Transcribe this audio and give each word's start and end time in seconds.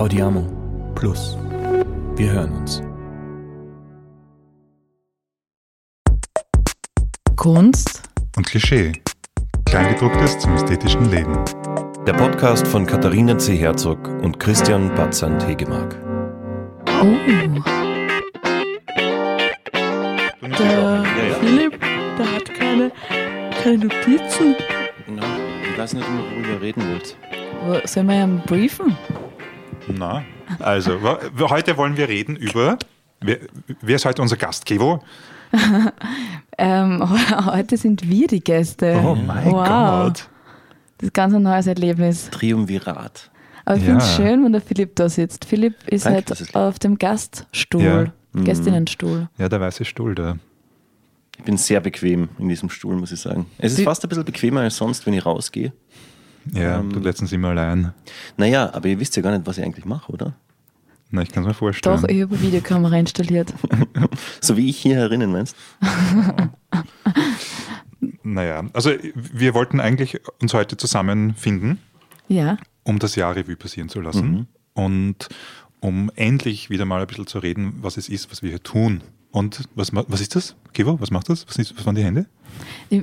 Audiamo 0.00 0.46
Plus. 0.94 1.36
Wir 2.16 2.32
hören 2.32 2.52
uns. 2.56 2.82
Kunst 7.36 8.02
und 8.36 8.46
Klischee. 8.46 8.92
Kleingedrucktes 9.66 10.38
zum 10.38 10.54
ästhetischen 10.54 11.10
Leben. 11.10 11.38
Der 12.06 12.14
Podcast 12.14 12.66
von 12.66 12.86
Katharina 12.86 13.36
C. 13.36 13.56
Herzog 13.56 14.08
und 14.22 14.40
Christian 14.40 14.94
Batzand 14.94 15.46
Hegemark. 15.46 15.94
Oh. 17.02 17.16
Der 20.42 21.34
Philipp, 21.40 21.78
der 22.18 22.32
hat 22.34 22.54
keine, 22.54 22.90
keine 23.62 23.84
Notizen. 23.84 24.56
Na, 25.06 25.22
ich 25.70 25.78
weiß 25.78 25.92
nicht, 25.92 26.06
worüber 26.08 26.48
ihr 26.54 26.60
reden 26.62 26.82
wollt. 26.90 27.16
Wo- 27.66 27.86
Sollen 27.86 28.08
wir 28.08 28.22
ihn 28.24 28.42
briefen? 28.46 28.96
Na, 29.92 30.22
also, 30.58 30.98
heute 31.38 31.76
wollen 31.76 31.96
wir 31.96 32.08
reden 32.08 32.36
über. 32.36 32.78
Wer, 33.20 33.38
wer 33.82 33.96
ist 33.96 34.04
heute 34.04 34.22
unser 34.22 34.36
Gast, 34.36 34.64
Kevo? 34.66 35.02
Ähm, 36.58 37.02
heute 37.46 37.78
sind 37.78 38.06
wir 38.06 38.26
die 38.26 38.40
Gäste. 38.40 39.00
Oh 39.02 39.14
mein 39.14 39.50
wow. 39.50 39.66
Gott. 39.66 40.28
Das 40.98 41.06
ist 41.06 41.14
ganz 41.14 41.32
ein 41.34 41.42
neues 41.42 41.66
Erlebnis. 41.66 42.28
Triumvirat. 42.30 43.30
Aber 43.64 43.78
ich 43.78 43.82
finde 43.84 44.04
es 44.04 44.10
Ja. 44.18 44.24
schön, 44.26 44.44
wenn 44.44 44.52
der 44.52 44.60
Philipp 44.60 44.94
da 44.96 45.08
sitzt. 45.08 45.46
Philipp 45.46 45.74
ist 45.88 46.04
Danke, 46.04 46.34
halt 46.38 46.54
auf 46.54 46.78
dem 46.78 46.98
Gaststuhl, 46.98 47.82
Ja. 47.82 48.12
Mhm. 48.38 48.44
Gästinnenstuhl. 48.44 49.28
Ja, 49.38 49.48
der 49.48 49.58
weiße 49.60 49.86
Stuhl 49.86 50.14
da. 50.14 50.36
Ich 51.38 51.44
bin 51.44 51.56
sehr 51.56 51.80
bequem 51.80 52.28
in 52.38 52.50
diesem 52.50 52.68
Stuhl, 52.68 52.96
muss 52.96 53.10
ich 53.12 53.20
sagen. 53.20 53.46
Es 53.56 53.72
ist 53.72 53.78
Wie- 53.78 53.84
fast 53.84 54.04
ein 54.04 54.10
bisschen 54.10 54.26
bequemer 54.26 54.60
als 54.60 54.76
sonst, 54.76 55.06
wenn 55.06 55.14
ich 55.14 55.24
rausgehe. 55.24 55.72
Ja, 56.52 56.80
Ähm. 56.80 56.92
du 56.92 57.00
letztens 57.00 57.32
immer 57.32 57.48
allein. 57.48 57.92
Naja, 58.36 58.72
aber 58.72 58.88
ihr 58.88 58.98
wisst 59.00 59.16
ja 59.16 59.22
gar 59.22 59.32
nicht, 59.32 59.46
was 59.46 59.58
ich 59.58 59.64
eigentlich 59.64 59.84
mache, 59.84 60.10
oder? 60.12 60.34
Na, 61.10 61.22
ich 61.22 61.30
kann 61.32 61.42
es 61.42 61.48
mir 61.48 61.54
vorstellen. 61.54 61.96
Doch, 62.00 62.08
ich 62.08 62.22
habe 62.22 62.34
eine 62.34 62.42
Videokamera 62.42 62.96
installiert. 62.98 63.52
So 64.40 64.56
wie 64.56 64.68
ich 64.70 64.78
hier 64.78 64.96
herinnen, 64.96 65.32
meinst 65.32 65.56
Naja, 68.22 68.64
also 68.72 68.92
wir 69.14 69.54
wollten 69.54 69.80
eigentlich 69.80 70.20
uns 70.40 70.54
heute 70.54 70.76
zusammenfinden, 70.76 71.78
Ja. 72.28 72.56
um 72.84 72.98
das 72.98 73.16
Jahr 73.16 73.36
Revue 73.36 73.56
passieren 73.56 73.88
zu 73.88 74.00
lassen 74.00 74.46
und 74.74 75.28
um 75.80 76.10
endlich 76.14 76.70
wieder 76.70 76.84
mal 76.84 77.00
ein 77.00 77.06
bisschen 77.06 77.26
zu 77.26 77.38
reden, 77.38 77.74
was 77.80 77.96
es 77.96 78.08
ist, 78.08 78.30
was 78.30 78.42
wir 78.42 78.50
hier 78.50 78.62
tun. 78.62 79.02
Und 79.32 79.68
was, 79.76 79.90
was 79.94 80.20
ist 80.20 80.34
das? 80.34 80.56
Kevo, 80.72 81.00
was 81.00 81.10
macht 81.10 81.28
das? 81.28 81.46
Was, 81.46 81.56
ist, 81.56 81.76
was 81.76 81.86
waren 81.86 81.94
die 81.94 82.02
Hände? 82.02 82.26
Ich, 82.88 83.02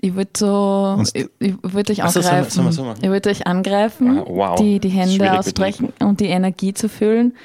ich 0.00 0.16
wollte 0.16 0.30
so, 0.38 1.02
ich, 1.12 1.28
ich 1.38 1.54
wollte 1.62 1.92
euch 1.92 2.02
Ach 2.02 2.10
so, 2.10 2.20
angreifen. 2.20 2.50
sag 2.50 2.64
mal, 2.64 2.72
sag 2.72 2.84
mal. 2.86 2.94
Ich 3.02 3.10
wollte 3.10 3.28
euch 3.28 3.46
angreifen, 3.46 4.18
Ah, 4.18 4.24
wow. 4.26 4.58
die, 4.58 4.78
die 4.80 4.88
Hände 4.88 5.38
ausstrecken 5.38 5.92
und 6.00 6.20
die 6.20 6.26
Energie 6.26 6.72
zu 6.72 6.88
füllen. 6.88 7.36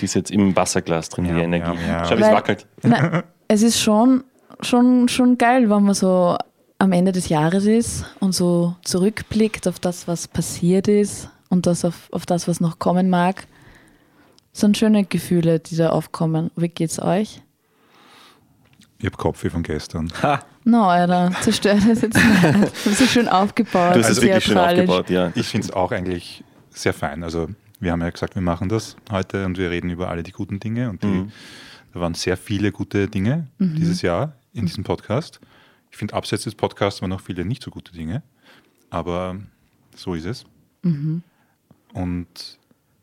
Die 0.00 0.04
ist 0.04 0.14
jetzt 0.14 0.30
im 0.30 0.54
Wasserglas 0.54 1.08
drin, 1.08 1.24
Ja, 1.26 1.34
die 1.34 1.40
Energie. 1.40 1.76
ja, 1.86 1.88
ja. 1.88 2.04
Schau, 2.04 2.18
wie 2.18 2.22
es 2.22 2.30
wackelt. 2.32 2.66
Na, 2.82 3.24
es 3.48 3.62
ist 3.62 3.80
schon, 3.80 4.22
schon, 4.60 5.08
schon 5.08 5.36
geil, 5.36 5.68
wenn 5.68 5.82
man 5.82 5.94
so 5.94 6.36
am 6.78 6.92
Ende 6.92 7.10
des 7.12 7.28
Jahres 7.28 7.64
ist 7.66 8.04
und 8.20 8.32
so 8.34 8.76
zurückblickt 8.84 9.66
auf 9.66 9.80
das, 9.80 10.06
was 10.06 10.28
passiert 10.28 10.86
ist 10.88 11.28
und 11.48 11.66
das 11.66 11.84
auf, 11.84 12.08
auf 12.12 12.26
das, 12.26 12.46
was 12.46 12.60
noch 12.60 12.78
kommen 12.78 13.10
mag. 13.10 13.46
Das 14.52 14.60
sind 14.60 14.76
schöne 14.78 15.04
Gefühle, 15.04 15.58
die 15.60 15.76
da 15.76 15.90
aufkommen. 15.90 16.50
Wie 16.56 16.68
geht's 16.68 17.00
euch? 17.02 17.42
Ich 19.02 19.06
habe 19.06 19.16
Kopfweh 19.16 19.50
von 19.50 19.64
gestern. 19.64 20.12
Ha, 20.22 20.44
No, 20.64 20.84
Alter, 20.84 21.32
zerstört 21.40 21.80
das 21.88 22.02
jetzt 22.02 22.14
nicht. 22.16 22.44
Das 22.44 22.86
ist 22.86 22.98
so 22.98 23.06
schön 23.06 23.26
aufgebaut. 23.28 23.96
du 23.96 23.98
hast 24.00 24.10
es 24.10 24.22
wirklich 24.22 24.44
schön 24.44 24.56
aufgebaut, 24.58 25.10
ja. 25.10 25.32
Ich 25.34 25.48
finde 25.48 25.66
es 25.66 25.72
auch 25.72 25.90
eigentlich 25.90 26.44
sehr 26.70 26.92
fein. 26.94 27.24
Also 27.24 27.48
wir 27.80 27.90
haben 27.90 28.00
ja 28.00 28.10
gesagt, 28.10 28.36
wir 28.36 28.42
machen 28.42 28.68
das 28.68 28.94
heute 29.10 29.44
und 29.44 29.58
wir 29.58 29.70
reden 29.70 29.90
über 29.90 30.08
alle 30.08 30.22
die 30.22 30.30
guten 30.30 30.60
Dinge. 30.60 30.88
Und 30.88 31.02
die, 31.02 31.08
Mhm. 31.08 31.32
da 31.92 31.98
waren 32.00 32.14
sehr 32.14 32.36
viele 32.36 32.70
gute 32.70 33.08
Dinge 33.08 33.48
dieses 33.58 34.02
Jahr 34.02 34.36
in 34.52 34.66
diesem 34.66 34.84
Podcast. 34.84 35.40
Ich 35.90 35.96
finde, 35.96 36.14
abseits 36.14 36.44
des 36.44 36.54
Podcasts 36.54 37.02
waren 37.02 37.10
noch 37.10 37.20
viele 37.22 37.44
nicht 37.44 37.62
so 37.64 37.72
gute 37.72 37.90
Dinge. 37.92 38.22
Aber 38.88 39.36
so 39.96 40.14
ist 40.14 40.26
es. 40.26 40.44
Und 41.92 42.58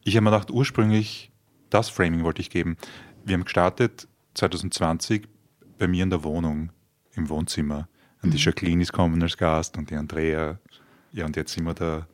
ich 0.05 0.15
habe 0.15 0.23
mir 0.23 0.31
gedacht, 0.31 0.49
ursprünglich 0.49 1.29
das 1.69 1.89
Framing 1.89 2.23
wollte 2.23 2.41
ich 2.41 2.49
geben. 2.49 2.77
Wir 3.25 3.33
haben 3.33 3.43
gestartet 3.43 4.07
2020 4.35 5.27
bei 5.79 5.87
mir 5.87 6.03
in 6.03 6.09
der 6.11 6.23
Wohnung, 6.23 6.71
im 7.15 7.29
Wohnzimmer. 7.29 7.87
Und 8.21 8.33
die 8.33 8.37
Jacqueline 8.37 8.83
ist 8.83 8.91
gekommen 8.91 9.23
als 9.23 9.37
Gast 9.37 9.77
und 9.77 9.89
die 9.89 9.95
Andrea. 9.95 10.59
Ja, 11.11 11.25
und 11.25 11.35
jetzt 11.35 11.53
sind 11.53 11.63
wir 11.63 11.73
da 11.73 12.05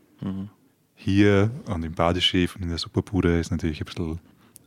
hier 0.95 1.51
und 1.65 1.83
im 1.83 1.93
Badeschiff 1.93 2.55
und 2.55 2.63
in 2.63 2.69
der 2.69 2.77
Superbude 2.77 3.39
ist 3.39 3.51
natürlich 3.51 3.81
ein 3.81 3.85
bisschen 3.85 4.19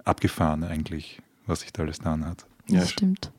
abgefahren 0.05 0.63
eigentlich, 0.65 1.21
was 1.47 1.61
sich 1.61 1.73
da 1.73 1.83
alles 1.83 1.99
getan 1.99 2.25
hat. 2.27 2.45
Ja. 2.69 2.81
Das 2.81 2.91
stimmt. 2.91 3.33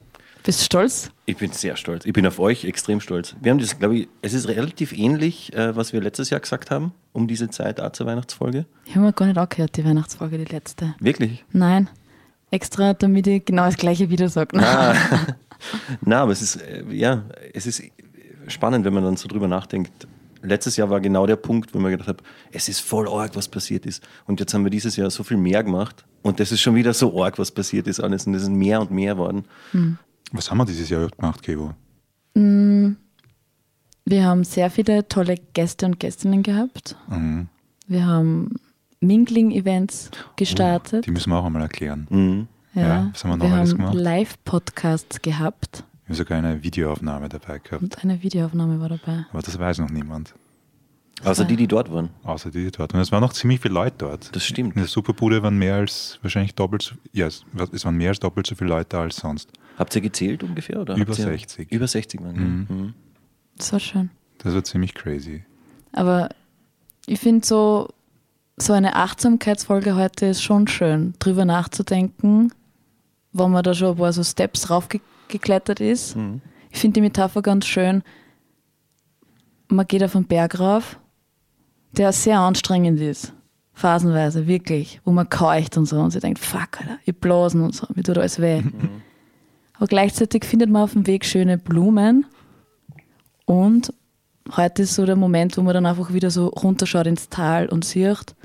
Bist 0.44 0.62
du 0.62 0.66
stolz? 0.66 1.12
Ich 1.26 1.38
bin 1.38 1.52
sehr 1.52 1.76
stolz. 1.76 2.06
Ich 2.06 2.14
bin 2.14 2.26
auf 2.26 2.40
euch 2.40 2.64
extrem 2.64 3.02
stolz. 3.02 3.36
Wir 3.42 3.52
haben 3.52 3.60
das, 3.60 3.78
glaube 3.78 3.98
ich, 3.98 4.10
es 4.22 4.34
ist 4.34 4.48
relativ 4.48 4.94
ähnlich, 4.94 5.54
äh, 5.54 5.76
was 5.76 5.94
wir 5.94 6.02
letztes 6.02 6.30
Jahr 6.30 6.40
gesagt 6.40 6.72
haben, 6.72 6.94
um 7.12 7.28
diese 7.28 7.50
Zeit, 7.50 7.82
auch 7.82 7.92
zur 7.92 8.08
Weihnachtsfolge. 8.08 8.66
Ich 8.86 8.96
habe 8.96 9.06
mir 9.06 9.14
gar 9.14 9.26
nicht 9.28 9.38
angehört, 9.38 9.76
die 9.76 9.86
Weihnachtsfolge, 9.86 10.38
die 10.38 10.52
letzte. 10.52 10.96
Wirklich? 11.00 11.44
Nein. 11.52 11.90
Extra, 12.52 12.94
damit 12.94 13.28
ich 13.28 13.46
genau 13.46 13.66
das 13.66 13.78
gleiche 13.78 14.10
wieder 14.10 14.30
sage. 14.30 14.58
Ah. 14.60 14.96
Na, 16.02 16.22
aber 16.22 16.32
es 16.32 16.42
ist, 16.42 16.58
äh, 16.58 16.84
ja, 16.92 17.24
es 17.54 17.66
ist 17.68 17.84
spannend, 18.48 18.86
wenn 18.86 18.94
man 18.94 19.04
dann 19.04 19.18
so 19.18 19.28
drüber 19.28 19.48
nachdenkt. 19.48 20.08
Letztes 20.42 20.78
Jahr 20.78 20.90
war 20.90 21.02
genau 21.02 21.28
der 21.28 21.36
Punkt, 21.36 21.74
wo 21.74 21.80
man 21.80 21.92
gedacht 21.92 22.08
habe, 22.08 22.24
es 22.52 22.70
ist 22.70 22.80
voll 22.80 23.10
arg, 23.10 23.36
was 23.36 23.48
passiert 23.48 23.86
ist. 23.86 24.08
Und 24.26 24.40
jetzt 24.40 24.54
haben 24.54 24.64
wir 24.64 24.72
dieses 24.72 24.96
Jahr 24.96 25.10
so 25.10 25.24
viel 25.24 25.38
mehr 25.38 25.64
gemacht. 25.64 26.06
Und 26.22 26.40
das 26.40 26.52
ist 26.52 26.62
schon 26.62 26.76
wieder 26.76 26.94
so 26.94 27.22
arg, 27.22 27.38
was 27.40 27.52
passiert 27.52 27.88
ist 27.88 28.00
alles. 28.00 28.26
Und 28.26 28.36
es 28.36 28.44
ist 28.44 28.50
mehr 28.50 28.80
und 28.80 28.90
mehr 28.90 29.18
worden. 29.18 29.46
Was 30.32 30.50
haben 30.50 30.58
wir 30.58 30.66
dieses 30.66 30.90
Jahr 30.90 31.10
gemacht, 31.10 31.44
Kevo? 31.44 31.74
Wir 34.06 34.26
haben 34.26 34.44
sehr 34.44 34.70
viele 34.70 35.08
tolle 35.08 35.36
Gäste 35.54 35.86
und 35.86 36.00
Gästinnen 36.00 36.42
gehabt. 36.42 36.96
Mhm. 37.10 37.48
Wir 37.88 38.06
haben 38.06 38.56
Mingling-Events 39.02 40.12
gestartet. 40.36 41.06
Die 41.06 41.12
müssen 41.12 41.32
wir 41.32 41.38
auch 41.38 41.46
einmal 41.46 41.64
erklären. 41.64 42.08
Mhm. 42.10 42.48
Ja, 42.74 43.10
was 43.12 43.24
haben 43.24 43.32
wir 43.32 43.38
noch 43.38 43.46
wir 43.48 43.54
alles 43.54 43.72
haben 43.72 43.78
gemacht? 43.78 43.94
Live-Podcasts 43.96 45.22
gehabt 45.22 45.84
Wir 46.06 46.10
haben 46.10 46.16
sogar 46.16 46.38
eine 46.38 46.64
Videoaufnahme 46.64 47.30
dabei 47.30 47.60
gehabt. 47.60 47.82
und 47.84 48.04
eine 48.04 48.22
Videoaufnahme 48.22 48.80
war 48.80 48.90
dabei. 48.90 49.26
Aber 49.32 49.42
das 49.42 49.58
weiß 49.58 49.80
noch 49.80 49.90
niemand, 49.90 50.34
Außer 51.24 51.44
die, 51.44 51.58
die 51.58 51.68
dort 51.68 51.92
waren. 51.92 52.12
außer 52.24 52.50
die 52.50 52.72
dort. 52.72 52.94
Und 52.94 53.02
es 53.02 53.12
waren 53.12 53.20
noch 53.22 53.34
ziemlich 53.34 53.60
viele 53.60 53.74
Leute 53.74 53.96
dort. 53.98 54.34
Das 54.34 54.46
stimmt. 54.46 54.76
In 54.76 54.82
der 54.82 54.88
Superbude 54.88 55.44
waren 55.44 55.58
mehr 55.58 55.76
als, 55.76 56.18
wahrscheinlich 56.22 56.56
doppelt 56.56 56.82
so, 56.82 56.96
ja, 57.12 57.28
es 57.28 57.44
waren 57.54 57.96
mehr 57.96 58.10
als 58.10 58.20
doppelt 58.20 58.48
so 58.48 58.56
viele 58.56 58.70
Leute 58.70 58.88
da 58.90 59.02
als 59.02 59.18
sonst. 59.18 59.52
Habt 59.78 59.94
ihr 59.96 60.02
gezählt 60.02 60.44
ungefähr? 60.44 60.80
Oder 60.80 60.96
Über 60.96 61.10
habt 61.12 61.20
ihr, 61.20 61.26
60. 61.26 61.72
Über 61.72 61.88
60 61.88 62.22
waren. 62.22 62.36
Mhm. 62.36 62.68
ja. 62.70 62.76
Mhm. 62.76 62.94
Das 63.58 63.74
war 63.74 63.80
schön. 63.82 64.10
Das 64.38 64.54
war 64.54 64.64
ziemlich 64.64 64.94
crazy. 64.94 65.44
Aber 65.92 66.30
ich 67.06 67.20
finde 67.20 67.46
so, 67.46 67.90
so 68.56 68.72
eine 68.72 68.96
Achtsamkeitsfolge 68.96 69.96
heute 69.98 70.28
ist 70.28 70.42
schon 70.42 70.68
schön, 70.70 71.16
drüber 71.20 71.44
nachzudenken, 71.44 72.54
wo 73.32 73.48
man 73.48 73.64
da 73.64 73.74
schon 73.74 73.90
ein 73.90 73.98
paar 73.98 74.14
so 74.14 74.24
Steps 74.24 74.70
raufgeklettert 74.70 75.80
ist. 75.80 76.16
Mhm. 76.16 76.42
Ich 76.72 76.80
finde 76.80 76.96
die 76.96 77.02
Metapher 77.02 77.42
ganz 77.42 77.66
schön. 77.66 78.04
Man 79.68 79.88
geht 79.88 80.04
auf 80.04 80.16
einen 80.16 80.26
Berg 80.26 80.60
rauf, 80.60 81.00
der 81.92 82.12
sehr 82.12 82.40
anstrengend 82.40 83.00
ist. 83.00 83.34
Phasenweise, 83.74 84.48
wirklich. 84.48 85.00
Wo 85.06 85.12
man 85.12 85.30
keucht 85.30 85.78
und 85.78 85.86
so 85.86 86.00
und 86.00 86.12
sich 86.12 86.22
denkt, 86.22 86.40
fuck, 86.40 86.82
Alter, 86.82 87.00
ich 87.06 87.16
blasen 87.16 87.62
und 87.62 87.76
so, 87.76 87.88
mir 87.96 88.04
tut 88.04 88.18
alles 88.18 88.40
weh. 88.40 88.62
Aber 89.76 89.88
gleichzeitig 89.88 90.44
findet 90.44 90.70
man 90.70 90.84
auf 90.84 90.94
dem 90.94 91.08
Weg 91.08 91.24
schöne 91.24 91.58
Blumen 91.58 92.26
und 93.46 93.94
heute 94.56 94.84
ist 94.84 94.96
so 94.96 95.06
der 95.06 95.16
Moment, 95.16 95.58
wo 95.58 95.62
man 95.62 95.74
dann 95.74 95.86
einfach 95.86 96.12
wieder 96.12 96.30
so 96.30 96.48
runterschaut 96.48 97.08
ins 97.08 97.30
Tal 97.30 97.68
und 97.68 97.86
sieht, 97.86 98.36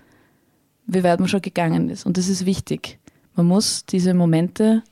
wie 0.87 1.03
weit 1.03 1.19
man 1.19 1.29
schon 1.29 1.43
gegangen 1.43 1.91
ist. 1.91 2.07
Und 2.07 2.17
das 2.17 2.29
ist 2.29 2.47
wichtig. 2.47 2.99
Man 3.37 3.47
muss 3.47 3.85
diese 3.87 4.15
Momente 4.15 4.83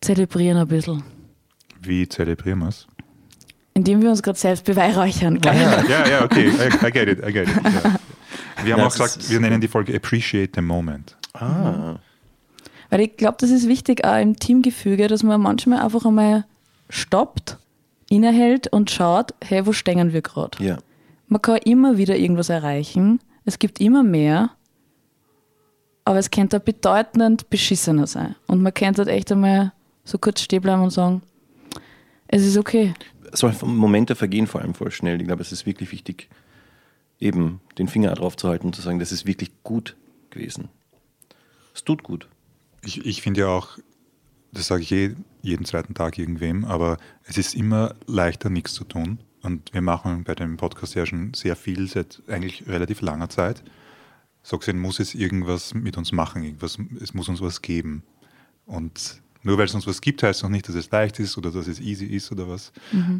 zelebrieren 0.00 0.58
ein 0.58 0.68
bisschen. 0.68 1.02
Wie 1.80 2.08
zelebrieren 2.08 2.60
wir 2.60 2.68
es? 2.68 2.86
Indem 3.74 4.02
wir 4.02 4.10
uns 4.10 4.22
gerade 4.22 4.38
selbst 4.38 4.64
beweihräuchern. 4.64 5.40
gell? 5.40 5.54
Ja, 5.54 5.82
ja, 5.88 6.08
ja, 6.08 6.24
okay. 6.24 6.48
I, 6.48 6.86
I 6.86 6.90
get 6.90 7.08
it, 7.08 7.26
I 7.26 7.32
get 7.32 7.48
it. 7.48 7.54
Ja. 7.64 7.96
Wir 8.64 8.74
haben 8.74 8.80
Ja, 8.80 8.86
auch 8.88 8.92
gesagt, 8.92 9.30
wir 9.30 9.40
nennen 9.40 9.62
die 9.62 9.68
Folge 9.68 9.96
Appreciate 9.96 10.50
the 10.54 10.60
Moment. 10.60 11.16
Ah, 11.32 11.94
Weil 12.90 13.00
ich 13.00 13.16
glaube, 13.16 13.36
das 13.40 13.48
ist 13.48 13.66
wichtig 13.68 14.04
auch 14.04 14.20
im 14.20 14.36
Teamgefüge, 14.36 15.08
dass 15.08 15.22
man 15.22 15.40
manchmal 15.40 15.80
einfach 15.80 16.04
einmal 16.04 16.44
stoppt, 16.90 17.56
innehält 18.10 18.66
und 18.70 18.90
schaut, 18.90 19.32
hey, 19.42 19.64
wo 19.64 19.72
stehen 19.72 20.12
wir 20.12 20.20
gerade? 20.20 20.62
ja. 20.62 20.76
Man 21.28 21.40
kann 21.40 21.56
immer 21.64 21.96
wieder 21.96 22.16
irgendwas 22.16 22.50
erreichen. 22.50 23.20
Es 23.46 23.58
gibt 23.58 23.80
immer 23.80 24.02
mehr. 24.02 24.50
Aber 26.10 26.18
es 26.18 26.32
könnte 26.32 26.56
auch 26.56 26.62
bedeutend 26.62 27.50
beschissener 27.50 28.08
sein. 28.08 28.34
Und 28.48 28.62
man 28.62 28.74
könnte 28.74 29.02
halt 29.02 29.10
echt 29.10 29.30
einmal 29.30 29.70
so 30.02 30.18
kurz 30.18 30.40
stehen 30.40 30.60
bleiben 30.60 30.82
und 30.82 30.90
sagen, 30.90 31.22
es 32.26 32.44
ist 32.44 32.56
okay. 32.56 32.94
So 33.30 33.48
Momente 33.64 34.16
vergehen 34.16 34.48
vor 34.48 34.60
allem 34.60 34.74
voll 34.74 34.90
schnell. 34.90 35.20
Ich 35.20 35.28
glaube, 35.28 35.40
es 35.40 35.52
ist 35.52 35.66
wirklich 35.66 35.92
wichtig, 35.92 36.28
eben 37.20 37.60
den 37.78 37.86
Finger 37.86 38.12
drauf 38.12 38.36
zu 38.36 38.48
halten 38.48 38.66
und 38.66 38.74
zu 38.74 38.82
sagen, 38.82 38.98
das 38.98 39.12
ist 39.12 39.24
wirklich 39.24 39.52
gut 39.62 39.94
gewesen. 40.30 40.68
Es 41.76 41.84
tut 41.84 42.02
gut. 42.02 42.26
Ich, 42.84 43.06
ich 43.06 43.22
finde 43.22 43.42
ja 43.42 43.46
auch, 43.46 43.78
das 44.50 44.66
sage 44.66 44.82
ich 44.82 44.90
je, 44.90 45.14
jeden 45.42 45.64
zweiten 45.64 45.94
Tag 45.94 46.18
irgendwem, 46.18 46.64
aber 46.64 46.96
es 47.22 47.38
ist 47.38 47.54
immer 47.54 47.94
leichter, 48.08 48.50
nichts 48.50 48.74
zu 48.74 48.82
tun. 48.82 49.20
Und 49.42 49.72
wir 49.72 49.80
machen 49.80 50.24
bei 50.24 50.34
dem 50.34 50.56
Podcast 50.56 50.96
ja 50.96 51.06
schon 51.06 51.34
sehr 51.34 51.54
viel 51.54 51.86
seit 51.86 52.20
eigentlich 52.26 52.66
relativ 52.66 53.00
langer 53.00 53.28
Zeit. 53.28 53.62
So 54.42 54.58
gesehen 54.58 54.78
muss 54.78 55.00
es 55.00 55.14
irgendwas 55.14 55.74
mit 55.74 55.96
uns 55.96 56.12
machen, 56.12 56.42
irgendwas, 56.42 56.78
es 57.00 57.14
muss 57.14 57.28
uns 57.28 57.40
was 57.40 57.60
geben. 57.62 58.02
Und 58.66 59.20
nur 59.42 59.58
weil 59.58 59.66
es 59.66 59.74
uns 59.74 59.86
was 59.86 60.00
gibt, 60.00 60.22
heißt 60.22 60.42
noch 60.42 60.50
nicht, 60.50 60.68
dass 60.68 60.74
es 60.74 60.90
leicht 60.90 61.18
ist 61.18 61.36
oder 61.38 61.50
dass 61.50 61.66
es 61.66 61.80
easy 61.80 62.06
ist 62.06 62.30
oder 62.32 62.48
was. 62.48 62.72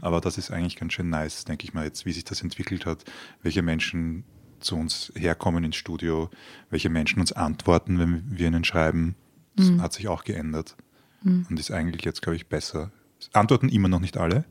Aber 0.02 0.20
das 0.20 0.38
ist 0.38 0.50
eigentlich 0.50 0.76
ganz 0.76 0.92
schön 0.92 1.10
nice, 1.10 1.44
denke 1.44 1.64
ich 1.64 1.74
mal, 1.74 1.84
jetzt, 1.84 2.04
wie 2.06 2.12
sich 2.12 2.24
das 2.24 2.42
entwickelt 2.42 2.86
hat, 2.86 3.04
welche 3.42 3.62
Menschen 3.62 4.24
zu 4.60 4.76
uns 4.76 5.12
herkommen 5.16 5.64
ins 5.64 5.76
Studio, 5.76 6.28
welche 6.68 6.90
Menschen 6.90 7.20
uns 7.20 7.32
antworten, 7.32 7.98
wenn 7.98 8.24
wir 8.26 8.48
ihnen 8.48 8.64
schreiben. 8.64 9.14
Das 9.56 9.66
hat 9.80 9.92
sich 9.92 10.08
auch 10.08 10.24
geändert 10.24 10.76
und 11.48 11.58
ist 11.58 11.70
eigentlich 11.70 12.04
jetzt, 12.04 12.22
glaube 12.22 12.36
ich, 12.36 12.46
besser. 12.46 12.92
Es 13.18 13.34
antworten 13.34 13.68
immer 13.68 13.88
noch 13.88 14.00
nicht 14.00 14.16
alle, 14.16 14.44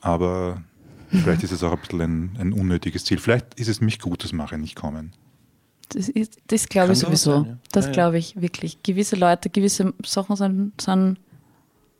aber 0.00 0.62
vielleicht 1.08 1.42
ist 1.42 1.52
es 1.52 1.62
auch 1.62 1.72
ein 1.72 1.78
bisschen 1.78 2.00
ein, 2.00 2.36
ein 2.38 2.52
unnötiges 2.52 3.04
Ziel. 3.04 3.18
Vielleicht 3.18 3.58
ist 3.58 3.68
es 3.68 3.80
mich 3.80 3.98
gut, 3.98 4.22
dass 4.22 4.32
manche 4.32 4.58
nicht 4.58 4.76
kommen. 4.76 5.12
Das, 5.94 6.08
ist, 6.08 6.38
das 6.48 6.68
glaube 6.68 6.92
ich 6.92 6.98
sowieso. 6.98 7.32
sein, 7.32 7.44
ja. 7.46 7.56
Das 7.72 7.86
Ja, 7.86 7.92
glaube 7.92 8.18
ich 8.18 8.40
wirklich. 8.40 8.82
Gewisse 8.82 9.16
Leute, 9.16 9.48
gewisse 9.50 9.92
Sachen 10.04 10.36
sind, 10.36 10.80
sind, 10.80 11.18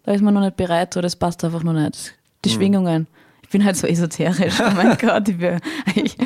da 0.04 0.12
ist 0.12 0.20
man 0.22 0.34
noch 0.34 0.40
nicht 0.40 0.56
bereit 0.56 0.96
oder 0.96 1.02
das 1.02 1.16
passt 1.16 1.44
einfach 1.44 1.62
noch 1.62 1.72
nicht. 1.72 2.14
Die 2.44 2.50
Mhm. 2.50 2.54
Schwingungen. 2.54 3.06
Ich 3.42 3.50
bin 3.50 3.64
halt 3.64 3.76
so 3.76 3.86
esoterisch. 3.86 4.60
Oh 4.60 4.70
mein 4.74 4.96
Gott, 5.00 5.28
ich 5.28 5.38
will, 5.38 5.60
ich, 5.94 6.16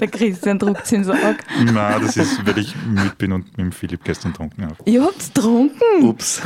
der 0.00 0.08
Christian 0.08 0.58
druckt 0.58 0.86
sich 0.86 0.98
in 0.98 1.04
den 1.04 1.12
Sack. 1.20 1.44
Na, 1.72 1.98
das 1.98 2.16
ist, 2.16 2.46
weil 2.46 2.56
ich 2.58 2.74
müde 2.86 3.12
bin 3.18 3.32
und 3.32 3.46
mit 3.48 3.58
dem 3.58 3.72
Philipp 3.72 4.02
gestern 4.04 4.32
getrunken 4.32 4.64
habe. 4.64 4.76
Ihr 4.86 5.02
habt's 5.02 5.30
getrunken, 5.34 6.02
Ups. 6.02 6.40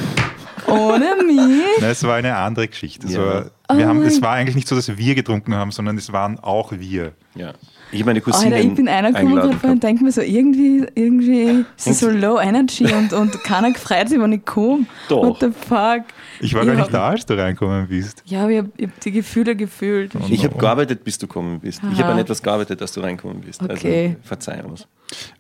ohne 0.67 1.15
mich. 1.25 1.37
Nein, 1.37 1.91
es 1.91 2.03
war 2.03 2.17
eine 2.17 2.35
andere 2.37 2.67
Geschichte. 2.67 3.07
Es, 3.07 3.13
Ja. 3.13 3.25
war, 3.25 3.51
Oh 3.69 3.77
wir 3.79 3.87
haben, 3.87 4.03
es 4.03 4.21
war 4.21 4.33
eigentlich 4.33 4.57
nicht 4.57 4.69
so, 4.69 4.75
dass 4.75 4.95
wir 4.99 5.15
getrunken 5.15 5.55
haben, 5.55 5.71
sondern 5.71 5.97
es 5.97 6.13
waren 6.13 6.39
auch 6.41 6.73
wir. 6.73 7.13
Ja. 7.35 7.53
Ich 7.93 8.01
habe 8.01 8.07
meine 8.11 8.21
Cousine 8.21 8.57
Alter, 8.57 8.69
ich 8.69 8.75
bin 8.75 8.89
einer 8.89 9.13
gekommen 9.13 9.61
und 9.63 9.83
denke 9.83 10.03
mir 10.03 10.11
so, 10.11 10.21
irgendwie, 10.21 10.85
irgendwie 10.95 11.65
ist 11.77 11.87
es 11.87 12.01
so 12.01 12.11
low 12.11 12.41
energy 12.41 12.93
und, 12.93 13.13
und 13.13 13.45
keiner 13.45 13.73
freut 13.75 14.09
sich, 14.09 14.19
wenn 14.19 14.33
ich 14.33 14.45
komme. 14.45 14.87
Doch. 15.09 15.23
What 15.23 15.41
the 15.41 15.51
fuck? 15.51 16.03
Ich 16.41 16.55
war 16.55 16.65
gar 16.65 16.75
hab- 16.77 16.83
nicht 16.83 16.95
da, 16.95 17.09
als 17.11 17.25
du 17.25 17.35
reinkommen 17.39 17.87
bist. 17.87 18.23
Ja, 18.27 18.43
aber 18.43 18.51
ich 18.51 18.59
habe 18.59 18.71
hab 18.83 19.01
die 19.01 19.13
Gefühle 19.13 19.55
gefühlt. 19.55 20.13
Ich 20.29 20.45
habe 20.45 20.57
gearbeitet, 20.59 21.05
bis 21.05 21.19
du 21.19 21.27
gekommen 21.27 21.61
bist. 21.61 21.81
Ich 21.93 21.99
habe 21.99 22.05
Aha. 22.05 22.13
an 22.13 22.19
etwas 22.19 22.43
gearbeitet, 22.43 22.81
dass 22.81 22.93
du 22.93 23.01
reinkommen 23.01 23.41
bist. 23.41 23.63
Okay. 23.63 24.07
Also 24.09 24.19
verzeih 24.23 24.65
uns. 24.65 24.89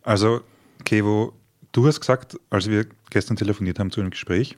Also, 0.02 0.42
Kevo, 0.84 1.32
du 1.72 1.86
hast 1.86 2.00
gesagt, 2.00 2.38
als 2.50 2.68
wir 2.68 2.86
gestern 3.10 3.36
telefoniert 3.36 3.78
haben 3.78 3.90
zu 3.90 4.00
einem 4.00 4.10
Gespräch, 4.10 4.56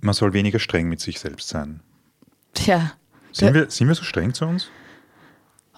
man 0.00 0.14
soll 0.14 0.32
weniger 0.32 0.58
streng 0.58 0.88
mit 0.88 1.00
sich 1.00 1.20
selbst 1.20 1.48
sein. 1.48 1.80
Tja, 2.54 2.92
Sind, 3.32 3.54
wir, 3.54 3.70
sind 3.70 3.86
wir 3.86 3.94
so 3.94 4.02
streng 4.02 4.32
zu 4.34 4.46
uns? 4.46 4.70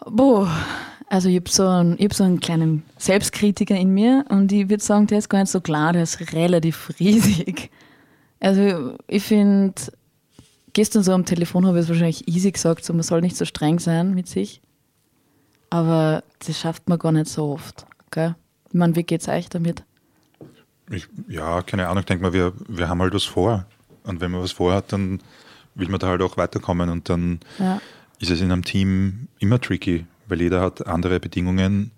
Boah. 0.07 0.51
Also 1.11 1.29
ich 1.31 1.37
habe 1.37 1.49
so, 1.49 1.67
einen- 1.67 1.97
ich 1.99 2.05
hab 2.05 2.15
so 2.15 2.25
einen 2.25 2.39
kleinen 2.41 2.83
Selbstkritiker 2.99 3.75
in 3.75 3.91
mir 3.95 4.25
und 4.29 4.53
ich 4.53 4.69
würde 4.69 4.83
sagen, 4.85 5.07
der 5.07 5.19
ist 5.19 5.29
gar 5.31 5.41
nicht 5.41 5.51
so 5.51 5.61
klar, 5.61 5.93
der 5.95 6.03
ist 6.03 6.33
relativ 6.33 6.91
riesig. 7.01 7.71
Also 8.41 8.97
ich 9.07 9.23
finde, 9.23 9.75
gestern 10.75 11.03
so 11.03 11.13
am 11.13 11.25
Telefon 11.25 11.67
habe 11.67 11.79
ich 11.79 11.85
es 11.85 11.89
wahrscheinlich 11.89 12.29
easy 12.29 12.53
gesagt, 12.53 12.85
so 12.85 12.93
man 12.93 13.03
soll 13.03 13.21
nicht 13.23 13.37
so 13.37 13.45
streng 13.47 13.79
sein 13.79 14.15
mit 14.15 14.29
sich. 14.29 14.61
Aber 15.71 16.23
das 16.47 16.59
schafft 16.59 16.89
man 16.89 16.99
gar 16.99 17.13
nicht 17.13 17.27
so 17.29 17.53
oft. 17.53 17.87
Gell? 18.11 18.35
Ich 18.69 18.75
meine, 18.75 18.95
wie 18.97 19.03
geht's 19.03 19.29
euch 19.29 19.49
damit? 19.49 19.83
Ich, 20.91 21.07
ja, 21.29 21.63
keine 21.63 21.89
Ahnung, 21.89 22.01
ich 22.01 22.07
denke 22.07 22.23
mal, 22.23 22.33
wir, 22.33 22.53
wir 22.69 22.89
haben 22.89 23.01
halt 23.03 23.13
was 23.15 23.25
vor. 23.25 23.67
Und 24.05 24.21
wenn 24.21 24.31
man 24.31 24.41
was 24.43 24.53
vorhat, 24.53 24.93
dann 24.93 25.21
will 25.75 25.89
man 25.89 26.01
da 26.01 26.09
halt 26.09 26.23
auch 26.23 26.37
weiterkommen. 26.37 26.89
Und 26.89 27.09
dann 27.11 27.41
Ja. 27.59 27.81
Ist 28.21 28.31
es 28.31 28.41
in 28.41 28.51
einem 28.51 28.65
Team 28.65 29.29
immer 29.39 29.61
tricky, 29.61 30.07
weil 30.27 30.41
jeder 30.41 30.61
hat 30.61 30.87
andere 30.87 31.21
Bedingungen 31.21 31.91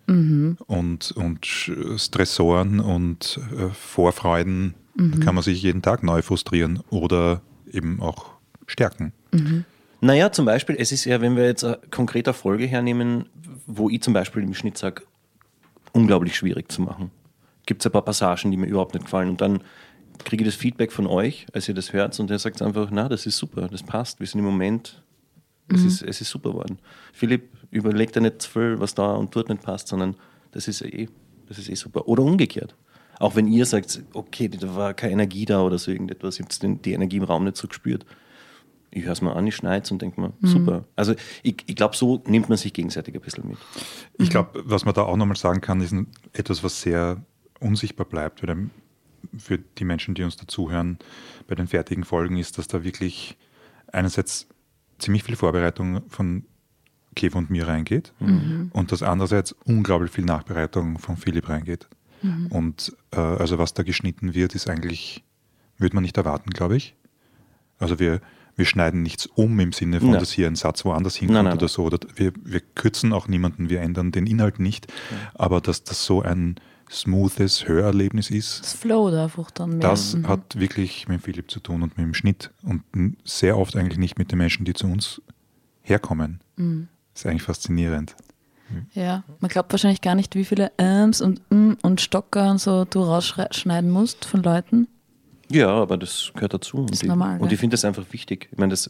und, 0.67 1.13
und 1.13 1.47
Stressoren 1.47 2.81
und 2.81 3.41
äh, 3.57 3.69
Vorfreuden. 3.73 4.75
Da 4.95 5.19
kann 5.25 5.35
man 5.35 5.43
sich 5.43 5.63
jeden 5.63 5.83
Tag 5.83 6.03
neu 6.03 6.21
frustrieren 6.21 6.81
oder 6.91 7.41
eben 7.73 8.01
auch 8.01 8.33
stärken. 8.67 9.13
Naja, 10.03 10.33
zum 10.33 10.45
Beispiel, 10.45 10.77
es 10.79 10.93
ist 10.93 11.05
ja, 11.05 11.21
wenn 11.21 11.37
wir 11.37 11.45
jetzt 11.45 11.65
eine 11.65 11.79
konkrete 11.91 12.33
Folge 12.35 12.67
hernehmen, 12.67 13.27
wo 13.67 13.89
ich 13.89 14.03
zum 14.03 14.13
Beispiel 14.13 14.43
im 14.43 14.53
Schnitt 14.53 14.77
sage, 14.77 15.03
unglaublich 15.93 16.37
schwierig 16.37 16.71
zu 16.71 16.83
machen. 16.83 17.11
Gibt 17.67 17.83
es 17.83 17.87
ein 17.87 17.93
paar 17.93 18.05
Passagen, 18.05 18.51
die 18.51 18.57
mir 18.57 18.67
überhaupt 18.67 18.95
nicht 18.95 19.05
gefallen. 19.05 19.29
Und 19.29 19.41
dann 19.41 19.63
kriege 20.25 20.45
ich 20.45 20.49
das 20.49 20.57
Feedback 20.57 20.93
von 20.93 21.07
euch, 21.07 21.47
als 21.53 21.69
ihr 21.69 21.75
das 21.75 21.93
hört, 21.93 22.19
und 22.21 22.29
der 22.29 22.39
sagt 22.39 22.61
einfach, 22.63 22.89
na, 22.91 23.09
das 23.09 23.27
ist 23.27 23.37
super, 23.37 23.69
das 23.69 23.83
passt, 23.83 24.21
wir 24.21 24.27
sind 24.27 24.41
im 24.41 24.47
Moment, 24.47 25.03
es, 25.73 25.85
ist, 25.85 26.03
es 26.03 26.21
ist 26.21 26.31
super 26.31 26.51
geworden. 26.51 26.79
Philipp, 27.13 27.49
überlegt 27.71 28.17
dir 28.17 28.21
nicht 28.21 28.43
zu 28.43 28.51
viel, 28.51 28.81
was 28.81 28.95
da 28.95 29.15
und 29.15 29.35
dort 29.35 29.49
nicht 29.49 29.63
passt, 29.63 29.89
sondern 29.89 30.17
das 30.53 30.69
ist 30.69 30.83
eh, 30.83 31.09
das 31.47 31.59
ist 31.59 31.69
eh 31.69 31.75
super. 31.75 32.09
Oder 32.09 32.23
umgekehrt. 32.23 32.75
Auch 33.19 33.37
wenn 33.37 33.47
ihr 33.47 33.67
sagt, 33.67 34.03
okay, 34.15 34.49
da 34.49 34.75
war 34.75 34.95
keine 34.95 35.13
Energie 35.13 35.45
da 35.45 35.63
oder 35.63 35.79
so 35.79 35.91
irgendetwas, 35.91 36.39
ihr 36.39 36.47
habt 36.47 36.85
die 36.87 36.93
Energie 36.93 37.19
im 37.19 37.25
Raum 37.25 37.45
nicht 37.45 37.57
so 37.57 37.69
gespürt. 37.69 38.07
Ich 38.93 39.05
höre 39.05 39.13
es 39.13 39.21
mal 39.21 39.35
an, 39.35 39.47
ich 39.47 39.55
schneide 39.55 39.85
es 39.85 39.91
und 39.93 40.03
denke 40.03 40.21
mir, 40.21 40.33
super. 40.43 40.85
Also 40.97 41.15
ich, 41.43 41.57
ich 41.67 41.77
glaube, 41.77 41.95
so 41.95 42.23
nimmt 42.27 42.49
man 42.49 42.59
sich 42.59 42.73
gegenseitig 42.73 43.15
ein 43.15 43.21
bisschen 43.21 43.47
mit. 43.47 43.59
Ich 44.19 44.31
glaube, 44.31 44.63
was 44.65 44.85
man 44.85 44.95
da 44.95 45.03
auch 45.03 45.17
nochmal 45.17 45.37
sagen 45.37 45.61
kann, 45.61 45.81
ist 45.81 45.95
etwas, 46.33 46.65
was 46.65 46.81
sehr 46.81 47.23
unsichtbar 47.61 48.07
bleibt 48.07 48.41
für, 48.41 48.47
den, 48.47 48.71
für 49.39 49.59
die 49.59 49.85
Menschen, 49.85 50.15
die 50.15 50.25
uns 50.25 50.37
dazuhören 50.37 50.99
bei 51.47 51.55
den 51.55 51.69
fertigen 51.69 52.05
Folgen, 52.05 52.37
ist, 52.37 52.59
dass 52.59 52.67
da 52.67 52.83
wirklich 52.83 53.37
einerseits 53.93 54.49
ziemlich 55.01 55.25
viel 55.25 55.37
Vorbereitung 55.37 56.03
von 56.09 56.45
Kev 57.17 57.37
und 57.37 57.51
mir 57.51 57.67
reingeht 57.67 58.13
und 58.73 58.93
dass 58.93 59.03
andererseits 59.03 59.53
unglaublich 59.65 60.13
viel 60.13 60.25
Nachbereitung 60.25 60.99
von 60.99 61.17
Philipp 61.17 61.49
reingeht. 61.49 61.89
Und 62.51 62.95
äh, 63.13 63.19
also 63.19 63.59
was 63.59 63.75
da 63.75 63.83
geschnitten 63.83 64.35
wird, 64.35 64.55
ist 64.55 64.69
eigentlich, 64.69 65.25
würde 65.79 65.97
man 65.97 66.03
nicht 66.03 66.17
erwarten, 66.17 66.51
glaube 66.51 66.77
ich. 66.77 66.95
Also 67.79 67.99
wir, 67.99 68.21
wir 68.57 68.67
schneiden 68.67 69.03
nichts 69.03 69.27
um 69.27 69.59
im 69.59 69.73
Sinne 69.73 70.01
von, 70.01 70.11
Nein. 70.11 70.21
dass 70.21 70.31
hier 70.31 70.47
ein 70.47 70.57
Satz 70.57 70.85
woanders 70.85 71.17
hinkommt 71.17 71.37
Nein, 71.37 71.45
nein, 71.47 71.55
oder 71.55 71.63
nein. 71.63 71.69
so. 71.69 71.85
Oder 71.85 71.99
wir, 72.17 72.33
wir 72.45 72.61
kürzen 72.61 73.13
auch 73.13 73.27
niemanden, 73.27 73.71
wir 73.71 73.81
ändern 73.81 74.13
den 74.13 74.27
Inhalt 74.27 74.59
nicht. 74.59 74.93
Aber 75.35 75.61
dass 75.61 75.83
das 75.83 76.05
so 76.05 76.21
ein 76.21 76.57
smoothes 76.91 77.69
Hörerlebnis 77.69 78.31
ist, 78.31 78.61
Das 78.63 78.73
float 78.73 79.15
einfach 79.15 79.51
dann 79.53 79.71
mehr. 79.79 79.79
das 79.81 80.17
hat 80.25 80.59
wirklich 80.59 81.07
mit 81.09 81.23
Philipp 81.23 81.51
zu 81.51 81.61
tun 81.61 81.83
und 81.83 81.97
mit 81.97 82.05
dem 82.07 82.15
Schnitt. 82.15 82.51
Und 82.63 82.83
sehr 83.25 83.57
oft 83.59 83.77
eigentlich 83.77 83.99
nicht 83.99 84.19
mit 84.19 84.33
den 84.33 84.39
Menschen, 84.39 84.65
die 84.65 84.75
zu 84.75 84.87
uns 84.87 85.23
herkommen. 85.83 86.41
Das 86.57 87.23
ist 87.23 87.27
eigentlich 87.27 87.43
faszinierend. 87.43 88.17
Ja, 88.93 89.25
man 89.41 89.49
glaubt 89.49 89.73
wahrscheinlich 89.73 90.01
gar 90.01 90.15
nicht, 90.15 90.35
wie 90.37 90.45
viele 90.45 90.71
Äms 90.79 91.21
und 91.21 91.41
M 91.51 91.77
und 91.83 92.01
Stocker 92.01 92.51
und 92.51 92.59
so 92.59 92.85
du 92.85 93.03
rausschneiden 93.03 93.91
musst 93.91 94.25
von 94.25 94.43
Leuten. 94.43 94.87
Ja, 95.51 95.69
aber 95.71 95.97
das 95.97 96.31
gehört 96.35 96.55
dazu. 96.55 96.79
Und 96.79 96.93
Ist 96.93 97.03
ich, 97.03 97.09
normal, 97.09 97.41
Und 97.41 97.51
ich 97.53 97.59
finde 97.59 97.75
das 97.75 97.85
einfach 97.85 98.05
wichtig. 98.13 98.49
Ich 98.53 98.59
meine, 98.59 98.71
das, 98.71 98.89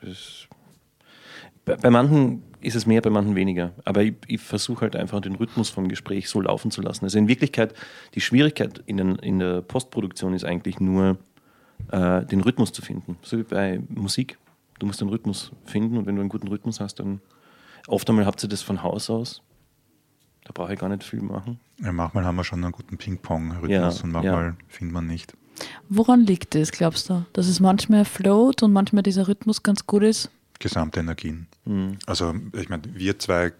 das 0.00 0.46
bei, 1.66 1.76
bei 1.76 1.90
manchen 1.90 2.42
ist 2.60 2.74
es 2.74 2.86
mehr, 2.86 3.00
bei 3.00 3.10
manchen 3.10 3.34
weniger. 3.34 3.72
Aber 3.84 4.02
ich, 4.02 4.14
ich 4.26 4.40
versuche 4.40 4.82
halt 4.82 4.96
einfach 4.96 5.20
den 5.20 5.34
Rhythmus 5.34 5.70
vom 5.70 5.88
Gespräch 5.88 6.28
so 6.28 6.40
laufen 6.40 6.70
zu 6.70 6.82
lassen. 6.82 7.04
Also 7.04 7.18
in 7.18 7.28
Wirklichkeit, 7.28 7.74
die 8.14 8.20
Schwierigkeit 8.20 8.82
in, 8.86 8.96
den, 8.96 9.16
in 9.16 9.38
der 9.38 9.62
Postproduktion 9.62 10.34
ist 10.34 10.44
eigentlich 10.44 10.80
nur, 10.80 11.18
äh, 11.90 12.24
den 12.26 12.40
Rhythmus 12.40 12.72
zu 12.72 12.82
finden. 12.82 13.16
So 13.22 13.38
wie 13.38 13.42
bei 13.42 13.80
Musik. 13.88 14.38
Du 14.78 14.86
musst 14.86 15.00
den 15.00 15.08
Rhythmus 15.08 15.52
finden 15.64 15.96
und 15.96 16.06
wenn 16.06 16.14
du 16.14 16.20
einen 16.20 16.28
guten 16.28 16.48
Rhythmus 16.48 16.80
hast, 16.80 16.96
dann 16.96 17.20
oft 17.86 18.08
einmal 18.08 18.26
habt 18.26 18.42
ihr 18.42 18.48
das 18.48 18.62
von 18.62 18.82
Haus 18.82 19.10
aus. 19.10 19.42
Da 20.44 20.52
brauche 20.54 20.72
ich 20.72 20.78
gar 20.78 20.88
nicht 20.88 21.02
viel 21.02 21.20
machen. 21.20 21.58
Ja, 21.80 21.92
manchmal 21.92 22.24
haben 22.24 22.36
wir 22.36 22.44
schon 22.44 22.62
einen 22.62 22.72
guten 22.72 22.96
Ping-Pong-Rhythmus 22.96 23.98
Ja, 23.98 24.04
und 24.04 24.12
manchmal 24.12 24.56
findet 24.68 24.94
man 24.94 25.06
nicht. 25.06 25.34
Woran 25.88 26.20
liegt 26.20 26.54
das, 26.54 26.70
glaubst 26.70 27.10
du? 27.10 27.24
Dass 27.32 27.48
es 27.48 27.60
manchmal 27.60 28.04
float 28.04 28.62
und 28.62 28.72
manchmal 28.72 29.02
dieser 29.02 29.28
Rhythmus 29.28 29.62
ganz 29.62 29.86
gut 29.86 30.04
ist? 30.04 30.30
Gesamte 30.58 31.00
Energien. 31.00 31.46
Also 32.06 32.34
ich 32.52 32.68
meine, 32.68 32.82
wir 32.94 33.18
zwei 33.18 33.52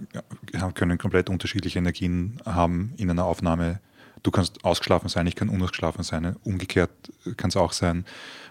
können 0.75 0.99
komplett 0.99 1.31
unterschiedliche 1.31 1.79
Energien 1.79 2.41
haben 2.45 2.93
in 2.97 3.11
einer 3.11 3.25
Aufnahme. 3.25 3.81
Du 4.25 4.33
kannst 4.33 4.65
ausgeschlafen 4.65 5.09
sein, 5.09 5.27
ich 5.29 5.37
kann 5.37 5.49
unausgeschlafen 5.49 6.03
sein. 6.03 6.35
Umgekehrt 6.43 6.91
kann 7.37 7.51
es 7.51 7.57
auch 7.57 7.73
sein. 7.73 8.05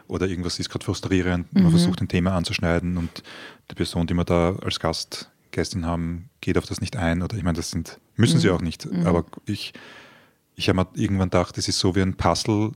Oder 0.08 0.28
irgendwas 0.28 0.60
ist 0.60 0.70
gerade 0.70 0.86
frustrierend. 0.86 1.52
Man 1.54 1.72
versucht 1.72 2.02
ein 2.02 2.08
Thema 2.08 2.32
anzuschneiden 2.38 2.98
und 2.98 3.22
die 3.70 3.76
Person, 3.76 4.08
die 4.08 4.14
wir 4.14 4.24
da 4.24 4.56
als 4.64 4.80
Gast, 4.80 5.30
Gästin 5.52 5.86
haben, 5.86 6.30
geht 6.40 6.58
auf 6.58 6.66
das 6.66 6.80
nicht 6.80 6.96
ein. 6.96 7.22
Oder 7.22 7.36
ich 7.36 7.44
meine, 7.44 7.58
das 7.58 7.72
sind, 7.72 8.00
müssen 8.16 8.40
sie 8.40 8.50
auch 8.50 8.62
nicht. 8.62 8.88
Aber 9.04 9.26
ich, 9.46 9.74
ich 10.56 10.70
habe 10.70 10.80
mir 10.80 10.88
irgendwann 10.94 11.30
gedacht, 11.30 11.58
das 11.58 11.68
ist 11.68 11.80
so 11.80 11.96
wie 11.96 12.02
ein 12.02 12.16
Puzzle, 12.16 12.72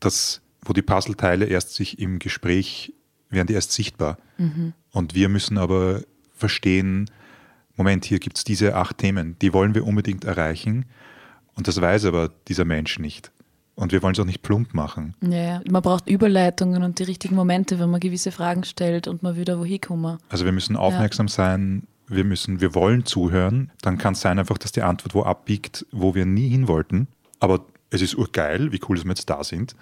das, 0.00 0.40
wo 0.62 0.72
die 0.72 0.82
Puzzleteile 0.82 1.44
erst 1.46 1.74
sich 1.74 2.00
im 2.00 2.18
Gespräch 2.18 2.92
werden 3.30 3.46
die 3.46 3.54
erst 3.54 3.72
sichtbar. 3.72 4.18
Und 4.92 5.14
wir 5.14 5.28
müssen 5.28 5.58
aber 5.58 6.02
verstehen, 6.34 7.10
Moment, 7.76 8.04
hier 8.04 8.18
gibt 8.18 8.36
es 8.36 8.44
diese 8.44 8.74
acht 8.74 8.98
Themen, 8.98 9.36
die 9.40 9.52
wollen 9.52 9.74
wir 9.74 9.86
unbedingt 9.86 10.24
erreichen. 10.24 10.84
Und 11.54 11.68
das 11.68 11.80
weiß 11.80 12.04
aber 12.06 12.30
dieser 12.48 12.64
Mensch 12.64 12.98
nicht. 12.98 13.30
Und 13.74 13.92
wir 13.92 14.02
wollen 14.02 14.12
es 14.12 14.20
auch 14.20 14.26
nicht 14.26 14.42
plump 14.42 14.74
machen. 14.74 15.14
Ja, 15.22 15.38
ja. 15.38 15.60
man 15.70 15.80
braucht 15.80 16.08
Überleitungen 16.08 16.82
und 16.82 16.98
die 16.98 17.04
richtigen 17.04 17.34
Momente, 17.34 17.78
wenn 17.78 17.88
man 17.88 18.00
gewisse 18.00 18.32
Fragen 18.32 18.64
stellt 18.64 19.08
und 19.08 19.22
man 19.22 19.36
wieder 19.36 19.58
wohin 19.58 19.80
kommen. 19.80 20.18
Also 20.28 20.44
wir 20.44 20.52
müssen 20.52 20.76
aufmerksam 20.76 21.28
sein, 21.28 21.84
wir 22.06 22.24
müssen, 22.24 22.60
wir 22.60 22.74
wollen 22.74 23.06
zuhören. 23.06 23.70
Dann 23.80 23.96
kann 23.96 24.12
es 24.12 24.20
sein 24.20 24.38
einfach, 24.38 24.58
dass 24.58 24.72
die 24.72 24.82
Antwort 24.82 25.14
wo 25.14 25.22
abbiegt, 25.22 25.86
wo 25.92 26.14
wir 26.14 26.26
nie 26.26 26.48
hin 26.48 26.68
wollten. 26.68 27.08
Aber 27.38 27.64
es 27.88 28.02
ist 28.02 28.14
urgeil, 28.14 28.72
wie 28.72 28.80
cool, 28.88 28.96
dass 28.96 29.04
wir 29.06 29.12
jetzt 29.12 29.30
da 29.30 29.42
sind. 29.42 29.74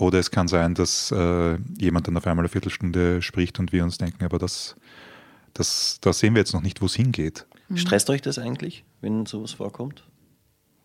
Oder 0.00 0.18
es 0.18 0.30
kann 0.30 0.48
sein, 0.48 0.74
dass 0.74 1.12
äh, 1.12 1.58
jemand 1.78 2.08
dann 2.08 2.16
auf 2.16 2.26
einmal 2.26 2.44
eine 2.44 2.48
Viertelstunde 2.48 3.20
spricht 3.20 3.58
und 3.58 3.70
wir 3.72 3.84
uns 3.84 3.98
denken, 3.98 4.24
aber 4.24 4.38
das, 4.38 4.74
das, 5.52 5.98
da 6.00 6.12
sehen 6.12 6.34
wir 6.34 6.40
jetzt 6.40 6.54
noch 6.54 6.62
nicht, 6.62 6.80
wo 6.80 6.86
es 6.86 6.94
hingeht. 6.94 7.46
Stresst 7.74 8.08
euch 8.08 8.22
das 8.22 8.38
eigentlich, 8.38 8.84
wenn 9.02 9.26
sowas 9.26 9.52
vorkommt? 9.52 10.04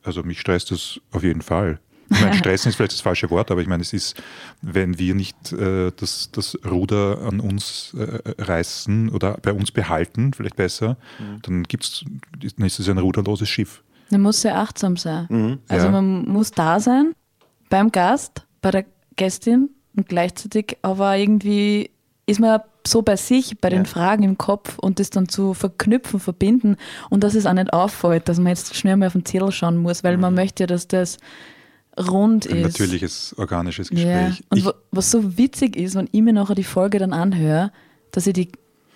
Also 0.04 0.22
mich 0.24 0.40
stresst 0.42 0.70
das 0.70 1.00
auf 1.12 1.24
jeden 1.24 1.42
Fall. 1.42 1.80
Ich 2.10 2.20
meine, 2.20 2.34
stressen 2.38 2.70
ist 2.70 2.76
vielleicht 2.76 2.92
das 2.92 3.02
falsche 3.02 3.30
Wort, 3.30 3.50
aber 3.52 3.62
ich 3.62 3.68
meine, 3.68 3.82
es 3.82 3.94
ist, 3.94 4.22
wenn 4.62 5.00
wir 5.00 5.16
nicht 5.16 5.54
äh, 5.54 5.92
das, 5.96 6.30
das 6.32 6.58
Ruder 6.70 7.22
an 7.22 7.40
uns 7.40 7.96
äh, 7.98 8.20
reißen 8.38 9.10
oder 9.10 9.38
bei 9.42 9.54
uns 9.54 9.72
behalten, 9.72 10.34
vielleicht 10.34 10.58
besser, 10.58 10.98
dann 11.42 11.64
gibt's, 11.64 12.04
dann 12.58 12.66
ist 12.68 12.80
es 12.80 12.90
ein 12.90 12.98
ruderloses 12.98 13.48
Schiff. 13.50 13.82
Man 14.12 14.22
muss 14.22 14.42
sehr 14.42 14.60
achtsam 14.60 14.98
sein. 14.98 15.60
Also 15.70 15.86
Ja. 15.88 15.92
man 15.92 16.28
muss 16.28 16.52
da 16.52 16.80
sein 16.80 17.16
beim 17.70 17.92
Gast, 17.92 18.46
bei 18.62 18.70
der 18.70 18.86
Gästin 19.16 19.70
und 19.96 20.08
gleichzeitig 20.10 20.78
aber 20.82 21.18
irgendwie 21.18 21.90
ist 22.26 22.40
man 22.40 22.60
so 22.88 23.02
bei 23.02 23.16
sich, 23.16 23.58
bei 23.60 23.70
den 23.70 23.84
Ja. 23.84 23.90
Fragen 23.90 24.24
im 24.24 24.38
Kopf 24.38 24.78
und 24.80 25.00
das 25.00 25.10
dann 25.10 25.28
zu 25.30 25.54
verknüpfen, 25.54 26.20
verbinden 26.20 26.78
und 27.10 27.24
dass 27.24 27.34
es 27.36 27.46
auch 27.46 27.54
nicht 27.54 27.74
auffällt, 27.74 28.28
dass 28.30 28.38
man 28.38 28.48
jetzt 28.48 28.76
schnell 28.76 28.96
mal 28.98 29.08
auf 29.08 29.14
den 29.14 29.26
Zettel 29.26 29.52
schauen 29.52 29.78
muss, 29.78 30.04
weil 30.04 30.18
man 30.18 30.34
möchte 30.36 30.64
ja, 30.64 30.68
dass 30.68 30.88
das 30.88 31.18
rund 31.98 32.46
Ein 32.50 32.58
ist. 32.58 32.64
natürliches, 32.80 33.36
organisches 33.38 33.90
Ja. 33.92 33.96
Gespräch. 34.28 34.44
Und 34.50 34.58
Ich, 34.58 34.66
wa- 34.66 34.74
was 34.92 35.12
so 35.12 35.38
witzig 35.38 35.76
ist, 35.78 35.96
wenn 35.96 36.10
ich 36.12 36.22
mir 36.22 36.34
nachher 36.34 36.56
die 36.56 36.64
Folge 36.64 37.00
dann 37.00 37.14
anhöre, 37.14 37.72
dass 38.12 38.28
ich 38.28 38.34
die 38.34 38.52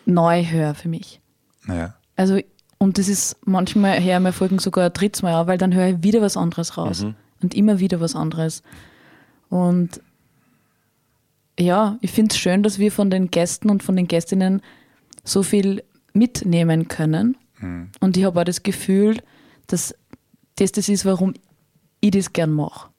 neu 0.06 0.44
höre 0.46 0.76
für 0.76 0.90
mich. 0.90 1.20
naja, 1.66 1.96
Also, 2.16 2.40
und 2.78 2.98
das 2.98 3.08
ist 3.08 3.38
manchmal 3.46 4.00
ich 4.00 4.20
mir 4.20 4.32
Folgen 4.34 4.60
sogar 4.60 4.86
ein 4.88 4.94
drittes 4.94 5.22
Mal 5.22 5.48
weil 5.48 5.58
dann 5.58 5.74
höre 5.74 5.88
ich 5.88 6.04
wieder 6.04 6.22
was 6.22 6.36
anderes 6.38 6.78
raus. 6.78 7.06
Und 7.42 7.54
immer 7.54 7.80
wieder 7.80 8.00
was 8.02 8.16
anderes. 8.16 8.64
Und 9.50 10.02
ja, 11.60 11.98
ich 12.02 12.12
finde 12.12 12.34
es 12.34 12.40
schön, 12.40 12.64
dass 12.64 12.80
wir 12.80 12.92
von 12.92 13.10
den 13.10 13.30
Gästen 13.30 13.70
und 13.70 13.84
von 13.84 13.96
den 13.96 14.08
Gästinnen 14.08 14.62
so 15.24 15.44
viel 15.44 15.84
mitnehmen 16.14 16.88
können. 16.88 17.38
Und 18.00 18.18
ich 18.18 18.24
habe 18.24 18.40
auch 18.40 18.46
das 18.46 18.64
Gefühl, 18.64 19.18
dass 19.68 19.94
das 20.56 20.72
das 20.72 20.90
ist, 20.90 21.06
warum 21.06 21.34
ich 22.02 22.12
das 22.12 22.34
gern 22.34 22.52
mache. 22.52 22.90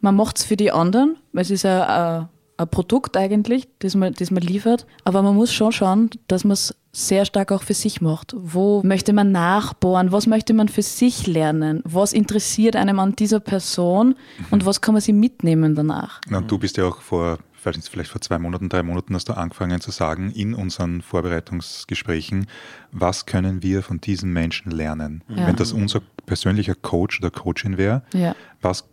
Man 0.00 0.16
macht 0.16 0.38
es 0.38 0.44
für 0.44 0.56
die 0.56 0.70
anderen, 0.70 1.16
weil 1.32 1.42
es 1.42 1.50
ist 1.50 1.64
ein, 1.64 1.82
ein, 1.82 2.28
ein 2.56 2.68
Produkt 2.68 3.16
eigentlich, 3.16 3.68
das 3.80 3.94
man, 3.94 4.14
das 4.14 4.30
man 4.30 4.42
liefert, 4.42 4.86
aber 5.04 5.22
man 5.22 5.34
muss 5.34 5.52
schon 5.52 5.72
schauen, 5.72 6.10
dass 6.28 6.44
man 6.44 6.52
es 6.52 6.74
sehr 7.06 7.24
stark 7.24 7.52
auch 7.52 7.62
für 7.62 7.74
sich 7.74 8.00
macht. 8.00 8.34
Wo 8.36 8.82
möchte 8.84 9.12
man 9.12 9.30
nachbohren? 9.32 10.10
Was 10.12 10.26
möchte 10.26 10.52
man 10.54 10.68
für 10.68 10.82
sich 10.82 11.26
lernen? 11.26 11.80
Was 11.84 12.12
interessiert 12.12 12.74
einem 12.76 12.98
an 12.98 13.14
dieser 13.14 13.40
Person 13.40 14.16
und 14.50 14.66
was 14.66 14.80
kann 14.80 14.94
man 14.94 15.00
sich 15.00 15.14
mitnehmen 15.14 15.74
danach? 15.74 16.20
na, 16.28 16.40
du 16.40 16.58
bist 16.58 16.76
ja 16.76 16.84
auch 16.86 17.00
vor, 17.00 17.38
vielleicht 17.54 18.10
vor 18.10 18.20
zwei 18.20 18.38
Monaten, 18.38 18.68
drei 18.68 18.82
Monaten 18.82 19.14
hast 19.14 19.28
du 19.28 19.32
angefangen 19.34 19.80
zu 19.80 19.90
sagen, 19.90 20.30
in 20.32 20.54
unseren 20.54 21.02
Vorbereitungsgesprächen, 21.02 22.46
was 22.92 23.26
können 23.26 23.62
wir 23.62 23.82
von 23.82 24.00
diesen 24.00 24.32
Menschen 24.32 24.72
lernen? 24.72 25.22
Ja. 25.28 25.46
Wenn 25.46 25.56
das 25.56 25.72
unser 25.72 26.00
persönlicher 26.26 26.74
Coach 26.74 27.20
oder 27.20 27.30
Coachin 27.30 27.78
wäre, 27.78 28.02
Ja. 28.12 28.34
was 28.60 28.84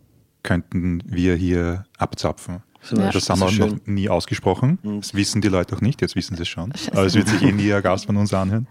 könnten 0.42 1.02
wir 1.06 1.34
hier 1.34 1.84
abzapfen? 1.98 2.62
So, 2.88 2.96
Ja. 2.96 3.10
Das 3.10 3.24
so 3.26 3.32
haben 3.34 3.40
wir 3.40 3.48
schön. 3.50 3.70
noch 3.70 3.86
nie 3.86 4.08
ausgesprochen. 4.08 4.78
Mhm. 4.82 5.00
Das 5.00 5.14
wissen 5.14 5.40
die 5.40 5.48
Leute 5.48 5.76
auch 5.76 5.80
nicht, 5.80 6.00
jetzt 6.00 6.16
wissen 6.16 6.36
sie 6.36 6.42
es 6.42 6.48
schon. 6.48 6.72
Aber 6.92 7.04
es 7.04 7.14
wird 7.14 7.28
sich 7.28 7.42
eh 7.42 7.52
nie 7.52 7.72
ein 7.72 7.82
Gast 7.82 8.06
von 8.06 8.16
uns 8.16 8.32
anhören. 8.32 8.66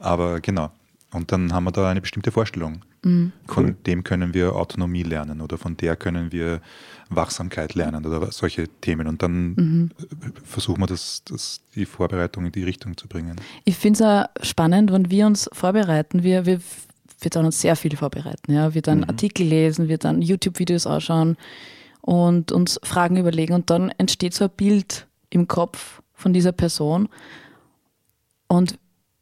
Aber 0.00 0.40
genau. 0.40 0.70
Und 1.12 1.30
dann 1.30 1.52
haben 1.52 1.64
wir 1.64 1.72
da 1.72 1.90
eine 1.90 2.00
bestimmte 2.00 2.30
Vorstellung. 2.30 2.82
Von 3.48 3.76
dem 3.84 4.04
können 4.04 4.32
wir 4.32 4.54
Autonomie 4.54 5.02
lernen 5.02 5.40
oder 5.40 5.58
von 5.58 5.76
der 5.76 5.96
können 5.96 6.30
wir 6.30 6.60
Wachsamkeit 7.10 7.74
lernen 7.74 8.06
oder 8.06 8.30
solche 8.30 8.68
Themen. 8.80 9.08
Und 9.08 9.22
dann 9.22 9.90
äh, 9.90 10.28
versuchen 10.44 10.80
wir 10.80 10.86
das, 10.86 11.22
das, 11.24 11.62
die 11.74 11.84
Vorbereitung 11.84 12.46
in 12.46 12.52
die 12.52 12.62
Richtung 12.62 12.96
zu 12.96 13.08
bringen. 13.08 13.40
Ich 13.64 13.76
finde 13.76 13.96
es 13.96 14.02
auch 14.02 14.44
spannend, 14.46 14.92
wenn 14.92 15.10
wir 15.10 15.26
uns 15.26 15.50
vorbereiten. 15.52 16.22
Wir, 16.22 16.46
wir, 16.46 16.60
wir 17.20 17.30
dann 17.30 17.44
uns 17.44 17.60
sehr 17.60 17.74
viel 17.74 17.96
vorbereiten. 17.96 18.52
Ja? 18.52 18.72
Wir 18.72 18.82
dann 18.82 19.02
Artikel 19.02 19.46
lesen, 19.46 19.88
wir 19.88 19.98
dann 19.98 20.22
YouTube-Videos 20.22 20.86
anschauen 20.86 21.36
und 22.02 22.52
uns 22.52 22.78
Fragen 22.82 23.16
überlegen. 23.16 23.54
Und 23.54 23.70
dann 23.70 23.90
entsteht 23.96 24.34
so 24.34 24.44
ein 24.44 24.50
Bild 24.50 25.06
im 25.30 25.48
Kopf 25.48 26.02
von 26.12 26.32
dieser 26.32 26.52
Person. 26.52 27.08
Und 28.48 28.78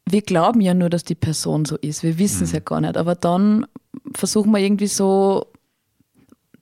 wir 0.09 0.21
glauben 0.21 0.59
ja 0.59 0.73
nur, 0.73 0.89
dass 0.89 1.03
die 1.03 1.15
Person 1.15 1.63
so 1.63 1.77
ist. 1.77 2.03
Wir 2.03 2.17
wissen 2.17 2.43
es 2.43 2.51
ja 2.51 2.59
gar 2.59 2.81
nicht. 2.81 2.97
Aber 2.97 3.15
dann 3.15 3.65
versuchen 4.13 4.51
wir 4.51 4.59
irgendwie 4.59 4.87
so, 4.87 5.45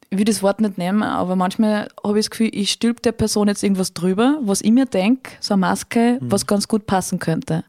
ich 0.09 0.17
will 0.17 0.25
das 0.25 0.43
Wort 0.43 0.59
nicht 0.61 0.77
nehmen, 0.77 1.03
aber 1.03 1.35
manchmal 1.35 1.87
habe 2.03 2.19
ich 2.19 2.25
das 2.25 2.31
Gefühl, 2.31 2.49
ich 2.51 2.71
stülpe 2.71 3.01
der 3.01 3.11
Person 3.11 3.47
jetzt 3.47 3.63
irgendwas 3.63 3.93
drüber, 3.93 4.39
was 4.41 4.61
ich 4.61 4.71
mir 4.71 4.85
denke, 4.85 5.31
so 5.39 5.53
eine 5.53 5.61
Maske, 5.61 6.17
was 6.21 6.47
ganz 6.47 6.67
gut 6.67 6.85
passen 6.87 7.19
könnte. 7.19 7.63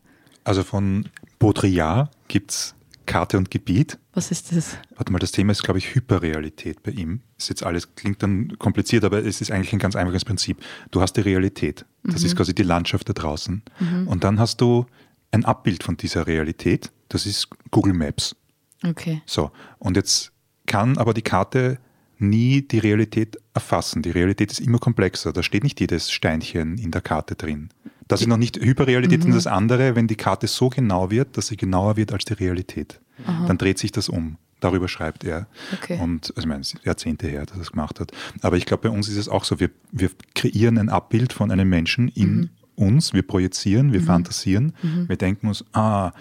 Also 0.44 0.62
von 0.62 1.06
Baudrillard 1.38 2.10
gibt 2.28 2.50
es 2.52 2.74
Karte 3.10 3.38
und 3.38 3.50
Gebiet. 3.50 3.98
Was 4.12 4.30
ist 4.30 4.54
das? 4.56 4.76
Warte 4.94 5.12
mal, 5.12 5.18
das 5.18 5.32
Thema 5.32 5.50
ist, 5.50 5.64
glaube 5.64 5.78
ich, 5.78 5.94
Hyperrealität 5.94 6.82
bei 6.84 6.92
ihm. 6.92 7.22
Ist 7.36 7.48
jetzt 7.48 7.64
alles, 7.64 7.96
klingt 7.96 8.22
dann 8.22 8.56
kompliziert, 8.58 9.02
aber 9.02 9.24
es 9.24 9.40
ist 9.40 9.50
eigentlich 9.50 9.72
ein 9.72 9.80
ganz 9.80 9.96
einfaches 9.96 10.24
Prinzip. 10.24 10.58
Du 10.92 11.00
hast 11.00 11.14
die 11.14 11.22
Realität. 11.22 11.84
Das 12.04 12.22
ist 12.22 12.36
quasi 12.36 12.54
die 12.54 12.62
Landschaft 12.62 13.08
da 13.08 13.12
draußen. 13.12 13.62
Und 14.06 14.22
dann 14.24 14.38
hast 14.38 14.60
du 14.60 14.86
ein 15.32 15.44
Abbild 15.44 15.82
von 15.82 15.96
dieser 15.96 16.26
Realität. 16.26 16.92
Das 17.08 17.26
ist 17.26 17.48
Google 17.72 17.94
Maps. 17.94 18.36
Okay. 18.84 19.22
So. 19.26 19.50
Und 19.78 19.96
jetzt 19.96 20.30
kann 20.66 20.96
aber 20.96 21.12
die 21.12 21.22
Karte 21.22 21.78
nie 22.18 22.62
die 22.62 22.78
Realität 22.78 23.38
erfassen. 23.54 24.02
Die 24.02 24.10
Realität 24.10 24.52
ist 24.52 24.60
immer 24.60 24.78
komplexer. 24.78 25.32
Da 25.32 25.42
steht 25.42 25.64
nicht 25.64 25.80
jedes 25.80 26.12
Steinchen 26.12 26.78
in 26.78 26.92
der 26.92 27.00
Karte 27.00 27.34
drin. 27.34 27.70
Das 28.10 28.20
ist 28.20 28.26
noch 28.26 28.36
nicht 28.36 28.56
Hyperrealität, 28.56 29.22
sondern 29.22 29.38
das 29.38 29.46
andere, 29.46 29.94
wenn 29.94 30.06
die 30.06 30.16
Karte 30.16 30.46
so 30.46 30.68
genau 30.68 31.10
wird, 31.10 31.36
dass 31.36 31.46
sie 31.46 31.56
genauer 31.56 31.96
wird 31.96 32.12
als 32.12 32.24
die 32.24 32.32
Realität. 32.32 33.00
Dann 33.46 33.56
dreht 33.58 33.78
sich 33.78 33.92
das 33.92 34.08
um. 34.08 34.36
Darüber 34.58 34.88
schreibt 34.88 35.24
er. 35.24 35.46
Okay. 35.72 35.98
Und 36.00 36.30
also 36.30 36.40
ich 36.40 36.46
meine, 36.46 36.60
es 36.60 36.74
ist 36.74 36.84
Jahrzehnte 36.84 37.28
her, 37.28 37.46
dass 37.46 37.56
er 37.56 37.60
das 37.60 37.72
gemacht 37.72 38.00
hat. 38.00 38.12
Aber 38.42 38.56
ich 38.56 38.66
glaube, 38.66 38.88
bei 38.88 38.94
uns 38.94 39.08
ist 39.08 39.16
es 39.16 39.28
auch 39.28 39.44
so. 39.44 39.58
Wir, 39.60 39.70
wir 39.90 40.10
kreieren 40.34 40.76
ein 40.76 40.88
Abbild 40.88 41.32
von 41.32 41.50
einem 41.50 41.68
Menschen 41.68 42.08
in 42.08 42.50
uns. 42.74 43.14
Wir 43.14 43.22
projizieren, 43.22 43.92
wir 43.92 44.02
fantasieren. 44.02 44.74
Wir 45.06 45.16
denken 45.16 45.48
uns, 45.48 45.64
ah, 45.72 46.12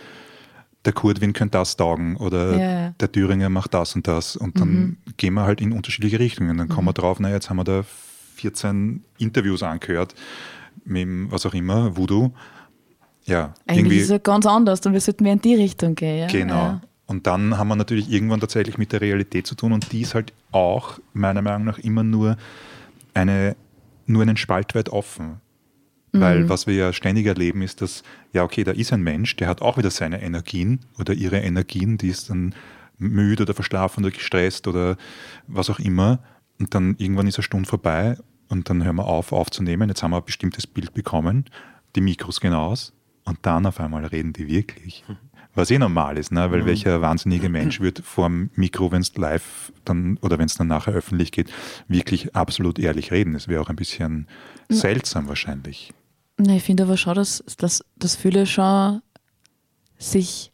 der 0.85 0.93
Kurtwin 0.93 1.33
könnte 1.33 1.57
das 1.57 1.75
taugen 1.75 2.15
oder 2.15 2.57
ja. 2.57 2.89
der 2.91 3.11
Thüringer 3.11 3.49
macht 3.49 3.73
das 3.73 3.95
und 3.95 4.07
das. 4.07 4.35
Und 4.35 4.59
dann 4.59 4.97
gehen 5.17 5.33
wir 5.33 5.43
halt 5.43 5.59
in 5.59 5.73
unterschiedliche 5.73 6.19
Richtungen. 6.19 6.57
Dann 6.57 6.69
kommen 6.69 6.87
wir 6.87 6.93
drauf, 6.93 7.19
naja, 7.19 7.35
jetzt 7.35 7.49
haben 7.49 7.57
wir 7.57 7.65
da 7.65 7.83
14 8.35 9.03
Interviews 9.17 9.63
angehört, 9.63 10.15
mit 10.85 11.01
dem, 11.01 11.31
was 11.31 11.45
auch 11.45 11.53
immer, 11.53 11.95
Voodoo. 11.95 12.31
Ja, 13.25 13.53
Eigentlich 13.67 13.99
ist 13.99 14.03
es 14.05 14.09
ja 14.09 14.17
ganz 14.17 14.45
anders 14.45 14.85
und 14.85 14.93
wir 14.93 15.01
sollten 15.01 15.23
mehr 15.23 15.33
in 15.33 15.41
die 15.41 15.55
Richtung 15.55 15.95
gehen. 15.95 16.19
Ja? 16.19 16.27
Genau. 16.27 16.53
Ja. 16.53 16.81
Und 17.05 17.27
dann 17.27 17.57
haben 17.57 17.67
wir 17.67 17.75
natürlich 17.75 18.11
irgendwann 18.11 18.39
tatsächlich 18.39 18.77
mit 18.77 18.91
der 18.91 19.01
Realität 19.01 19.47
zu 19.47 19.55
tun 19.55 19.71
und 19.71 19.91
die 19.91 20.01
ist 20.01 20.15
halt 20.15 20.33
auch 20.51 20.99
meiner 21.13 21.41
Meinung 21.41 21.65
nach 21.65 21.79
immer 21.79 22.03
nur 22.03 22.37
eine 23.13 23.55
nur 24.05 24.23
einen 24.23 24.37
Spalt 24.37 24.75
weit 24.75 24.89
offen. 24.89 25.39
Weil 26.11 26.49
was 26.49 26.65
wir 26.65 26.73
ja 26.73 26.91
ständig 26.91 27.27
erleben, 27.27 27.61
ist, 27.61 27.81
dass, 27.81 28.01
ja, 28.33 28.43
okay, 28.43 28.63
da 28.63 28.71
ist 28.71 28.91
ein 28.91 29.03
Mensch, 29.03 29.35
der 29.35 29.47
hat 29.47 29.61
auch 29.61 29.77
wieder 29.77 29.91
seine 29.91 30.21
Energien 30.21 30.79
oder 30.97 31.13
ihre 31.13 31.37
Energien, 31.37 31.99
die 31.99 32.09
ist 32.09 32.31
dann 32.31 32.55
müde 32.97 33.43
oder 33.43 33.53
verschlafen 33.53 34.03
oder 34.03 34.11
gestresst 34.11 34.67
oder 34.67 34.97
was 35.47 35.69
auch 35.69 35.79
immer. 35.79 36.19
Und 36.59 36.73
dann 36.73 36.95
irgendwann 36.97 37.27
ist 37.27 37.37
eine 37.37 37.43
Stunde 37.43 37.69
vorbei 37.69 38.17
und 38.49 38.69
dann 38.69 38.83
hören 38.83 38.97
wir 38.97 39.05
auf, 39.05 39.31
aufzunehmen. 39.31 39.89
Jetzt 39.89 40.03
haben 40.03 40.11
wir 40.11 40.17
ein 40.17 40.25
bestimmtes 40.25 40.67
Bild 40.67 40.93
bekommen, 40.93 41.45
die 41.95 42.01
Mikros 42.01 42.41
gehen 42.41 42.53
aus 42.53 42.93
und 43.23 43.39
dann 43.43 43.65
auf 43.65 43.79
einmal 43.79 44.05
reden 44.05 44.33
die 44.33 44.47
wirklich. 44.47 45.03
Was 45.55 45.71
eh 45.71 45.79
normal 45.79 46.17
ist, 46.17 46.31
ne? 46.31 46.51
weil 46.51 46.65
welcher 46.65 47.01
wahnsinnige 47.01 47.49
Mensch 47.49 47.79
wird 47.79 47.99
vor 47.99 48.27
dem 48.27 48.49
Mikro, 48.55 48.91
wenn 48.91 49.01
es 49.01 49.15
live 49.17 49.73
dann 49.83 50.17
oder 50.21 50.37
wenn 50.37 50.45
es 50.45 50.55
dann 50.55 50.67
nachher 50.67 50.93
öffentlich 50.93 51.31
geht, 51.31 51.49
wirklich 51.87 52.35
absolut 52.35 52.77
ehrlich 52.77 53.11
reden. 53.11 53.33
Das 53.33 53.47
wäre 53.47 53.61
auch 53.61 53.69
ein 53.69 53.75
bisschen 53.75 54.27
seltsam 54.69 55.27
wahrscheinlich. 55.27 55.91
Nee, 56.37 56.57
ich 56.57 56.63
finde 56.63 56.83
aber 56.83 56.97
schon, 56.97 57.15
dass, 57.15 57.43
dass, 57.57 57.83
dass 57.97 58.15
viele 58.15 58.45
schon 58.45 59.01
sich 59.97 60.51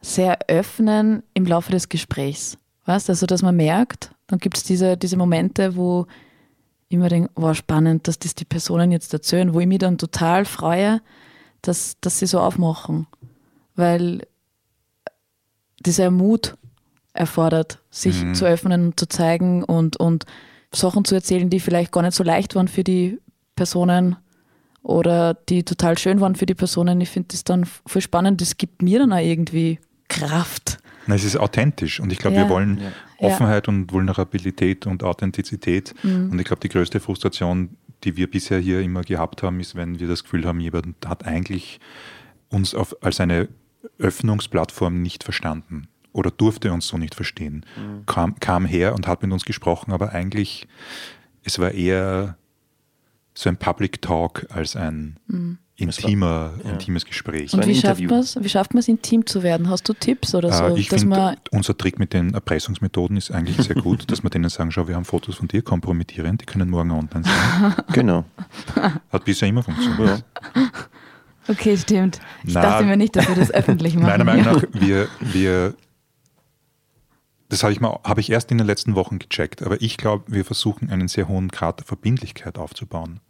sehr 0.00 0.38
öffnen 0.48 1.22
im 1.34 1.46
Laufe 1.46 1.72
des 1.72 1.88
Gesprächs. 1.88 2.58
Weißt 2.84 3.08
also 3.08 3.26
dass 3.26 3.42
man 3.42 3.56
merkt, 3.56 4.12
dann 4.26 4.38
gibt 4.38 4.58
es 4.58 4.64
diese, 4.64 4.96
diese 4.96 5.16
Momente, 5.16 5.74
wo 5.74 6.06
ich 6.92 6.98
mir 6.98 7.08
denke, 7.08 7.30
wow, 7.34 7.54
spannend, 7.56 8.06
dass 8.08 8.18
das 8.18 8.34
die 8.34 8.44
Personen 8.44 8.92
jetzt 8.92 9.12
erzählen, 9.12 9.52
wo 9.54 9.60
ich 9.60 9.66
mich 9.66 9.78
dann 9.78 9.98
total 9.98 10.44
freue, 10.44 11.00
dass, 11.62 11.96
dass 12.00 12.18
sie 12.18 12.26
so 12.26 12.40
aufmachen. 12.40 13.06
Weil 13.76 14.22
dieser 15.84 16.10
Mut, 16.10 16.56
erfordert, 17.14 17.78
sich 17.90 18.22
Mhm. 18.22 18.34
zu 18.34 18.46
öffnen 18.46 18.86
und 18.86 19.00
zu 19.00 19.06
zeigen 19.06 19.64
und, 19.64 19.96
und 19.98 20.24
Sachen 20.74 21.04
zu 21.04 21.14
erzählen, 21.14 21.50
die 21.50 21.60
vielleicht 21.60 21.92
gar 21.92 22.00
nicht 22.02 22.14
so 22.14 22.24
leicht 22.24 22.54
waren 22.54 22.68
für 22.68 22.84
die 22.84 23.18
Personen 23.54 24.16
oder 24.82 25.34
die 25.34 25.62
total 25.62 25.98
schön 25.98 26.20
waren 26.22 26.34
für 26.36 26.46
die 26.46 26.54
Personen. 26.54 27.00
Ich 27.02 27.10
finde 27.10 27.28
das 27.32 27.44
dann 27.44 27.64
voll 27.86 28.00
spannend. 28.00 28.40
Das 28.40 28.56
gibt 28.56 28.80
mir 28.80 28.98
dann 29.00 29.12
auch 29.12 29.18
irgendwie 29.18 29.78
Kraft. 30.08 30.78
Na, 31.06 31.14
es 31.14 31.24
ist 31.24 31.36
authentisch 31.36 32.00
und 32.00 32.10
ich 32.12 32.18
glaube, 32.18 32.36
Ja. 32.36 32.44
wir 32.44 32.48
wollen 32.48 32.78
Ja. 32.80 32.90
Offenheit 33.22 33.68
und 33.68 33.92
Vulnerabilität 33.92 34.86
und 34.86 35.02
Authentizität. 35.02 35.94
Und 36.30 36.38
ich 36.38 36.46
glaube, 36.46 36.60
die 36.60 36.68
größte 36.68 37.00
Frustration, 37.00 37.76
die 38.04 38.16
wir 38.16 38.30
bisher 38.30 38.58
hier 38.58 38.80
immer 38.80 39.02
gehabt 39.02 39.42
haben, 39.42 39.60
ist, 39.60 39.74
wenn 39.74 40.00
wir 40.00 40.08
das 40.08 40.24
Gefühl 40.24 40.44
haben, 40.44 40.60
jemand 40.60 41.06
hat 41.06 41.24
eigentlich 41.26 41.80
uns 42.48 42.74
auf, 42.74 42.96
als 43.02 43.20
eine 43.20 43.48
Öffnungsplattform 43.98 45.02
nicht 45.02 45.24
verstanden 45.24 45.88
oder 46.12 46.30
durfte 46.30 46.72
uns 46.72 46.86
so 46.86 46.98
nicht 46.98 47.14
verstehen. 47.14 47.64
Kam, 48.06 48.38
kam 48.38 48.66
her 48.66 48.94
und 48.94 49.06
hat 49.06 49.22
mit 49.22 49.32
uns 49.32 49.44
gesprochen, 49.44 49.92
aber 49.92 50.12
eigentlich, 50.12 50.68
es 51.44 51.58
war 51.58 51.72
eher 51.72 52.36
so 53.34 53.48
ein 53.48 53.56
Public 53.56 54.02
Talk 54.02 54.46
als 54.50 54.76
ein 54.76 55.18
intimer, 55.76 56.52
ja. 56.64 56.70
intimes 56.70 57.04
Gespräch. 57.04 57.52
Und 57.54 57.66
wie 57.66 57.74
schafft 57.74 58.00
Interview. 58.00 58.10
man 58.10 58.20
es, 58.20 58.38
wie 58.40 58.48
schafft 58.48 58.74
man 58.74 58.80
es, 58.80 58.88
intim 58.88 59.26
zu 59.26 59.42
werden? 59.42 59.68
Hast 59.68 59.88
du 59.88 59.94
Tipps 59.94 60.34
oder 60.34 60.52
so? 60.52 60.64
Äh, 60.64 60.78
ich 60.80 60.88
dass 60.88 61.00
finde, 61.00 61.16
man, 61.16 61.36
unser 61.50 61.76
Trick 61.76 61.98
mit 61.98 62.12
den 62.12 62.34
Erpressungsmethoden 62.34 63.16
ist 63.16 63.30
eigentlich 63.30 63.56
sehr 63.56 63.76
gut, 63.76 64.10
dass 64.10 64.22
wir 64.22 64.30
denen 64.30 64.48
sagen, 64.50 64.70
schau, 64.70 64.86
wir 64.88 64.96
haben 64.96 65.04
Fotos 65.04 65.36
von 65.36 65.48
dir 65.48 65.62
kompromittierend, 65.62 66.42
die 66.42 66.46
können 66.46 66.70
morgen 66.70 66.90
online 66.90 67.24
sein. 67.24 67.74
Genau. 67.92 68.24
Hat 69.10 69.24
bisher 69.24 69.48
immer 69.48 69.62
funktioniert. 69.62 70.24
okay, 71.48 71.76
stimmt. 71.76 72.20
Ich 72.44 72.54
Na, 72.54 72.62
dachte 72.62 72.84
mir 72.84 72.96
nicht, 72.96 73.16
dass 73.16 73.28
wir 73.28 73.34
das 73.34 73.50
öffentlich 73.50 73.94
machen. 73.96 74.06
Meiner 74.06 74.24
Meinung 74.24 74.44
nach, 74.44 74.62
wir, 74.72 75.08
wir 75.20 75.74
das 77.48 77.62
habe 77.62 77.72
ich, 77.74 77.80
mal- 77.80 78.00
habe 78.04 78.20
ich 78.20 78.30
erst 78.30 78.50
in 78.50 78.56
den 78.56 78.66
letzten 78.66 78.94
Wochen 78.94 79.18
gecheckt, 79.18 79.62
aber 79.62 79.82
ich 79.82 79.98
glaube, 79.98 80.24
wir 80.28 80.44
versuchen 80.44 80.90
einen 80.90 81.08
sehr 81.08 81.28
hohen 81.28 81.48
Grad 81.48 81.80
der 81.80 81.86
Verbindlichkeit 81.86 82.56
aufzubauen. 82.56 83.20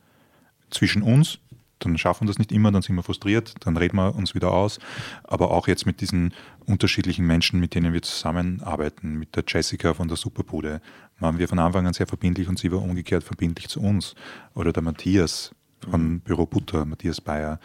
Zwischen 0.71 1.03
uns, 1.03 1.39
dann 1.85 1.99
schaffen 1.99 2.27
wir 2.27 2.29
das 2.29 2.39
nicht 2.39 2.53
immer, 2.53 2.71
dann 2.73 2.83
sind 2.83 2.97
wir 2.97 3.03
frustriert, 3.03 3.55
dann 3.61 3.77
reden 3.77 3.97
wir 3.97 4.15
uns 4.15 4.35
wieder 4.35 4.53
aus, 4.53 4.79
aber 5.25 5.51
auch 5.51 5.69
jetzt 5.69 5.87
mit 5.87 6.01
diesen 6.01 6.33
unterschiedlichen 6.67 7.27
Menschen, 7.27 7.61
mit 7.61 7.75
denen 7.75 7.93
wir 7.93 8.03
zusammenarbeiten, 8.03 9.19
mit 9.19 9.37
der 9.37 9.45
Jessica 9.47 9.95
von 9.95 10.09
der 10.09 10.17
Superbude, 10.17 10.81
waren 11.19 11.39
wir 11.39 11.49
von 11.49 11.59
Anfang 11.59 11.87
an 11.87 11.93
sehr 11.93 12.07
verbindlich 12.07 12.49
und 12.49 12.59
sie 12.59 12.71
war 12.73 12.83
umgekehrt 12.83 13.25
verbindlich 13.25 13.69
zu 13.69 13.81
uns. 13.81 14.15
Oder 14.55 14.73
der 14.73 14.83
Matthias 14.83 15.55
von 15.89 16.21
Büro 16.21 16.47
Butter, 16.47 16.85
Matthias 16.85 17.21
Bayer, 17.21 17.59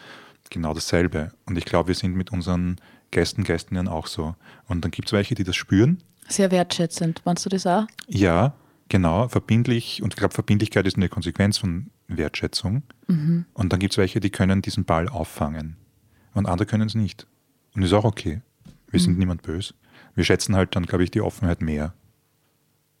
genau 0.50 0.74
dasselbe. 0.74 1.32
Und 1.44 1.58
ich 1.58 1.64
glaube, 1.64 1.88
wir 1.88 1.94
sind 1.94 2.14
mit 2.14 2.32
unseren 2.32 2.76
Gästen, 3.10 3.44
Gästinnen 3.44 3.88
auch 3.88 4.06
so. 4.06 4.34
Und 4.66 4.84
dann 4.84 4.90
gibt 4.90 5.08
es 5.08 5.12
welche, 5.12 5.34
die 5.34 5.44
das 5.44 5.56
spüren 5.56 6.02
Sehr 6.28 6.50
wertschätzend. 6.50 7.22
Meinst 7.24 7.44
du 7.46 7.50
das 7.50 7.66
auch? 7.66 7.86
ja, 8.06 8.54
genau, 8.88 9.28
verbindlich. 9.28 10.02
Und 10.02 10.12
ich 10.14 10.16
glaube, 10.18 10.34
Verbindlichkeit 10.34 10.86
ist 10.86 10.96
eine 10.96 11.08
Konsequenz 11.08 11.58
von 11.58 11.90
Wertschätzung. 12.08 12.82
Und 13.08 13.72
dann 13.72 13.78
gibt 13.80 13.92
es 13.94 13.98
welche, 13.98 14.20
die 14.20 14.30
können 14.30 14.62
diesen 14.62 14.84
Ball 14.84 15.08
auffangen. 15.08 15.76
Und 16.34 16.46
andere 16.46 16.66
können 16.66 16.86
es 16.86 16.94
nicht. 16.94 17.26
Und 17.74 17.82
ist 17.82 17.92
auch 17.92 18.04
okay. 18.04 18.40
Wir 18.90 19.00
sind 19.00 19.18
niemand 19.18 19.42
böse. 19.42 19.74
Wir 20.14 20.24
schätzen 20.24 20.54
halt 20.56 20.74
dann, 20.76 20.86
glaube 20.86 21.04
ich, 21.04 21.10
die 21.10 21.20
Offenheit 21.20 21.60
mehr 21.62 21.94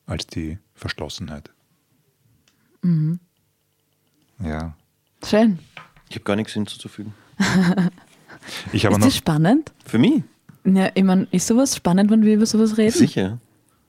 als 0.06 0.26
die 0.26 0.58
Verschlossenheit. 0.74 1.50
Ja. 4.42 4.74
Schön. 5.24 5.58
Ich 6.08 6.16
habe 6.16 6.24
gar 6.24 6.36
nichts 6.36 6.52
hinzuzufügen. 6.52 7.12
Ich 8.72 8.86
habe 8.86 8.94
Ist 8.94 9.00
noch. 9.00 9.06
das 9.08 9.16
spannend? 9.16 9.72
Für 9.84 9.98
mich? 9.98 10.22
Ja, 10.64 10.90
ich 10.94 11.02
meine, 11.04 11.26
ist 11.32 11.46
sowas 11.48 11.76
spannend, 11.76 12.10
wenn 12.10 12.22
wir 12.22 12.34
über 12.34 12.46
sowas 12.46 12.78
reden? 12.78 12.92
Sicher. 12.96 13.38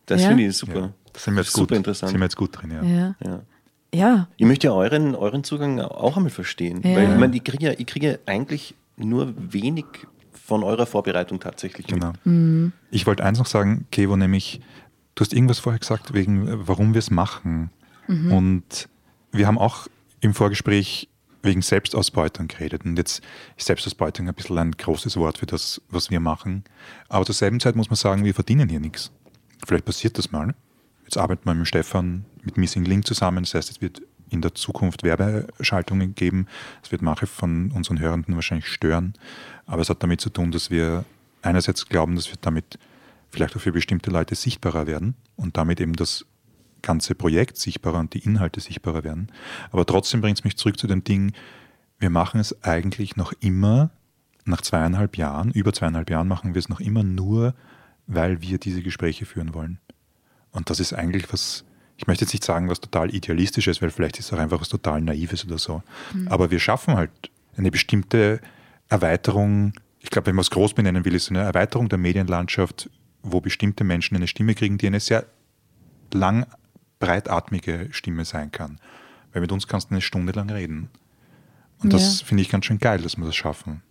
Das 0.06 0.22
Ja. 0.22 0.30
finde 0.30 0.48
ich 0.48 0.58
super. 0.58 0.80
Ja, 0.82 0.94
sind 1.20 1.36
wir 1.36 1.42
jetzt 1.42 1.54
Super 1.54 1.68
gut, 1.68 1.78
interessant. 1.78 2.12
Sind 2.12 2.20
wir 2.20 2.26
jetzt 2.26 2.38
gut 2.38 2.62
drin, 2.62 2.72
ja. 2.72 2.84
Ja. 2.84 3.16
Ja. 3.24 3.42
Ja. 3.94 4.28
Ich 4.38 4.46
möchte 4.46 4.68
ja 4.68 4.74
euren, 4.74 5.16
euren 5.16 5.44
Zugang 5.44 5.80
auch 5.80 6.18
einmal 6.18 6.30
verstehen. 6.30 6.82
Ja. 6.84 6.96
Weil 6.96 7.12
ich 7.12 7.18
meine, 7.18 7.36
ich 7.36 7.44
kriege 7.44 7.66
ja, 7.66 7.74
ich 7.78 7.88
kriege 7.88 8.12
ja 8.12 8.18
eigentlich 8.26 8.76
nur 8.98 9.34
wenig 9.36 9.86
von 10.46 10.64
eurer 10.64 10.86
Vorbereitung 10.86 11.40
tatsächlich 11.40 11.88
Genau. 11.88 12.14
Mhm. 12.24 12.74
Ich 12.92 13.06
wollte 13.08 13.24
eins 13.24 13.40
noch 13.40 13.46
sagen, 13.46 13.86
Kevo, 13.92 14.18
nämlich, 14.18 14.62
du 15.16 15.22
hast 15.24 15.34
irgendwas 15.34 15.60
vorher 15.60 15.80
gesagt, 15.80 16.14
wegen 16.14 16.68
warum 16.68 16.94
wir 16.94 17.00
es 17.00 17.12
machen. 17.12 17.72
Mhm. 18.08 18.32
Und 18.32 18.90
wir 19.32 19.48
haben 19.48 19.58
auch 19.58 19.88
im 20.22 20.34
Vorgespräch 20.34 21.08
wegen 21.42 21.62
Selbstausbeutung 21.62 22.48
geredet. 22.48 22.84
Und 22.86 22.98
jetzt 22.98 23.22
ist 23.58 23.68
Selbstausbeutung 23.68 24.28
ein 24.28 24.34
bisschen 24.34 24.58
ein 24.58 24.72
großes 24.72 25.18
Wort 25.18 25.38
für 25.38 25.46
das, 25.46 25.82
was 25.90 26.10
wir 26.10 26.20
machen. 26.20 26.64
Aber 27.08 27.26
zur 27.26 27.36
selben 27.36 27.60
Zeit 27.60 27.76
muss 27.76 27.90
man 27.90 27.96
sagen, 27.96 28.26
wir 28.26 28.34
verdienen 28.34 28.70
hier 28.70 28.80
nichts. 28.80 29.12
Vielleicht 29.66 29.86
passiert 29.86 30.18
das 30.18 30.32
mal. 30.32 30.54
Jetzt 31.10 31.18
arbeiten 31.18 31.50
wir 31.50 31.56
mit 31.56 31.68
Stefan 31.68 32.24
mit 32.44 32.56
Missing 32.56 32.86
Link 32.86 33.08
zusammen. 33.08 33.44
Das 33.44 33.56
heißt, 33.56 33.72
es 33.72 33.82
wird 33.82 34.04
in 34.30 34.44
der 34.44 34.54
Zukunft 34.54 35.02
Werbeschaltungen 35.02 36.14
geben. 36.14 36.46
Es 36.84 36.92
wird 36.92 37.02
manche 37.02 37.26
von 37.26 37.72
unseren 37.72 38.00
Hörenden 38.00 38.36
wahrscheinlich 38.36 38.68
stören. 38.68 39.16
Aber 39.66 39.82
es 39.82 39.90
hat 39.90 40.04
damit 40.04 40.22
zu 40.22 40.30
tun, 40.30 40.52
dass 40.52 40.70
wir 40.70 41.06
einerseits 41.42 41.88
glauben, 41.90 42.16
dass 42.16 42.30
wir 42.30 42.38
damit 42.42 42.78
vielleicht 43.32 43.56
auch 43.56 43.60
für 43.60 43.72
bestimmte 43.72 44.12
Leute 44.12 44.36
sichtbarer 44.36 44.86
werden 44.86 45.16
und 45.36 45.58
damit 45.58 45.82
eben 45.82 45.94
das 45.94 46.28
ganze 46.84 47.16
Projekt 47.16 47.58
sichtbarer 47.58 47.98
und 47.98 48.14
die 48.14 48.24
Inhalte 48.24 48.60
sichtbarer 48.60 49.04
werden. 49.04 49.32
Aber 49.72 49.88
trotzdem 49.88 50.22
bringt 50.22 50.38
es 50.38 50.44
mich 50.44 50.58
zurück 50.58 50.78
zu 50.78 50.86
dem 50.86 51.04
Ding, 51.04 51.34
wir 51.98 52.12
machen 52.12 52.40
es 52.40 52.64
eigentlich 52.64 53.16
noch 53.16 53.34
immer, 53.40 53.90
nach 54.46 54.62
zweieinhalb 54.62 55.18
Jahren, 55.18 55.50
über 55.54 55.74
zweieinhalb 55.74 56.12
Jahren 56.12 56.28
machen 56.28 56.54
wir 56.54 56.60
es 56.60 56.70
noch 56.70 56.80
immer 56.80 57.02
nur, 57.02 57.56
weil 58.06 58.44
wir 58.44 58.60
diese 58.60 58.84
Gespräche 58.84 59.26
führen 59.26 59.56
wollen. 59.56 59.80
Und 60.52 60.70
das 60.70 60.80
ist 60.80 60.94
eigentlich 60.94 61.32
was, 61.32 61.64
ich 61.98 62.08
möchte 62.08 62.26
jetzt 62.26 62.34
nicht 62.34 62.44
sagen, 62.44 62.70
was 62.70 62.80
total 62.80 63.14
idealistisches, 63.14 63.82
weil 63.82 63.92
vielleicht 63.92 64.20
ist 64.20 64.28
es 64.28 64.34
auch 64.34 64.40
einfach 64.40 64.62
was 64.62 64.70
total 64.70 65.02
Naives 65.02 65.46
oder 65.46 65.58
so. 65.58 65.84
Aber 66.28 66.52
wir 66.52 66.60
schaffen 66.60 66.96
halt 66.96 67.12
eine 67.58 67.72
bestimmte 67.72 68.40
Erweiterung, 68.88 69.74
ich 70.00 70.10
glaube, 70.10 70.28
wenn 70.28 70.36
man 70.36 70.42
es 70.42 70.50
groß 70.52 70.74
benennen 70.74 71.06
will, 71.06 71.14
ist 71.14 71.30
eine 71.30 71.40
Erweiterung 71.40 71.90
der 71.90 72.00
Medienlandschaft, 72.00 72.90
wo 73.22 73.42
bestimmte 73.42 73.84
Menschen 73.84 74.16
eine 74.16 74.28
Stimme 74.28 74.56
kriegen, 74.56 74.78
die 74.78 74.88
eine 74.88 75.00
sehr 75.00 75.26
lang 76.14 76.46
breitatmige 77.00 77.90
Stimme 77.92 78.26
sein 78.26 78.52
kann. 78.52 78.80
Weil 79.32 79.42
mit 79.42 79.52
uns 79.52 79.68
kannst 79.68 79.90
du 79.90 79.92
eine 79.92 80.02
Stunde 80.02 80.32
lang 80.32 80.50
reden. 80.50 80.90
Und 81.82 81.94
das 81.94 82.02
Ja. 82.02 82.10
finde 82.10 82.26
finde 82.26 82.44
ich 82.44 82.50
ganz 82.50 82.66
schön 82.66 82.80
geil, 82.80 83.02
dass 83.02 83.18
wir 83.18 83.26
das 83.26 83.36
schaffen. 83.36 83.82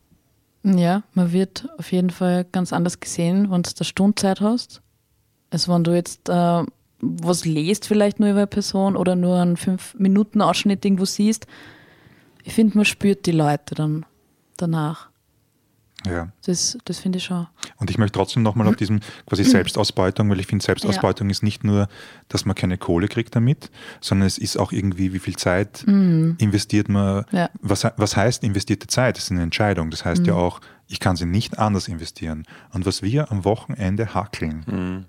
Ja, 0.64 1.03
man 1.14 1.33
wird 1.33 1.68
auf 1.79 1.92
jeden 1.92 2.11
Fall 2.11 2.44
ganz 2.44 2.73
anders 2.73 3.01
gesehen, 3.01 3.51
wenn 3.51 3.62
du 3.62 3.71
da 3.75 3.85
Stundzeit 3.85 4.40
hast. 4.40 4.83
Als 5.51 5.69
wenn 5.69 5.85
du 5.85 5.95
jetzt 5.95 6.29
äh, 6.29 6.63
was 7.01 7.45
lest, 7.45 7.87
vielleicht 7.87 8.21
nur 8.21 8.31
über 8.31 8.41
eine 8.41 8.47
Person 8.47 8.97
oder 8.97 9.17
nur 9.17 9.41
einen 9.41 9.57
5-Minuten-Ausschnitt 9.57 10.85
irgendwo 10.85 11.05
siehst. 11.05 11.47
Ich 12.45 12.55
finde, 12.55 12.77
man 12.77 12.85
spürt 12.85 13.27
die 13.27 13.33
Leute 13.33 13.75
dann 13.75 14.05
danach. 14.57 15.09
Ja. 16.07 16.29
Das, 16.47 16.79
das 16.85 17.01
finde 17.01 17.19
ich 17.19 17.25
schon. 17.25 17.47
Und 17.77 17.91
ich 17.91 17.99
möchte 17.99 18.17
trotzdem 18.17 18.43
nochmal 18.43 18.69
auf 18.69 18.77
diesem 18.77 19.01
quasi 19.27 19.43
Selbstausbeutung, 19.43 20.31
weil 20.31 20.39
ich 20.39 20.47
finde, 20.47 20.65
Selbstausbeutung 20.65 21.29
ist 21.29 21.43
nicht 21.43 21.65
nur, 21.65 21.89
dass 22.29 22.45
man 22.45 22.55
keine 22.55 22.79
Kohle 22.79 23.09
kriegt 23.09 23.35
damit, 23.35 23.71
sondern 24.01 24.27
es 24.27 24.39
ist 24.39 24.57
auch 24.59 24.71
irgendwie, 24.71 25.13
wie 25.13 25.19
viel 25.19 25.37
Zeit 25.37 25.83
investiert 26.39 26.89
man. 26.89 27.25
Ja. 27.33 27.51
Was, 27.61 27.85
was 27.97 28.17
heißt 28.17 28.45
investierte 28.45 28.87
Zeit? 28.87 29.17
Das 29.17 29.25
ist 29.25 29.33
eine 29.33 29.43
Entscheidung. 29.43 29.91
Das 29.91 30.05
heißt 30.05 30.27
ja 30.27 30.35
auch, 30.35 30.61
ich 30.87 31.01
kann 31.01 31.17
sie 31.17 31.27
nicht 31.27 31.59
anders 31.59 31.89
investieren. 31.89 32.47
Und 32.73 32.87
was 32.87 33.03
wir 33.03 33.33
am 33.33 33.45
Wochenende 33.45 34.15
hackeln. 34.15 35.07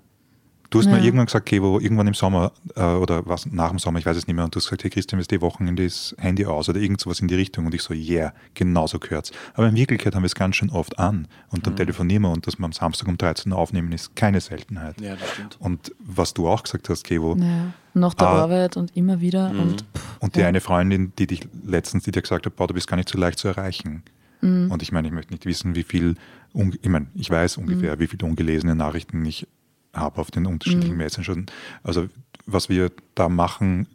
Du 0.70 0.78
hast 0.78 0.86
Ja. 0.86 0.92
mir 0.92 1.02
irgendwann 1.04 1.26
gesagt, 1.26 1.46
Kevo, 1.46 1.80
irgendwann 1.80 2.06
im 2.06 2.14
Sommer 2.14 2.52
äh, 2.76 2.82
oder 2.82 3.26
was 3.26 3.44
nach 3.46 3.70
dem 3.70 3.80
Sommer, 3.80 3.98
ich 3.98 4.06
weiß 4.06 4.16
es 4.16 4.28
nicht 4.28 4.36
mehr, 4.36 4.44
und 4.44 4.54
du 4.54 4.58
hast 4.58 4.66
gesagt, 4.66 4.84
hey 4.84 4.90
Christian, 4.90 5.18
wir 5.20 5.26
die 5.26 5.40
Wochenende 5.40 5.82
das 5.84 6.14
Handy 6.18 6.46
aus 6.46 6.68
oder 6.68 6.78
irgend 6.80 7.00
sowas 7.00 7.18
in 7.18 7.26
die 7.26 7.34
Richtung. 7.34 7.66
Und 7.66 7.74
ich 7.74 7.82
so, 7.82 7.92
yeah, 7.92 8.32
genau 8.54 8.86
so 8.86 9.00
gehört's. 9.00 9.32
Aber 9.54 9.68
in 9.68 9.74
Wirklichkeit 9.74 10.14
haben 10.14 10.22
wir 10.22 10.26
es 10.26 10.34
ganz 10.36 10.54
schön 10.56 10.70
oft 10.70 10.98
an 11.00 11.26
und 11.50 11.66
dann 11.66 11.74
telefonieren 11.74 12.22
wir 12.22 12.30
und 12.30 12.46
dass 12.46 12.58
wir 12.58 12.64
am 12.64 12.72
Samstag 12.72 13.08
um 13.08 13.18
13 13.18 13.50
Uhr 13.50 13.58
aufnehmen, 13.58 13.90
ist 13.90 14.14
keine 14.14 14.40
Seltenheit. 14.40 15.00
Ja, 15.00 15.16
das 15.16 15.28
stimmt. 15.32 15.56
Und 15.60 15.92
was 15.98 16.34
du 16.34 16.46
auch 16.48 16.62
gesagt 16.62 16.88
hast, 16.88 17.02
Kevo, 17.04 17.36
Ja. 17.36 17.72
Nach 17.92 18.14
der 18.14 18.28
Ah. 18.28 18.42
Arbeit 18.42 18.76
und 18.76 18.96
immer 18.96 19.20
wieder. 19.20 19.50
Und, 19.50 19.80
pff, 19.96 20.18
und 20.20 20.36
die 20.36 20.40
ja. 20.40 20.46
eine 20.46 20.60
Freundin, 20.60 21.12
die 21.18 21.26
dich 21.26 21.48
letztens, 21.66 22.04
die 22.04 22.12
dir 22.12 22.22
gesagt 22.22 22.46
hat, 22.46 22.54
boah, 22.54 22.68
du 22.68 22.74
bist 22.74 22.86
gar 22.86 22.96
nicht 22.96 23.08
so 23.08 23.18
leicht 23.18 23.40
zu 23.40 23.48
erreichen. 23.48 24.04
Mhm. 24.40 24.70
Und 24.70 24.80
ich 24.82 24.92
meine, 24.92 25.08
ich 25.08 25.12
möchte 25.12 25.32
nicht 25.32 25.44
wissen, 25.44 25.74
wie 25.74 25.82
viel, 25.82 26.14
ich 26.54 26.88
meine, 26.88 27.06
ich 27.16 27.28
weiß 27.28 27.56
ungefähr, 27.56 27.96
Mhm. 27.96 28.00
wie 28.00 28.06
viele 28.06 28.24
ungelesene 28.26 28.76
Nachrichten 28.76 29.24
ich 29.24 29.48
habe 29.94 30.20
auf 30.20 30.30
den 30.30 30.46
unterschiedlichen 30.46 30.96
Messengern. 30.96 31.46
Also 31.82 32.08
was 32.46 32.68
wir 32.68 32.90
da 33.14 33.28
machen, 33.28 33.86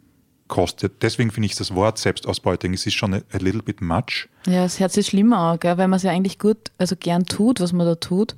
kostet. 0.48 1.02
Deswegen 1.02 1.30
finde 1.30 1.46
ich 1.46 1.54
das 1.54 1.74
Wort 1.74 1.98
Selbstausbeutung, 1.98 2.72
es 2.72 2.86
ist 2.86 2.94
schon 2.94 3.14
a, 3.14 3.20
a 3.32 3.38
little 3.38 3.62
bit 3.62 3.80
much. 3.80 4.28
Ja, 4.46 4.62
das 4.62 4.80
hört 4.80 4.92
sich 4.92 5.06
schlimmer 5.06 5.38
an, 5.38 5.60
gell? 5.60 5.76
weil 5.78 5.88
man 5.88 5.96
es 5.96 6.02
ja 6.02 6.10
eigentlich 6.10 6.38
gut, 6.38 6.58
also 6.78 6.96
gern 6.98 7.26
tut, 7.26 7.60
was 7.60 7.72
man 7.72 7.86
da 7.86 7.94
tut. 7.96 8.36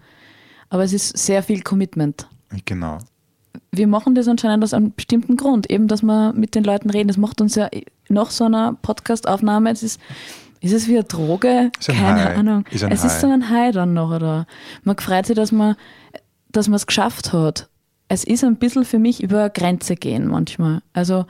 Aber 0.70 0.84
es 0.84 0.92
ist 0.92 1.16
sehr 1.16 1.42
viel 1.42 1.62
Commitment. 1.62 2.28
Genau. 2.64 2.98
Wir 3.70 3.86
machen 3.86 4.14
das 4.14 4.28
anscheinend 4.28 4.64
aus 4.64 4.74
einem 4.74 4.92
bestimmten 4.94 5.36
Grund, 5.36 5.70
eben, 5.70 5.88
dass 5.88 6.02
wir 6.02 6.32
mit 6.32 6.54
den 6.54 6.64
Leuten 6.64 6.90
reden. 6.90 7.08
Das 7.08 7.16
macht 7.16 7.40
uns 7.40 7.54
ja 7.54 7.68
nach 8.08 8.30
so 8.30 8.44
einer 8.44 8.74
Podcast-Aufnahme, 8.80 9.70
es 9.70 9.82
ist, 9.82 10.00
ist 10.60 10.72
es 10.72 10.88
wie 10.88 10.94
eine 10.94 11.04
Droge? 11.04 11.70
Keine 11.84 12.24
High. 12.24 12.38
Ahnung. 12.38 12.64
Ist 12.70 12.82
es 12.82 12.90
High. 12.90 13.04
ist 13.04 13.20
so 13.20 13.30
ein 13.30 13.50
High 13.50 13.72
dann 13.72 13.94
noch, 13.94 14.10
oder? 14.10 14.46
Man 14.82 14.96
freut 14.96 15.26
sich, 15.26 15.36
dass 15.36 15.52
man 15.52 15.76
dass 16.50 16.68
man 16.68 16.76
es 16.76 16.86
geschafft 16.86 17.32
hat. 17.32 17.68
es 18.08 18.24
ist 18.24 18.42
ein 18.42 18.56
bisschen 18.56 18.84
für 18.84 18.98
mich 18.98 19.22
über 19.22 19.50
Grenze 19.50 19.94
gehen 19.94 20.28
manchmal. 20.28 20.82
Also 20.94 21.26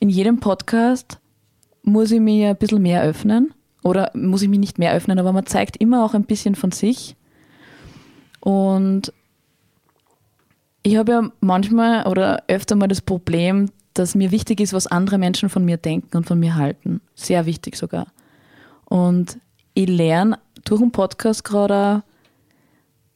in 0.00 0.10
jedem 0.10 0.38
Podcast 0.38 1.18
muss 1.82 2.10
ich 2.10 2.20
mir 2.20 2.50
ein 2.50 2.56
bisschen 2.56 2.82
mehr 2.82 3.02
öffnen 3.02 3.54
oder 3.82 4.10
muss 4.14 4.42
ich 4.42 4.48
mich 4.48 4.58
nicht 4.58 4.78
mehr 4.78 4.92
öffnen, 4.92 5.18
aber 5.18 5.32
man 5.32 5.46
zeigt 5.46 5.78
immer 5.78 6.04
auch 6.04 6.14
ein 6.14 6.24
bisschen 6.24 6.54
von 6.54 6.72
sich. 6.72 7.16
Und 8.40 9.12
ich 10.82 10.96
habe 10.96 11.12
ja 11.12 11.30
manchmal 11.40 12.06
oder 12.06 12.42
öfter 12.48 12.76
mal 12.76 12.88
das 12.88 13.00
Problem, 13.00 13.70
dass 13.94 14.14
mir 14.14 14.30
wichtig 14.30 14.60
ist, 14.60 14.72
was 14.72 14.86
andere 14.86 15.18
Menschen 15.18 15.48
von 15.48 15.64
mir 15.64 15.78
denken 15.78 16.16
und 16.16 16.26
von 16.26 16.38
mir 16.38 16.56
halten. 16.56 17.00
Sehr 17.14 17.46
wichtig 17.46 17.76
sogar. 17.76 18.08
Und 18.84 19.38
ich 19.72 19.88
lerne 19.88 20.38
durch 20.64 20.80
den 20.80 20.92
Podcast 20.92 21.44
gerade, 21.44 22.02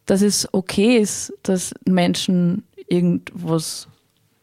dass 0.08 0.22
es 0.22 0.48
okay 0.52 0.96
ist, 0.96 1.34
dass 1.42 1.74
Menschen 1.86 2.64
irgendwas 2.88 3.88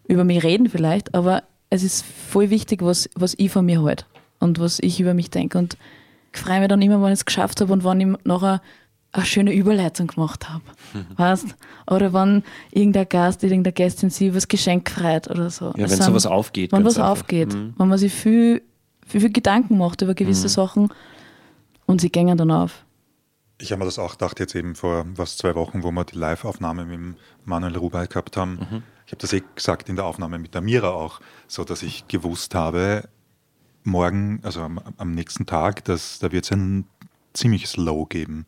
über 0.07 0.23
mich 0.23 0.43
reden 0.43 0.69
vielleicht, 0.69 1.15
aber 1.15 1.43
es 1.71 1.81
ist 1.81 2.05
voll 2.05 2.51
wichtig, 2.51 2.83
was, 2.83 3.09
was 3.15 3.33
ich 3.37 3.49
von 3.51 3.65
mir 3.65 3.83
halte 3.83 4.05
und 4.39 4.59
was 4.59 4.77
ich 4.79 4.99
über 4.99 5.15
mich 5.15 5.31
denke. 5.31 5.57
Und 5.57 5.75
ich 6.31 6.39
freue 6.39 6.59
mich 6.59 6.69
dann 6.69 6.83
immer, 6.83 7.01
wenn 7.01 7.07
ich 7.07 7.19
es 7.19 7.25
geschafft 7.25 7.61
habe 7.61 7.73
und 7.73 7.83
wenn 7.83 7.99
ich 7.99 8.07
nachher 8.25 8.61
eine 9.11 9.25
schöne 9.25 9.53
Überleitung 9.53 10.05
gemacht 10.05 10.47
habe. 10.49 10.61
Mhm. 10.93 11.17
Weißt? 11.17 11.55
Oder 11.89 12.13
wenn 12.13 12.43
irgendein 12.71 13.09
Gast, 13.09 13.41
irgendeine 13.41 13.73
Gästin 13.73 14.11
sie 14.11 14.35
was 14.35 14.47
Geschenk 14.47 14.87
freut 14.87 15.27
oder 15.31 15.49
so. 15.49 15.73
Ja, 15.77 15.89
wenn 15.89 16.01
sowas 16.01 16.27
aufgeht. 16.27 16.73
Wenn 16.73 16.85
was 16.85 16.97
einfach. 16.97 17.09
aufgeht. 17.09 17.55
Mhm. 17.55 17.73
Wenn 17.75 17.87
man 17.87 17.97
sich 17.97 18.13
viel, 18.13 18.61
viel, 19.07 19.21
viel, 19.21 19.31
Gedanken 19.31 19.79
macht 19.79 20.03
über 20.03 20.13
gewisse 20.13 20.45
mhm. 20.45 20.51
Sachen 20.51 20.89
und 21.87 22.01
sie 22.01 22.11
gängen 22.11 22.37
dann 22.37 22.51
auf. 22.51 22.84
Ich 23.57 23.71
habe 23.71 23.79
mir 23.79 23.85
das 23.85 23.99
auch 23.99 24.11
gedacht, 24.11 24.39
jetzt 24.39 24.55
eben 24.55 24.75
vor 24.75 25.05
was 25.15 25.37
zwei 25.37 25.55
Wochen, 25.55 25.83
wo 25.83 25.91
wir 25.91 26.03
die 26.03 26.17
Live-Aufnahme 26.17 26.85
mit 26.85 27.17
Manuel 27.45 27.77
Rubey 27.77 28.07
gehabt 28.07 28.35
haben. 28.35 28.55
Mhm. 28.55 28.83
Ich 29.05 29.11
habe 29.11 29.21
das 29.21 29.33
eh 29.33 29.43
gesagt 29.55 29.87
in 29.87 29.95
der 29.95 30.05
Aufnahme 30.05 30.39
mit 30.39 30.53
der 30.53 30.61
Mira 30.61 30.89
auch, 30.89 31.21
so 31.47 31.63
dass 31.63 31.83
ich 31.83 32.07
gewusst 32.07 32.53
habe, 32.55 33.07
morgen, 33.83 34.39
also 34.43 34.61
am, 34.61 34.81
am 34.97 35.11
nächsten 35.11 35.45
Tag, 35.45 35.85
dass 35.85 36.19
da 36.19 36.31
wird 36.31 36.45
es 36.45 36.51
ein 36.51 36.85
ziemliches 37.33 37.77
Low 37.77 38.05
geben 38.05 38.45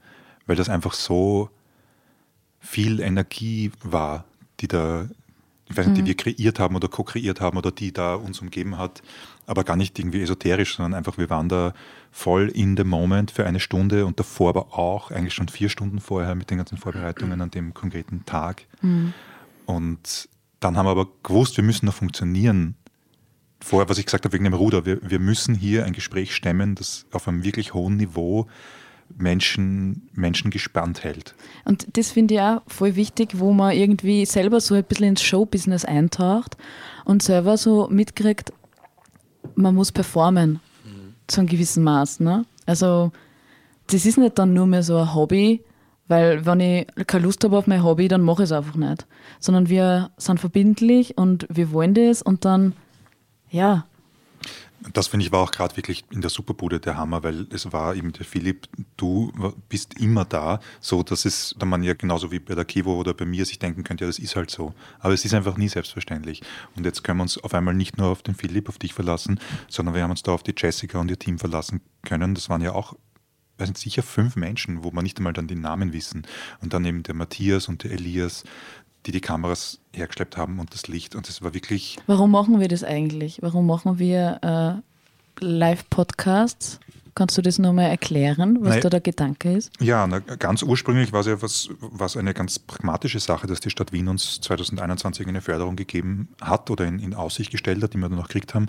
weil 0.48 0.56
das 0.56 0.70
einfach 0.70 0.94
so 0.94 1.50
viel 2.60 3.00
Energie 3.02 3.72
war, 3.84 4.26
die 4.62 4.68
da, 4.68 5.08
ich 5.70 5.78
weiß 5.78 5.88
nicht, 5.88 5.98
die 5.98 6.02
mhm. 6.02 6.08
wir 6.08 6.16
kreiert 6.16 6.60
haben 6.60 6.76
oder 6.76 6.88
co-kreiert 6.88 7.42
haben 7.42 7.58
oder 7.58 7.72
die 7.72 7.92
da 7.92 8.16
uns 8.16 8.40
umgeben 8.42 8.78
hat, 8.78 9.02
aber 9.46 9.64
gar 9.64 9.76
nicht 9.76 9.98
irgendwie 10.00 10.22
esoterisch, 10.22 10.76
sondern 10.76 10.94
einfach, 10.94 11.18
wir 11.18 11.30
waren 11.30 11.50
da 11.50 11.74
voll 12.12 12.50
in 12.50 12.78
the 12.78 12.84
moment 12.84 13.32
für 13.32 13.46
eine 13.46 13.60
Stunde 13.60 14.06
und 14.06 14.20
davor 14.20 14.50
aber 14.50 14.78
auch, 14.78 15.12
eigentlich 15.12 15.34
schon 15.34 15.50
vier 15.50 15.70
Stunden 15.70 16.00
vorher 16.00 16.36
mit 16.36 16.50
den 16.50 16.58
ganzen 16.58 16.78
Vorbereitungen 16.78 17.42
an 17.42 17.52
dem 17.52 17.74
konkreten 17.74 18.26
Tag. 18.26 18.66
Mhm. 18.82 19.14
Und 19.66 20.30
dann 20.60 20.78
haben 20.78 20.86
wir 20.86 20.92
aber 20.92 21.08
gewusst, 21.24 21.58
wir 21.58 21.64
müssen 21.64 21.86
noch 21.86 21.94
funktionieren. 21.94 22.76
Vorher, 23.60 23.90
was 23.90 23.98
ich 23.98 24.06
gesagt 24.06 24.26
habe 24.26 24.34
wegen 24.34 24.46
dem 24.46 24.54
Ruder, 24.54 24.86
wir, 24.86 25.00
wir 25.08 25.20
müssen 25.20 25.56
hier 25.56 25.86
ein 25.86 25.94
Gespräch 25.94 26.36
stemmen, 26.36 26.76
das 26.76 27.06
auf 27.12 27.28
einem 27.28 27.44
wirklich 27.44 27.74
hohen 27.74 27.98
Niveau 27.98 28.48
Menschen, 29.16 30.10
Menschen 30.14 30.52
gespannt 30.52 31.04
hält. 31.04 31.36
Und 31.66 31.88
das 31.98 32.12
finde 32.12 32.36
ich 32.36 32.42
auch 32.42 32.62
voll 32.68 32.96
wichtig, 32.96 33.40
wo 33.40 33.54
man 33.54 33.76
irgendwie 33.76 34.26
selber 34.26 34.60
so 34.60 34.76
ein 34.76 34.84
bisschen 34.84 35.08
ins 35.08 35.24
Showbusiness 35.24 35.86
eintaucht 35.86 36.58
und 37.06 37.24
selber 37.24 37.58
so 37.58 37.88
mitkriegt, 37.90 38.54
man 39.56 39.76
muss 39.76 39.92
performen 39.92 40.60
mhm. 40.86 41.16
zu 41.28 41.42
einem 41.42 41.50
gewissen 41.50 41.84
Maß. 41.84 42.20
Ne? 42.20 42.46
Also 42.66 43.12
das 43.88 44.06
ist 44.06 44.18
nicht 44.18 44.38
dann 44.38 44.54
nur 44.54 44.68
mehr 44.68 44.84
so 44.84 44.98
ein 44.98 45.14
Hobby, 45.16 45.64
weil 46.08 46.46
wenn 46.46 46.60
ich 46.60 46.88
keine 47.08 47.24
Lust 47.24 47.44
habe 47.44 47.58
auf 47.58 47.68
mein 47.68 47.84
Hobby, 47.84 48.08
dann 48.08 48.22
mache 48.22 48.44
ich 48.44 48.50
es 48.50 48.52
einfach 48.52 48.76
nicht. 48.76 49.08
Sondern 49.40 49.70
wir 49.70 50.12
sind 50.18 50.40
verbindlich 50.40 51.18
und 51.18 51.48
wir 51.50 51.72
wollen 51.72 51.94
das 51.94 52.22
und 52.22 52.46
dann, 52.46 52.74
ja, 53.50 53.86
das 54.94 55.08
finde 55.08 55.26
ich 55.26 55.32
war 55.32 55.42
auch 55.42 55.52
gerade 55.52 55.76
wirklich 55.76 56.06
in 56.12 56.22
der 56.22 56.30
Superbude 56.30 56.80
der 56.80 56.98
Hammer, 56.98 57.24
weil 57.24 57.48
es 57.52 57.72
war 57.72 57.96
eben 57.96 58.14
der 58.14 58.26
Philipp, 58.26 58.68
du 58.96 59.32
bist 59.70 60.00
immer 60.00 60.26
da, 60.26 60.60
so 60.80 61.04
dass 61.04 61.26
es, 61.26 61.56
da 61.58 61.66
man 61.66 61.84
ja 61.84 61.94
genauso 61.94 62.32
wie 62.32 62.40
bei 62.40 62.56
der 62.56 62.66
Kivo 62.66 62.96
oder 62.96 63.14
bei 63.14 63.26
mir 63.26 63.46
sich 63.46 63.60
denken 63.60 63.84
könnte, 63.84 64.04
ja, 64.04 64.08
das 64.08 64.20
ist 64.20 64.36
halt 64.36 64.52
so. 64.52 64.74
Aber 65.00 65.14
es 65.14 65.26
ist 65.26 65.34
einfach 65.34 65.58
nie 65.58 65.68
selbstverständlich. 65.68 66.42
Und 66.76 66.86
jetzt 66.86 67.04
können 67.04 67.20
wir 67.20 67.24
uns 67.24 67.38
auf 67.38 67.54
einmal 67.54 67.74
nicht 67.74 67.98
nur 67.98 68.08
auf 68.08 68.22
den 68.22 68.36
Philipp, 68.36 68.70
auf 68.70 68.78
dich 68.78 68.94
verlassen, 68.94 69.40
sondern 69.68 69.96
wir 69.96 70.04
haben 70.04 70.12
uns 70.12 70.24
da 70.24 70.32
auf 70.32 70.44
die 70.44 70.54
Jessica 70.56 71.00
und 71.00 71.10
ihr 71.10 71.20
Team 71.20 71.40
verlassen 71.40 71.82
können. 72.04 72.36
Das 72.36 72.50
waren 72.50 72.62
ja 72.62 72.74
auch 72.74 72.96
weiß 73.60 73.70
nicht, 73.70 73.80
sicher 73.80 74.04
fünf 74.04 74.36
Menschen, 74.36 74.84
wo 74.84 74.92
man 74.92 75.04
nicht 75.04 75.18
einmal 75.18 75.34
dann 75.34 75.48
die 75.48 75.56
Namen 75.56 75.94
wissen. 75.94 76.28
Und 76.62 76.74
dann 76.74 76.86
eben 76.86 77.02
der 77.02 77.16
Matthias 77.16 77.68
und 77.68 77.84
der 77.84 77.92
Elias, 77.92 78.44
die 79.08 79.12
die 79.12 79.22
Kameras 79.22 79.80
hergeschleppt 79.94 80.36
haben 80.36 80.60
und 80.60 80.74
das 80.74 80.88
Licht. 80.88 81.16
Und 81.16 81.30
es 81.30 81.42
war 81.42 81.54
wirklich. 81.54 81.98
Warum 82.08 82.30
machen 82.30 82.60
wir 82.60 82.68
das 82.68 82.84
eigentlich? 82.84 83.40
Warum 83.42 83.66
machen 83.66 84.00
wir 84.00 84.40
äh, 84.44 84.97
Live-Podcasts? 85.40 86.80
Kannst 87.18 87.36
du 87.36 87.42
das 87.42 87.58
nochmal 87.58 87.90
erklären, 87.90 88.60
was 88.62 88.76
Nein, 88.76 88.82
da 88.82 88.90
der 88.92 89.02
Gedanke 89.02 89.52
ist? 89.52 89.72
Ja, 89.80 90.06
na, 90.06 90.20
ganz 90.20 90.62
ursprünglich 90.62 91.14
war 91.14 91.22
es 91.22 91.26
ja 91.26 91.42
was, 91.42 91.68
was 91.80 92.16
eine 92.16 92.36
ganz 92.36 92.60
pragmatische 92.60 93.20
Sache, 93.20 93.48
dass 93.48 93.60
die 93.60 93.72
Stadt 93.72 93.92
Wien 93.92 94.08
uns 94.08 94.40
2021 94.40 95.28
eine 95.28 95.42
Förderung 95.42 95.76
gegeben 95.76 96.28
hat 96.40 96.70
oder 96.70 96.86
in, 96.86 97.00
in 97.00 97.16
Aussicht 97.16 97.50
gestellt 97.50 97.82
hat, 97.82 97.96
die 97.96 97.98
wir 97.98 98.08
dann 98.08 98.20
noch 98.20 98.28
gekriegt 98.28 98.54
haben, 98.54 98.68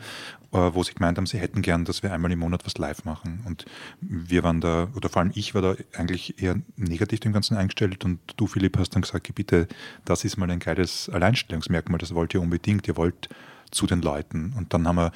äh, 0.52 0.70
wo 0.72 0.82
sie 0.82 0.94
gemeint 0.94 1.18
haben, 1.18 1.26
sie 1.26 1.36
hätten 1.36 1.60
gern, 1.60 1.84
dass 1.84 2.02
wir 2.02 2.10
einmal 2.10 2.32
im 2.32 2.38
Monat 2.38 2.64
was 2.64 2.78
live 2.78 3.04
machen. 3.04 3.40
Und 3.44 3.66
wir 4.00 4.42
waren 4.44 4.62
da, 4.62 4.88
oder 4.96 5.10
vor 5.10 5.20
allem 5.20 5.32
ich 5.34 5.54
war 5.54 5.60
da 5.60 5.74
eigentlich 5.94 6.42
eher 6.42 6.56
negativ 6.76 7.20
dem 7.20 7.34
Ganzen 7.34 7.58
eingestellt 7.58 8.02
und 8.06 8.18
du, 8.38 8.46
Philipp, 8.46 8.78
hast 8.78 8.94
dann 8.94 9.02
gesagt, 9.02 9.30
bitte, 9.34 9.68
das 10.06 10.24
ist 10.24 10.38
mal 10.38 10.50
ein 10.50 10.58
geiles 10.58 11.10
Alleinstellungsmerkmal, 11.10 11.98
das 11.98 12.14
wollt 12.14 12.32
ihr 12.32 12.40
unbedingt. 12.40 12.88
Ihr 12.88 12.96
wollt 12.96 13.28
zu 13.70 13.86
den 13.86 14.02
Leuten. 14.02 14.52
Und 14.56 14.74
dann 14.74 14.86
haben 14.86 14.96
wir 14.96 15.12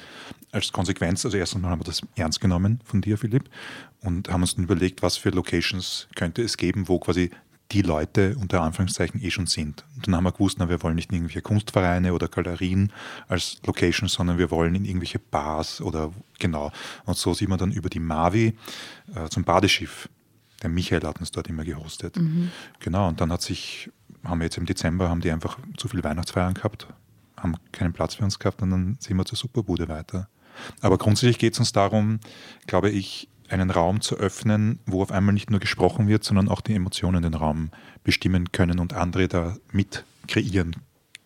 als 0.51 0.71
Konsequenz, 0.71 1.25
also 1.25 1.37
erstens 1.37 1.61
mal 1.61 1.69
haben 1.69 1.79
wir 1.79 1.85
das 1.85 2.01
ernst 2.15 2.39
genommen 2.39 2.79
von 2.83 3.01
dir, 3.01 3.17
Philipp, 3.17 3.49
und 4.01 4.29
haben 4.29 4.41
uns 4.41 4.55
dann 4.55 4.65
überlegt, 4.65 5.01
was 5.01 5.17
für 5.17 5.29
Locations 5.29 6.07
könnte 6.15 6.43
es 6.43 6.57
geben, 6.57 6.87
wo 6.87 6.99
quasi 6.99 7.31
die 7.71 7.81
Leute 7.81 8.35
unter 8.39 8.61
Anführungszeichen 8.61 9.21
eh 9.21 9.31
schon 9.31 9.47
sind. 9.47 9.83
Und 9.95 10.07
dann 10.07 10.15
haben 10.15 10.25
wir 10.25 10.31
gewusst, 10.31 10.57
na, 10.59 10.69
wir 10.69 10.83
wollen 10.83 10.95
nicht 10.95 11.09
in 11.09 11.15
irgendwelche 11.15 11.41
Kunstvereine 11.41 12.13
oder 12.13 12.27
Galerien 12.27 12.91
als 13.27 13.57
Location, 13.65 14.07
sondern 14.07 14.37
wir 14.37 14.51
wollen 14.51 14.75
in 14.75 14.85
irgendwelche 14.85 15.19
Bars 15.19 15.81
oder 15.81 16.11
genau. 16.37 16.71
Und 17.05 17.17
so 17.17 17.33
sind 17.33 17.49
wir 17.49 17.57
dann 17.57 17.71
über 17.71 17.89
die 17.89 17.99
Mavi 17.99 18.53
äh, 19.15 19.27
zum 19.29 19.43
Badeschiff. 19.43 20.07
Der 20.61 20.69
Michael 20.69 21.03
hat 21.03 21.19
uns 21.19 21.31
dort 21.31 21.47
immer 21.47 21.63
gehostet. 21.63 22.15
Mhm. 22.17 22.51
Genau, 22.79 23.07
und 23.07 23.19
dann 23.19 23.31
hat 23.31 23.41
sich, 23.41 23.89
haben 24.23 24.39
wir 24.39 24.45
jetzt 24.45 24.57
im 24.57 24.65
Dezember, 24.65 25.09
haben 25.09 25.21
die 25.21 25.31
einfach 25.31 25.57
zu 25.77 25.87
viel 25.87 26.03
Weihnachtsfeiern 26.03 26.53
gehabt 26.53 26.87
haben 27.43 27.55
keinen 27.71 27.93
Platz 27.93 28.15
für 28.15 28.23
uns 28.23 28.39
gehabt 28.39 28.61
und 28.61 28.71
dann 28.71 28.97
sind 28.99 29.17
wir 29.17 29.25
zur 29.25 29.37
Superbude 29.37 29.87
weiter. 29.87 30.27
Aber 30.81 30.97
grundsätzlich 30.97 31.39
geht 31.39 31.53
es 31.53 31.59
uns 31.59 31.71
darum, 31.71 32.19
glaube 32.67 32.89
ich, 32.89 33.27
einen 33.49 33.69
Raum 33.69 34.01
zu 34.01 34.15
öffnen, 34.15 34.79
wo 34.85 35.01
auf 35.01 35.11
einmal 35.11 35.33
nicht 35.33 35.49
nur 35.49 35.59
gesprochen 35.59 36.07
wird, 36.07 36.23
sondern 36.23 36.49
auch 36.49 36.61
die 36.61 36.73
Emotionen 36.73 37.23
den 37.23 37.33
Raum 37.33 37.69
bestimmen 38.03 38.51
können 38.51 38.79
und 38.79 38.93
andere 38.93 39.27
da 39.27 39.57
mit 39.71 40.05
kreieren 40.27 40.75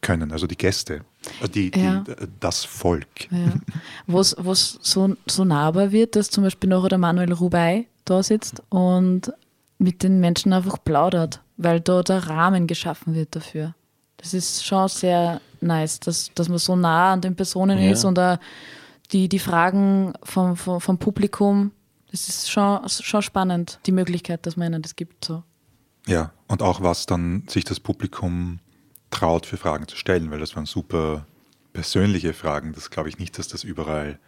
können, 0.01 0.31
also 0.31 0.47
die 0.47 0.57
Gäste, 0.57 1.01
äh, 1.41 1.49
die, 1.49 1.71
ja. 1.75 2.03
die 2.07 2.13
das 2.39 2.65
Volk. 2.65 3.31
Ja. 3.31 3.53
Was, 4.07 4.35
was 4.37 4.79
so, 4.81 5.15
so 5.25 5.43
nahbar 5.43 5.91
wird, 5.91 6.15
dass 6.15 6.29
zum 6.29 6.43
Beispiel 6.43 6.69
noch 6.69 6.87
der 6.87 6.97
Manuel 6.97 7.33
Rubey 7.33 7.87
da 8.05 8.23
sitzt 8.23 8.63
und 8.69 9.33
mit 9.79 10.03
den 10.03 10.19
Menschen 10.19 10.53
einfach 10.53 10.77
plaudert, 10.83 11.41
weil 11.57 11.81
da 11.81 12.03
der 12.03 12.27
Rahmen 12.27 12.67
geschaffen 12.67 13.15
wird 13.15 13.35
dafür. 13.35 13.75
Das 14.17 14.33
ist 14.33 14.65
schon 14.65 14.87
sehr 14.87 15.41
nice, 15.61 15.99
dass, 15.99 16.31
dass 16.33 16.49
man 16.49 16.57
so 16.57 16.75
nah 16.75 17.13
an 17.13 17.21
den 17.21 17.35
Personen 17.35 17.77
ja. 17.79 17.91
ist 17.91 18.05
und 18.05 18.17
uh, 18.17 18.37
die, 19.11 19.29
die 19.29 19.39
Fragen 19.39 20.13
vom, 20.23 20.55
vom, 20.55 20.81
vom, 20.81 20.97
Publikum, 20.97 21.71
das 22.11 22.27
ist 22.27 22.51
schon, 22.51 22.87
schon 22.89 23.21
spannend, 23.21 23.79
die 23.85 23.91
Möglichkeit, 23.91 24.45
dass 24.45 24.57
man 24.57 24.73
ihnen 24.73 24.81
das 24.81 24.95
gibt. 24.95 25.25
So. 25.25 25.43
Ja, 26.07 26.31
und 26.47 26.61
auch 26.61 26.81
was 26.81 27.05
dann 27.05 27.43
sich 27.47 27.63
das 27.63 27.79
Publikum 27.79 28.59
traut, 29.09 29.45
für 29.45 29.57
Fragen 29.57 29.87
zu 29.87 29.95
stellen, 29.95 30.31
weil 30.31 30.39
das 30.39 30.55
waren 30.55 30.65
super 30.65 31.25
persönliche 31.73 32.33
Fragen. 32.33 32.73
Das 32.73 32.89
glaube 32.89 33.09
ich 33.09 33.19
nicht, 33.19 33.37
dass 33.37 33.47
das 33.47 33.63
überall, 33.63 34.19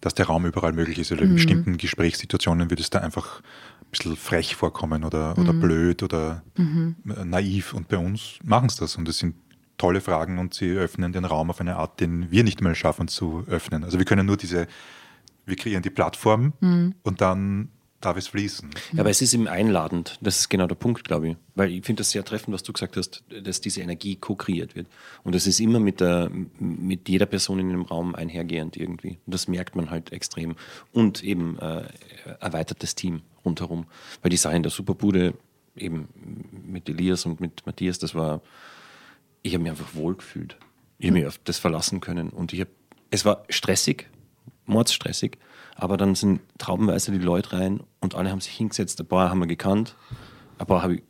dass 0.00 0.14
der 0.14 0.26
Raum 0.26 0.46
überall 0.46 0.72
möglich 0.72 0.98
ist. 0.98 1.12
Oder 1.12 1.22
in 1.22 1.30
mhm. 1.30 1.34
bestimmten 1.34 1.76
Gesprächssituationen 1.78 2.70
würde 2.70 2.82
es 2.82 2.90
da 2.90 3.00
einfach 3.00 3.40
ein 3.80 3.90
bisschen 3.90 4.16
frech 4.16 4.56
vorkommen 4.56 5.04
oder, 5.04 5.38
oder 5.38 5.52
mhm. 5.52 5.60
blöd 5.60 6.02
oder 6.02 6.42
mhm. 6.56 6.96
naiv. 7.04 7.74
Und 7.74 7.88
bei 7.88 7.98
uns 7.98 8.38
machen 8.42 8.66
es 8.66 8.76
das. 8.76 8.96
Und 8.96 9.08
es 9.08 9.18
sind 9.18 9.36
tolle 9.78 10.00
Fragen 10.00 10.38
und 10.38 10.54
sie 10.54 10.70
öffnen 10.72 11.12
den 11.12 11.24
Raum 11.24 11.50
auf 11.50 11.60
eine 11.60 11.76
Art, 11.76 12.00
den 12.00 12.30
wir 12.30 12.44
nicht 12.44 12.60
mehr 12.60 12.74
schaffen 12.74 13.08
zu 13.08 13.44
öffnen. 13.46 13.84
Also 13.84 13.98
wir 13.98 14.04
können 14.04 14.26
nur 14.26 14.36
diese, 14.36 14.66
wir 15.46 15.56
kreieren 15.56 15.82
die 15.82 15.90
Plattform 15.90 16.52
mhm. 16.60 16.94
und 17.02 17.20
dann 17.20 17.70
darf 18.00 18.16
es 18.16 18.28
fließen. 18.28 18.70
Ja, 18.92 19.00
aber 19.00 19.10
es 19.10 19.22
ist 19.22 19.34
eben 19.34 19.48
einladend. 19.48 20.18
Das 20.20 20.38
ist 20.38 20.48
genau 20.48 20.66
der 20.66 20.76
Punkt, 20.76 21.04
glaube 21.04 21.30
ich. 21.30 21.36
Weil 21.54 21.72
ich 21.72 21.84
finde 21.84 22.00
das 22.00 22.10
sehr 22.10 22.24
treffend, 22.24 22.54
was 22.54 22.62
du 22.62 22.72
gesagt 22.72 22.96
hast, 22.96 23.24
dass 23.42 23.60
diese 23.60 23.80
Energie 23.80 24.16
ko-kreiert 24.16 24.76
wird. 24.76 24.86
Und 25.24 25.34
das 25.34 25.46
ist 25.46 25.58
immer 25.58 25.80
mit, 25.80 26.00
der, 26.00 26.30
mit 26.60 27.08
jeder 27.08 27.26
Person 27.26 27.58
in 27.58 27.70
dem 27.70 27.82
Raum 27.82 28.14
einhergehend 28.14 28.76
irgendwie. 28.76 29.18
Und 29.26 29.34
das 29.34 29.48
merkt 29.48 29.74
man 29.74 29.90
halt 29.90 30.12
extrem. 30.12 30.54
Und 30.92 31.24
eben 31.24 31.58
äh, 31.58 31.88
erweitertes 32.40 32.94
Team 32.94 33.22
rundherum. 33.44 33.86
Weil 34.22 34.30
die 34.30 34.36
Sache 34.36 34.54
in 34.54 34.62
der 34.62 34.70
Superbude 34.70 35.34
eben 35.76 36.08
mit 36.68 36.88
Elias 36.88 37.26
und 37.26 37.40
mit 37.40 37.66
Matthias, 37.66 37.98
das 37.98 38.14
war 38.14 38.42
ich 39.48 39.54
habe 39.54 39.62
mich 39.62 39.72
einfach 39.72 39.94
wohl 39.94 40.14
gefühlt. 40.14 40.56
Ich 40.98 41.06
habe 41.06 41.18
mich 41.18 41.26
auf 41.26 41.38
das 41.38 41.58
verlassen 41.58 42.00
können. 42.00 42.30
Und 42.30 42.52
ich 42.52 42.60
hab, 42.60 42.68
es 43.10 43.24
war 43.24 43.44
stressig, 43.48 44.08
mordsstressig, 44.66 45.38
aber 45.74 45.96
dann 45.96 46.14
sind 46.14 46.40
traubenweise 46.58 47.12
die 47.12 47.18
Leute 47.18 47.52
rein 47.52 47.80
und 48.00 48.14
alle 48.14 48.30
haben 48.30 48.40
sich 48.40 48.52
hingesetzt. 48.52 49.00
Ein 49.00 49.06
paar 49.06 49.30
haben 49.30 49.40
wir 49.40 49.46
gekannt, 49.46 49.96
ein 50.58 50.66
paar 50.66 50.82
habe 50.82 50.96
ich 50.96 51.02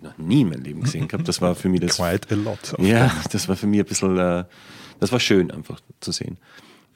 noch 0.00 0.18
nie 0.18 0.42
in 0.42 0.50
meinem 0.50 0.62
Leben 0.62 0.82
gesehen 0.82 1.08
gehabt. 1.08 1.26
Das 1.26 1.40
war 1.40 1.54
für 1.54 1.68
mich 1.68 1.80
das. 1.82 1.96
Quite 1.96 2.34
a 2.34 2.36
lot. 2.36 2.74
Ja, 2.78 3.10
das 3.30 3.48
war 3.48 3.56
für 3.56 3.66
mich 3.66 3.80
ein 3.80 3.86
bisschen, 3.86 4.18
äh, 4.18 4.44
das 5.00 5.12
war 5.12 5.20
schön 5.20 5.50
einfach 5.50 5.80
zu 6.00 6.12
sehen. 6.12 6.38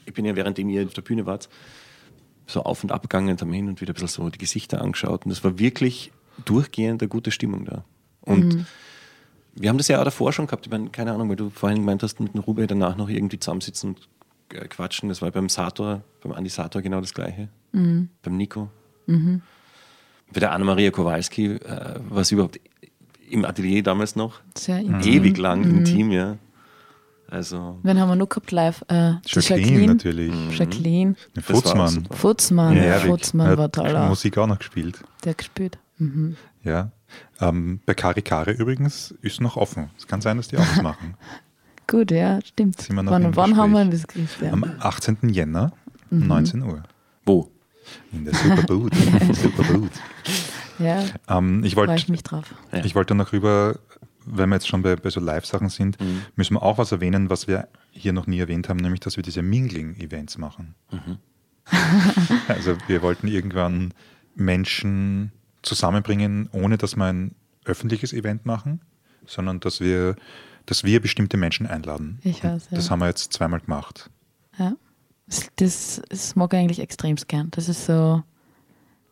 Ich 0.04 0.12
bin 0.12 0.24
ja, 0.24 0.36
währenddem 0.36 0.68
ihr 0.68 0.84
auf 0.84 0.92
der 0.92 1.02
Bühne 1.02 1.24
wart, 1.24 1.48
so 2.46 2.64
auf 2.64 2.82
und 2.82 2.92
ab 2.92 3.02
gegangen 3.02 3.30
und 3.30 3.40
haben 3.40 3.52
hin 3.52 3.68
und 3.68 3.80
wieder 3.80 3.92
ein 3.92 3.94
bisschen 3.94 4.08
so 4.08 4.28
die 4.28 4.38
Gesichter 4.38 4.82
angeschaut. 4.82 5.24
Und 5.24 5.30
es 5.30 5.42
war 5.44 5.58
wirklich 5.58 6.12
durchgehend 6.44 7.00
eine 7.00 7.08
gute 7.08 7.30
Stimmung 7.30 7.64
da. 7.64 7.84
Und 8.22 8.66
wir 9.60 9.68
haben 9.68 9.78
das 9.78 9.88
ja 9.88 10.00
auch 10.00 10.04
davor 10.04 10.32
schon 10.32 10.46
gehabt. 10.46 10.66
Ich 10.66 10.72
meine, 10.72 10.88
keine 10.90 11.12
Ahnung, 11.12 11.28
weil 11.28 11.36
du 11.36 11.50
vorhin 11.50 11.78
gemeint 11.80 12.02
hast, 12.02 12.18
mit 12.20 12.34
dem 12.34 12.40
Rube 12.40 12.66
danach 12.66 12.96
noch 12.96 13.08
irgendwie 13.08 13.38
zusammensitzen 13.38 13.90
und 13.90 14.08
äh, 14.56 14.66
quatschen. 14.66 15.08
Das 15.08 15.20
war 15.22 15.30
beim 15.30 15.48
Sator, 15.48 16.02
beim 16.22 16.32
Andi 16.32 16.50
Sator 16.50 16.82
genau 16.82 17.00
das 17.00 17.14
Gleiche. 17.14 17.48
Beim 17.72 18.08
Nico. 18.36 18.68
Bei 19.06 20.40
der 20.40 20.52
Anna-Maria 20.52 20.90
Kowalski 20.90 21.46
äh, 21.56 21.94
war 22.08 22.22
es 22.22 22.30
überhaupt 22.32 22.60
im 23.28 23.44
Atelier 23.44 23.82
damals 23.82 24.16
noch 24.16 24.40
Sehr 24.56 24.78
intim. 24.80 25.12
ewig 25.12 25.36
lang 25.38 25.62
intim, 25.64 26.10
ja. 26.10 26.36
Also, 27.28 27.78
Wen 27.84 28.00
haben 28.00 28.08
wir 28.08 28.16
noch 28.16 28.28
gehabt 28.28 28.50
live? 28.50 28.82
Äh, 28.88 29.12
die 29.24 29.38
Jacqueline, 29.40 29.86
natürlich. 29.86 30.32
Jacqueline. 30.58 31.12
Den 31.14 31.16
Das 31.34 31.48
war 31.48 31.54
Futzmann. 31.56 32.08
Futzmann. 32.10 32.74
Herrlich. 32.74 33.06
Futzmann 33.08 33.46
Hat 33.46 33.58
war 33.58 33.70
toller. 33.70 34.08
Musik 34.08 34.36
auch 34.36 34.48
noch 34.48 34.58
gespielt. 34.58 35.00
Der 35.24 35.30
hat 35.30 35.38
gespielt. 35.38 35.78
Mhm. 35.98 36.36
Ja. 36.64 36.90
Ähm, 37.40 37.80
bei 37.86 37.94
Kari 37.94 38.22
Kari 38.22 38.52
übrigens 38.52 39.12
ist 39.22 39.40
noch 39.40 39.56
offen. 39.56 39.90
Es 39.98 40.06
kann 40.06 40.20
sein, 40.20 40.36
dass 40.36 40.48
die 40.48 40.56
auch 40.56 40.60
was 40.76 40.82
machen. 40.82 41.14
Gut, 41.86 42.10
ja, 42.12 42.38
stimmt. 42.44 42.80
Sind 42.80 42.94
wir 42.96 43.02
noch 43.02 43.10
wann 43.12 43.34
wann 43.36 43.56
haben 43.56 43.72
wir 43.72 43.84
Gespräch. 43.86 44.24
das 44.26 44.38
gekriegt? 44.38 44.42
Ja. 44.42 44.52
Am 44.52 44.64
18. 44.80 45.16
Jänner, 45.30 45.72
Mhm. 46.10 46.26
19 46.26 46.62
Uhr. 46.62 46.82
wo? 47.24 47.50
In 48.12 48.24
der 48.24 48.34
Superboot. 48.34 48.92
Superboot. 49.32 49.90
ja 50.78 51.02
Ähm, 51.28 51.64
ich 51.64 51.74
freue 51.74 51.88
wollte 51.88 52.02
ich 52.02 52.08
mich 52.08 52.22
drauf. 52.22 52.54
Ich 52.84 52.94
wollte 52.94 53.14
noch 53.16 53.32
rüber, 53.32 53.78
wenn 54.26 54.48
wir 54.50 54.56
jetzt 54.56 54.68
schon 54.68 54.82
bei, 54.82 54.94
bei 54.96 55.10
so 55.10 55.18
Live-Sachen 55.20 55.68
sind, 55.68 56.00
Mhm. 56.00 56.22
müssen 56.36 56.54
wir 56.54 56.62
auch 56.62 56.78
was 56.78 56.92
erwähnen, 56.92 57.30
was 57.30 57.48
wir 57.48 57.66
hier 57.90 58.12
noch 58.12 58.26
nie 58.28 58.38
erwähnt 58.38 58.68
haben, 58.68 58.78
nämlich, 58.78 59.00
dass 59.00 59.16
wir 59.16 59.22
diese 59.24 59.42
Mingling-Events 59.42 60.38
machen. 60.38 60.74
Mhm. 60.92 61.18
also 62.48 62.76
wir 62.86 63.02
wollten 63.02 63.26
irgendwann 63.28 63.92
Menschen 64.36 65.32
zusammenbringen, 65.62 66.48
ohne 66.52 66.78
dass 66.78 66.96
wir 66.96 67.04
ein 67.04 67.34
öffentliches 67.64 68.12
Event 68.12 68.46
machen, 68.46 68.80
sondern 69.26 69.60
dass 69.60 69.80
wir, 69.80 70.16
dass 70.66 70.84
wir 70.84 71.00
bestimmte 71.00 71.36
Menschen 71.36 71.66
einladen. 71.66 72.18
Ich 72.22 72.42
weiß, 72.42 72.68
ja. 72.70 72.76
Das 72.76 72.90
haben 72.90 73.00
wir 73.00 73.08
jetzt 73.08 73.32
zweimal 73.32 73.60
gemacht. 73.60 74.10
Ja. 74.58 74.74
Das, 75.26 75.48
das, 75.56 76.02
das 76.08 76.36
mag 76.36 76.52
ich 76.52 76.58
eigentlich 76.58 76.80
extrem 76.80 77.16
gern. 77.16 77.48
Das 77.52 77.68
ist 77.68 77.86
so, 77.86 78.22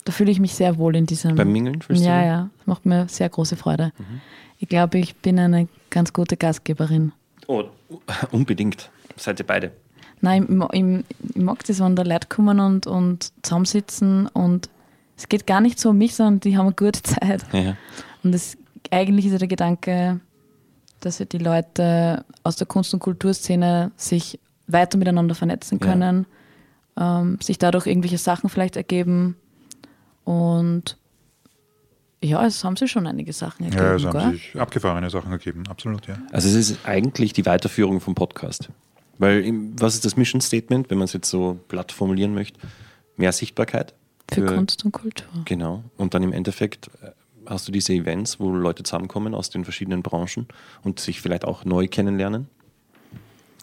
da 0.04 0.12
fühle 0.12 0.30
ich 0.30 0.40
mich 0.40 0.54
sehr 0.54 0.78
wohl 0.78 0.96
in 0.96 1.06
diesem. 1.06 1.36
Beim 1.36 1.52
Mingeln? 1.52 1.80
fühlst 1.82 2.02
du 2.02 2.06
Ja, 2.06 2.24
ja. 2.24 2.50
Das 2.58 2.66
macht 2.66 2.86
mir 2.86 3.08
sehr 3.08 3.28
große 3.28 3.56
Freude. 3.56 3.92
Mhm. 3.98 4.20
Ich 4.58 4.68
glaube, 4.68 4.98
ich 4.98 5.14
bin 5.16 5.38
eine 5.38 5.68
ganz 5.90 6.12
gute 6.12 6.36
Gastgeberin. 6.36 7.12
Oh, 7.46 7.64
unbedingt. 8.32 8.90
Seid 9.16 9.38
ihr 9.38 9.46
beide. 9.46 9.72
Nein, 10.20 10.62
ich, 10.72 10.80
ich, 10.80 11.36
ich 11.36 11.42
mag 11.42 11.64
das, 11.64 11.80
wenn 11.80 11.94
da 11.94 12.02
Leute 12.02 12.26
kommen 12.28 12.58
und, 12.58 12.86
und 12.86 13.32
zusammensitzen 13.42 14.26
und 14.28 14.68
es 15.18 15.28
geht 15.28 15.46
gar 15.46 15.60
nicht 15.60 15.78
so 15.78 15.90
um 15.90 15.98
mich, 15.98 16.14
sondern 16.14 16.40
die 16.40 16.56
haben 16.56 16.66
eine 16.66 16.74
gute 16.74 17.02
Zeit. 17.02 17.44
Ja. 17.52 17.76
Und 18.22 18.32
das, 18.32 18.56
eigentlich 18.90 19.26
ist 19.26 19.32
ja 19.32 19.38
der 19.38 19.48
Gedanke, 19.48 20.20
dass 21.00 21.18
ja 21.18 21.24
die 21.26 21.38
Leute 21.38 22.24
aus 22.44 22.56
der 22.56 22.66
Kunst- 22.66 22.94
und 22.94 23.00
Kulturszene 23.00 23.90
sich 23.96 24.38
weiter 24.68 24.96
miteinander 24.96 25.34
vernetzen 25.34 25.78
Ja. 25.82 25.86
können, 25.86 26.26
ähm, 26.96 27.38
sich 27.42 27.58
dadurch 27.58 27.86
irgendwelche 27.86 28.18
Sachen 28.18 28.48
vielleicht 28.48 28.76
ergeben. 28.76 29.36
Und 30.24 30.96
ja, 32.22 32.44
es 32.46 32.62
haben 32.64 32.76
sich 32.76 32.90
schon 32.90 33.06
einige 33.06 33.32
Sachen 33.32 33.64
ergeben. 33.64 33.82
Ja, 33.82 33.94
es 33.94 34.04
haben 34.04 34.18
gell? 34.18 34.32
sich 34.32 34.60
abgefahrene 34.60 35.10
Sachen 35.10 35.32
ergeben, 35.32 35.64
absolut, 35.68 36.06
ja. 36.06 36.18
Also 36.32 36.48
es 36.48 36.54
ist 36.54 36.78
eigentlich 36.84 37.32
die 37.32 37.46
Weiterführung 37.46 38.00
vom 38.00 38.14
Podcast. 38.14 38.70
Weil 39.18 39.52
was 39.76 39.94
ist 39.94 40.04
das 40.04 40.16
Mission 40.16 40.40
Statement, 40.40 40.90
wenn 40.90 40.98
man 40.98 41.06
es 41.06 41.12
jetzt 41.12 41.28
so 41.28 41.58
platt 41.68 41.90
formulieren 41.90 42.34
möchte? 42.34 42.60
Mehr 43.16 43.32
Sichtbarkeit. 43.32 43.94
Für 44.32 44.46
Kunst 44.46 44.84
und 44.84 44.92
Kultur. 44.92 45.28
Genau. 45.44 45.84
Und 45.96 46.14
dann 46.14 46.22
im 46.22 46.32
Endeffekt 46.32 46.90
äh, 47.02 47.10
hast 47.46 47.66
du 47.66 47.72
diese 47.72 47.92
Events, 47.94 48.38
wo 48.38 48.50
Leute 48.50 48.82
zusammenkommen 48.82 49.34
aus 49.34 49.50
den 49.50 49.64
verschiedenen 49.64 50.02
Branchen 50.02 50.46
und 50.82 51.00
sich 51.00 51.20
vielleicht 51.20 51.44
auch 51.44 51.64
neu 51.64 51.88
kennenlernen. 51.88 52.48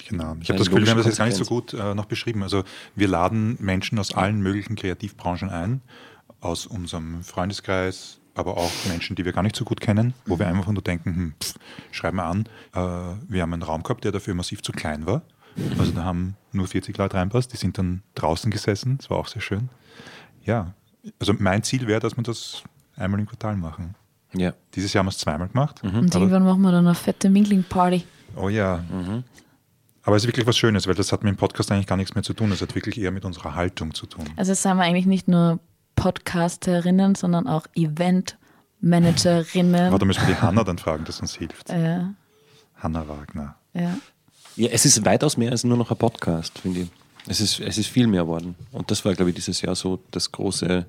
Genau. 0.07 0.35
Ich 0.41 0.49
habe 0.49 0.59
das 0.59 0.69
Gefühl, 0.69 0.85
wir 0.85 0.91
haben 0.91 0.97
das 0.97 1.07
jetzt 1.07 1.17
gar 1.17 1.25
nicht 1.25 1.37
so 1.37 1.45
gut 1.45 1.73
äh, 1.73 1.95
noch 1.95 2.05
beschrieben. 2.05 2.43
Also 2.43 2.63
wir 2.95 3.07
laden 3.07 3.57
Menschen 3.59 3.97
aus 3.97 4.13
allen 4.13 4.39
möglichen 4.41 4.75
Kreativbranchen 4.75 5.49
ein, 5.49 5.81
aus 6.41 6.67
unserem 6.67 7.23
Freundeskreis, 7.23 8.19
aber 8.35 8.57
auch 8.57 8.71
Menschen, 8.87 9.15
die 9.15 9.25
wir 9.25 9.31
gar 9.31 9.41
nicht 9.41 9.55
so 9.55 9.65
gut 9.65 9.81
kennen, 9.81 10.13
wo 10.25 10.37
wir 10.37 10.47
einfach 10.47 10.71
nur 10.71 10.83
denken, 10.83 11.15
hm, 11.15 11.33
pff, 11.41 11.55
schreiben 11.91 12.17
wir 12.17 12.25
an. 12.25 12.45
Äh, 12.73 13.15
wir 13.29 13.41
haben 13.41 13.53
einen 13.53 13.63
Raum 13.63 13.83
gehabt, 13.83 14.03
der 14.03 14.11
dafür 14.11 14.35
massiv 14.35 14.61
zu 14.61 14.71
klein 14.71 15.05
war. 15.05 15.23
Also 15.79 15.91
da 15.93 16.03
haben 16.03 16.35
nur 16.51 16.67
40 16.67 16.97
Leute 16.97 17.15
reinpasst, 17.15 17.53
die 17.53 17.57
sind 17.57 17.77
dann 17.77 18.03
draußen 18.15 18.51
gesessen, 18.51 18.97
das 18.97 19.09
war 19.09 19.17
auch 19.17 19.27
sehr 19.27 19.41
schön. 19.41 19.69
Ja, 20.45 20.73
also 21.19 21.33
mein 21.37 21.63
Ziel 21.63 21.85
wäre, 21.87 21.99
dass 21.99 22.15
wir 22.17 22.23
das 22.23 22.63
einmal 22.95 23.19
im 23.19 23.27
Quartal 23.27 23.55
machen. 23.57 23.95
Ja. 24.33 24.53
Dieses 24.73 24.93
Jahr 24.93 25.01
haben 25.01 25.07
wir 25.07 25.11
es 25.11 25.17
zweimal 25.17 25.47
gemacht. 25.47 25.81
Und 25.83 26.15
aber, 26.15 26.25
irgendwann 26.25 26.45
machen 26.45 26.61
wir 26.61 26.71
dann 26.71 26.85
eine 26.85 26.95
fette 26.95 27.29
Mingling-Party. 27.29 28.05
oh 28.35 28.49
ja, 28.49 28.83
aber 30.03 30.15
es 30.15 30.23
ist 30.23 30.27
wirklich 30.27 30.45
was 30.45 30.57
Schönes, 30.57 30.85
weil 30.87 30.93
das 30.95 31.11
hat 31.11 31.23
mit 31.23 31.33
dem 31.33 31.37
Podcast 31.37 31.71
eigentlich 31.71 31.87
gar 31.87 31.97
nichts 31.97 32.13
mehr 32.13 32.23
zu 32.23 32.33
tun. 32.33 32.51
Es 32.51 32.61
hat 32.61 32.75
wirklich 32.75 32.97
eher 32.99 33.11
mit 33.11 33.25
unserer 33.25 33.55
Haltung 33.55 33.93
zu 33.93 34.05
tun. 34.05 34.25
Also 34.35 34.53
sind 34.53 34.77
wir 34.77 34.83
eigentlich 34.83 35.05
nicht 35.07 35.27
nur 35.27 35.59
Podcasterinnen, 35.95 37.15
sondern 37.15 37.47
auch 37.47 37.65
Event-Managerinnen. 37.75 39.87
Aber 39.87 39.97
da 39.99 40.05
müssen 40.05 40.27
wir 40.27 40.35
die 40.35 40.41
Hanna 40.41 40.63
dann 40.63 40.77
fragen, 40.77 41.05
dass 41.05 41.19
uns 41.21 41.35
hilft. 41.35 41.69
äh, 41.71 42.01
Hanna 42.75 43.07
Wagner. 43.07 43.55
ja. 43.73 43.95
ja, 44.57 44.69
es 44.69 44.85
ist 44.85 45.03
weitaus 45.05 45.37
mehr 45.37 45.51
als 45.51 45.63
nur 45.63 45.77
noch 45.77 45.89
ein 45.89 45.97
Podcast, 45.97 46.59
finde 46.59 46.81
ich. 46.81 46.91
Es 47.27 47.41
ist, 47.41 47.59
es 47.59 47.77
ist 47.77 47.87
viel 47.87 48.07
mehr 48.07 48.23
geworden. 48.23 48.55
Und 48.71 48.91
das 48.91 49.03
war, 49.05 49.13
glaube 49.13 49.31
ich, 49.31 49.35
dieses 49.35 49.61
Jahr 49.61 49.75
so 49.75 49.99
das 50.11 50.31
große, 50.31 50.85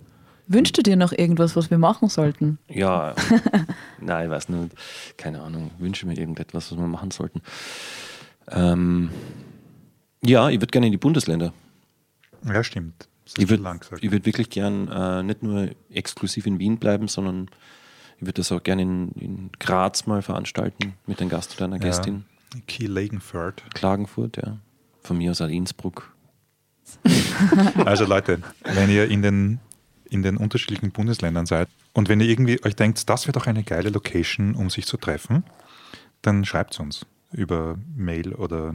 Wünschst 0.48 0.78
du 0.78 0.82
dir 0.82 0.96
noch 0.96 1.12
irgendwas, 1.12 1.56
was 1.56 1.70
wir 1.70 1.78
machen 1.78 2.08
sollten? 2.08 2.58
ja, 2.68 3.16
nein, 4.00 4.26
ich 4.26 4.30
weiß 4.30 4.48
nicht, 4.48 4.74
keine 5.16 5.42
Ahnung, 5.42 5.72
wünsche 5.78 6.06
mir 6.06 6.16
irgendetwas, 6.16 6.70
was 6.70 6.78
wir 6.78 6.86
machen 6.86 7.10
sollten. 7.10 7.42
Ähm, 8.48 9.10
ja, 10.24 10.48
ich 10.48 10.60
würde 10.60 10.68
gerne 10.68 10.86
in 10.86 10.92
die 10.92 10.98
Bundesländer. 10.98 11.52
Ja, 12.44 12.62
stimmt. 12.62 13.08
Ich 13.36 13.48
würde 13.48 13.64
würd 13.64 14.24
wirklich 14.24 14.50
gern 14.50 14.86
äh, 14.88 15.24
nicht 15.24 15.42
nur 15.42 15.70
exklusiv 15.90 16.46
in 16.46 16.60
Wien 16.60 16.78
bleiben, 16.78 17.08
sondern 17.08 17.50
ich 18.18 18.22
würde 18.22 18.34
das 18.34 18.52
auch 18.52 18.62
gerne 18.62 18.82
in, 18.82 19.08
in 19.12 19.50
Graz 19.58 20.06
mal 20.06 20.22
veranstalten 20.22 20.94
mit 21.06 21.20
einem 21.20 21.28
Gast 21.28 21.56
oder 21.56 21.64
einer 21.64 21.80
Gästin. 21.80 22.24
Ja. 22.54 22.60
Key 22.68 22.86
Lagenford. 22.86 23.64
Klagenfurt, 23.74 24.36
ja. 24.36 24.58
Von 25.02 25.18
mir 25.18 25.32
aus 25.32 25.40
auch 25.40 25.48
Innsbruck. 25.48 26.15
Also 27.84 28.04
Leute, 28.04 28.40
wenn 28.64 28.90
ihr 28.90 29.10
in 29.10 29.22
den, 29.22 29.60
in 30.08 30.22
den 30.22 30.36
unterschiedlichen 30.36 30.90
Bundesländern 30.90 31.46
seid 31.46 31.68
und 31.92 32.08
wenn 32.08 32.20
ihr 32.20 32.28
irgendwie 32.28 32.62
euch 32.64 32.76
denkt, 32.76 33.08
das 33.08 33.26
wäre 33.26 33.32
doch 33.32 33.46
eine 33.46 33.62
geile 33.62 33.90
Location, 33.90 34.54
um 34.54 34.70
sich 34.70 34.86
zu 34.86 34.96
treffen, 34.96 35.44
dann 36.22 36.44
schreibt 36.44 36.72
es 36.74 36.80
uns 36.80 37.06
über 37.32 37.76
Mail 37.94 38.32
oder 38.34 38.74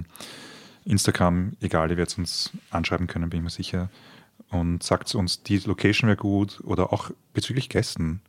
Instagram, 0.85 1.53
egal, 1.61 1.91
ihr 1.91 1.97
werdet 1.97 2.17
uns 2.17 2.51
anschreiben 2.69 3.07
können, 3.07 3.29
bin 3.29 3.39
ich 3.39 3.43
mir 3.43 3.49
sicher. 3.49 3.89
Und 4.49 4.83
sagt 4.83 5.13
uns, 5.15 5.43
die 5.43 5.59
Location 5.59 6.07
wäre 6.07 6.17
gut 6.17 6.59
oder 6.63 6.91
auch 6.91 7.11
bezüglich 7.33 7.69
Gästen, 7.69 8.21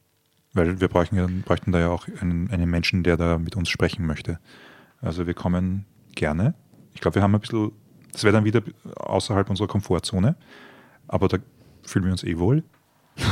weil 0.53 0.81
wir 0.81 0.89
bräuchten, 0.89 1.43
bräuchten 1.43 1.73
da 1.73 1.81
ja 1.81 1.89
auch 1.89 2.07
einen, 2.21 2.51
einen 2.51 2.71
Menschen, 2.71 3.03
der 3.03 3.17
da 3.17 3.39
mit 3.39 3.57
uns 3.57 3.69
sprechen 3.71 4.07
möchte. 4.07 4.39
Also 5.01 5.27
wir 5.27 5.35
kommen 5.35 5.87
gerne. 6.15 6.55
Ich 6.95 7.01
glaube, 7.01 7.17
wir 7.17 7.23
haben 7.23 7.35
ein 7.35 7.41
bisschen, 7.41 7.73
das 8.13 8.25
wäre 8.25 8.33
dann 8.33 8.45
wieder 8.45 8.63
außerhalb 8.97 9.49
unserer 9.51 9.69
Komfortzone, 9.69 10.37
aber 11.09 11.29
da 11.29 11.39
fühlen 11.85 12.05
wir 12.07 12.13
uns 12.13 12.25
eh 12.25 12.39
wohl. 12.39 12.63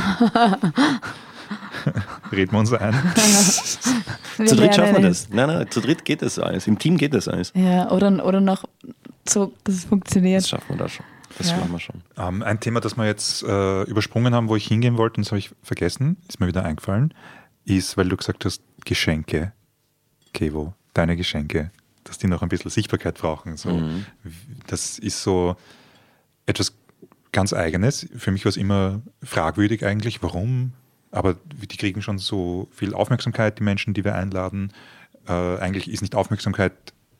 Reden 2.31 2.51
wir 2.51 2.59
uns 2.59 2.71
ein. 2.73 2.93
zu 4.45 4.55
dritt 4.55 4.75
schaffen 4.75 4.95
wir 4.97 5.01
das. 5.09 5.29
Nein, 5.29 5.47
nein, 5.47 5.69
zu 5.71 5.81
dritt 5.81 6.05
geht 6.05 6.21
das 6.21 6.39
alles. 6.39 6.67
Im 6.67 6.77
Team 6.79 6.97
geht 6.97 7.13
das 7.13 7.27
alles. 7.27 7.51
es. 7.53 7.61
Ja, 7.61 7.89
oder, 7.91 8.23
oder 8.25 8.39
noch 8.39 8.63
so, 9.27 9.53
dass 9.63 9.75
es 9.75 9.81
Das 9.81 9.89
funktioniert. 9.89 10.47
schaffen 10.47 10.69
wir 10.69 10.77
da 10.77 10.87
schon. 10.89 11.05
Das 11.37 11.49
Ja. 11.49 11.57
machen 11.57 11.71
wir 11.71 11.79
schon. 11.79 12.01
Ähm, 12.17 12.43
ein 12.43 12.59
Thema, 12.59 12.79
das 12.81 12.97
wir 12.97 13.05
jetzt 13.05 13.43
äh, 13.43 13.83
übersprungen 13.83 14.33
haben, 14.35 14.49
wo 14.49 14.55
ich 14.55 14.67
hingehen 14.67 14.97
wollte, 14.97 15.17
und 15.17 15.25
das 15.25 15.31
habe 15.31 15.39
ich 15.39 15.51
vergessen, 15.63 16.17
ist 16.27 16.39
mir 16.39 16.47
wieder 16.47 16.63
eingefallen, 16.63 17.13
ist, 17.65 17.97
weil 17.97 18.09
du 18.09 18.17
gesagt 18.17 18.45
hast, 18.45 18.61
Geschenke, 18.85 19.53
Kevo, 20.33 20.73
deine 20.93 21.15
Geschenke, 21.15 21.71
dass 22.11 22.17
die 22.17 22.27
noch 22.27 22.41
ein 22.41 22.49
bisschen 22.49 22.69
Sichtbarkeit 22.69 23.17
brauchen. 23.17 23.55
So. 23.55 23.69
Mhm. 23.69 24.05
Das 24.67 24.99
ist 24.99 25.23
so 25.23 25.55
etwas 26.45 26.73
ganz 27.31 27.53
Eigenes. 27.53 28.05
Für 28.17 28.31
mich 28.31 28.43
war 28.43 28.49
es 28.49 28.57
immer 28.57 29.01
fragwürdig 29.23 29.85
eigentlich, 29.85 30.21
warum, 30.21 30.73
aber 31.09 31.35
die 31.35 31.77
kriegen 31.77 32.01
schon 32.01 32.17
so 32.17 32.67
viel 32.71 32.93
Aufmerksamkeit, 32.93 33.59
die 33.59 33.63
Menschen, 33.63 33.93
die 33.93 34.03
wir 34.03 34.15
einladen. 34.15 34.73
Äh, 35.25 35.31
eigentlich 35.31 35.89
ist 35.89 36.01
nicht 36.01 36.15
Aufmerksamkeit 36.15 36.73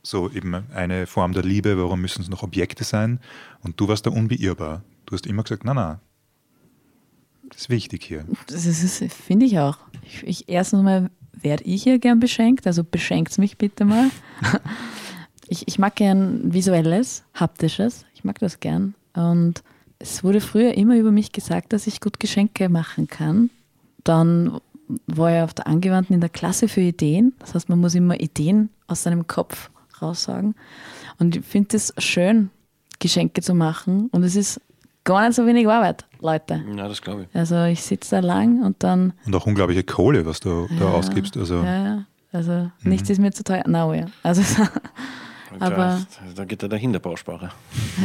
so 0.03 0.29
eben 0.29 0.65
eine 0.73 1.07
Form 1.07 1.31
der 1.31 1.43
Liebe, 1.43 1.77
warum 1.77 2.01
müssen 2.01 2.21
es 2.21 2.27
noch 2.27 2.43
Objekte 2.43 2.83
sein? 2.83 3.21
Und 3.61 3.79
du 3.79 3.87
warst 3.87 4.05
da 4.05 4.09
unbeirrbar. 4.09 4.83
Du 5.05 5.13
hast 5.13 5.25
immer 5.25 5.43
gesagt, 5.43 5.63
na, 5.63 5.73
na, 5.73 6.01
das 7.49 7.61
ist 7.61 7.69
wichtig 7.69 8.03
hier. 8.03 8.25
Das 8.47 8.65
ist, 8.65 9.13
finde 9.13 9.45
ich 9.45 9.57
auch. 9.57 9.77
Ich, 10.03 10.23
ich, 10.23 10.49
erstens 10.49 10.83
mal 10.83 11.09
werde 11.33 11.63
ich 11.63 11.83
hier 11.83 11.99
gern 11.99 12.19
beschenkt, 12.19 12.67
also 12.67 12.83
beschenkt 12.83 13.37
mich 13.37 13.57
bitte 13.57 13.85
mal. 13.85 14.09
ich, 15.47 15.67
ich 15.67 15.79
mag 15.79 15.95
gern 15.95 16.53
visuelles, 16.53 17.23
haptisches, 17.33 18.05
ich 18.13 18.23
mag 18.23 18.39
das 18.39 18.59
gern. 18.59 18.95
Und 19.13 19.63
es 19.99 20.23
wurde 20.23 20.41
früher 20.41 20.75
immer 20.75 20.95
über 20.97 21.11
mich 21.11 21.31
gesagt, 21.31 21.73
dass 21.73 21.87
ich 21.87 22.01
gut 22.01 22.19
Geschenke 22.19 22.69
machen 22.69 23.07
kann. 23.07 23.49
Dann 24.03 24.59
war 25.07 25.35
ich 25.35 25.43
auf 25.43 25.53
der 25.53 25.67
Angewandten 25.67 26.15
in 26.15 26.21
der 26.21 26.29
Klasse 26.29 26.67
für 26.67 26.81
Ideen. 26.81 27.33
Das 27.39 27.53
heißt, 27.55 27.69
man 27.69 27.79
muss 27.79 27.95
immer 27.95 28.19
Ideen 28.19 28.69
aus 28.87 29.03
seinem 29.03 29.27
Kopf 29.27 29.69
raussagen. 30.01 30.55
Und 31.19 31.35
ich 31.35 31.45
finde 31.45 31.77
es 31.77 31.93
schön, 31.97 32.49
Geschenke 32.99 33.41
zu 33.41 33.53
machen. 33.53 34.09
Und 34.11 34.23
es 34.23 34.35
ist 34.35 34.59
gar 35.03 35.25
nicht 35.25 35.35
so 35.35 35.45
wenig 35.45 35.67
Arbeit, 35.67 36.05
Leute. 36.19 36.63
Ja, 36.75 36.87
das 36.87 37.01
glaube 37.01 37.23
ich. 37.23 37.35
Also 37.35 37.63
ich 37.65 37.81
sitze 37.81 38.17
da 38.17 38.19
lang 38.19 38.63
und 38.63 38.83
dann. 38.83 39.13
Und 39.25 39.35
auch 39.35 39.45
unglaubliche 39.45 39.83
Kohle, 39.83 40.25
was 40.25 40.39
du 40.39 40.67
ja, 40.69 40.79
da 40.79 40.85
ausgibst. 40.91 41.37
Also, 41.37 41.63
ja, 41.63 41.83
ja. 41.83 42.05
Also 42.31 42.71
nichts 42.83 43.09
ist 43.09 43.19
mir 43.19 43.31
zu 43.31 43.43
teuer. 43.43 43.63
No, 43.67 43.93
ja. 43.93 44.05
Also, 44.23 44.41
aber. 45.59 45.75
Da, 45.75 46.33
da 46.35 46.45
geht 46.45 46.61
ja 46.61 46.67
der 46.67 46.79
Hinterbausparer. 46.79 47.49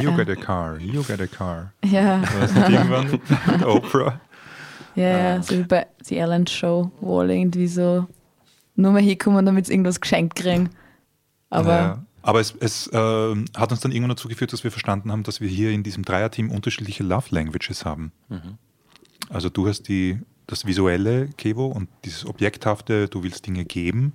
You 0.01 0.13
get 0.17 0.29
a 0.29 0.35
car, 0.35 0.79
you 0.79 1.03
get 1.03 1.21
a 1.21 1.27
car. 1.27 1.73
Ja. 1.85 2.19
Nicht 2.19 2.69
irgendwann 2.69 3.11
mit 3.11 3.21
Oprah? 3.65 4.21
Ja, 4.97 5.09
ja, 5.09 5.43
so 5.43 5.59
wie 5.59 5.63
bei 5.63 5.87
The 6.03 6.17
Ellen 6.17 6.47
Show, 6.47 6.91
wo 7.01 7.21
alle 7.21 7.37
irgendwie 7.37 7.69
so 7.69 8.07
nur 8.77 8.93
mal 8.93 9.03
hinkommen, 9.03 9.45
damit 9.45 9.67
sie 9.67 9.73
irgendwas 9.73 10.01
geschenkt 10.01 10.37
kriegen. 10.37 10.71
Aber. 11.51 12.03
Aber 12.27 12.41
es, 12.41 12.57
es 12.59 12.89
äh, 12.89 13.45
hat 13.57 13.71
uns 13.71 13.81
dann 13.83 13.93
irgendwann 13.93 14.09
dazu 14.17 14.27
geführt, 14.27 14.53
dass 14.53 14.65
wir 14.65 14.73
verstanden 14.73 15.13
haben, 15.13 15.23
dass 15.23 15.41
wir 15.41 15.49
hier 15.49 15.71
in 15.71 15.85
diesem 15.85 16.05
Dreierteam 16.05 16.51
unterschiedliche 16.51 17.05
Love 17.05 17.27
Languages 17.31 17.85
haben. 17.85 18.11
Also 19.29 19.49
du 19.49 19.69
hast 19.69 19.83
die, 19.83 20.19
das 20.49 20.67
visuelle 20.67 21.29
Kevo 21.37 21.67
und 21.67 21.89
dieses 22.05 22.27
Objekthafte, 22.27 23.07
du 23.07 23.23
willst 23.23 23.47
Dinge 23.47 23.65
geben. 23.65 24.13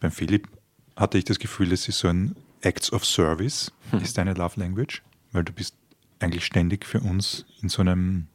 Beim 0.00 0.10
Philipp 0.10 0.48
hatte 0.96 1.18
ich 1.18 1.24
das 1.24 1.38
Gefühl, 1.38 1.72
es 1.72 1.88
ist 1.88 1.98
so 1.98 2.08
ein 2.08 2.34
Acts 2.62 2.90
of 2.90 3.04
Service, 3.04 3.70
ist 4.00 4.16
deine 4.16 4.32
Love 4.32 4.58
Language, 4.58 5.02
weil 5.32 5.44
du 5.44 5.52
bist 5.52 5.74
eigentlich 6.20 6.46
ständig 6.46 6.86
für 6.86 7.00
uns 7.00 7.44
in 7.60 7.68
so 7.68 7.82
einem, 7.82 8.28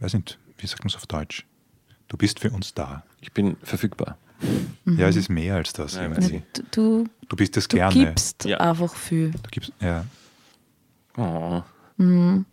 weiß 0.00 0.12
nicht, 0.12 0.38
wie 0.58 0.66
sagt 0.66 0.84
man 0.84 0.90
es 0.90 0.96
auf 0.96 1.06
Deutsch? 1.06 1.46
Du 2.08 2.18
bist 2.18 2.40
für 2.40 2.50
uns 2.50 2.74
da. 2.74 3.02
Ich 3.22 3.32
bin 3.32 3.56
verfügbar. 3.62 4.18
Ja, 4.84 5.08
es 5.08 5.16
ist 5.16 5.28
mehr 5.28 5.56
als 5.56 5.72
das. 5.72 5.94
Ja, 5.94 6.02
ja, 6.08 6.14
du, 6.14 6.42
du, 6.70 7.04
Du 7.28 7.36
bist 7.36 7.56
es 7.56 7.68
du 7.68 7.76
gerne. 7.76 7.92
gibst 7.94 8.44
Ja. 8.44 8.58
einfach 8.58 8.94
viel. 8.94 9.30
Du 9.30 9.38
gibst, 9.50 9.72
ja. 9.80 10.04
Oh. 11.16 11.62
Ja, 11.98 12.44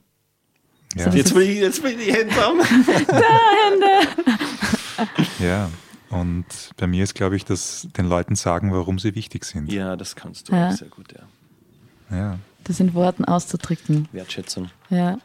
So 1.11 1.17
Jetzt 1.17 1.33
will 1.35 1.43
ich, 1.49 1.57
jetzt 1.59 1.83
will 1.83 1.99
ich 1.99 2.05
die 2.05 2.13
Hände 2.13 2.35
haben. 2.35 2.59
ja. 5.39 5.69
Und 6.09 6.45
bei 6.77 6.87
mir 6.87 7.03
ist, 7.03 7.15
glaube 7.15 7.35
ich, 7.35 7.45
dass 7.45 7.87
den 7.97 8.07
Leuten 8.07 8.35
sagen, 8.35 8.71
warum 8.71 8.99
sie 8.99 9.15
wichtig 9.15 9.45
sind. 9.45 9.71
Ja, 9.71 9.95
das 9.95 10.15
kannst 10.15 10.49
du 10.49 10.53
Ja. 10.55 10.69
auch 10.69 10.73
sehr 10.73 10.89
gut, 10.89 11.13
ja. 11.13 12.15
Ja. 12.15 12.39
Das 12.63 12.79
in 12.79 12.93
Worten 12.93 13.25
auszudrücken. 13.25 14.07
Wertschätzung. 14.11 14.69
Ja, 14.89 15.17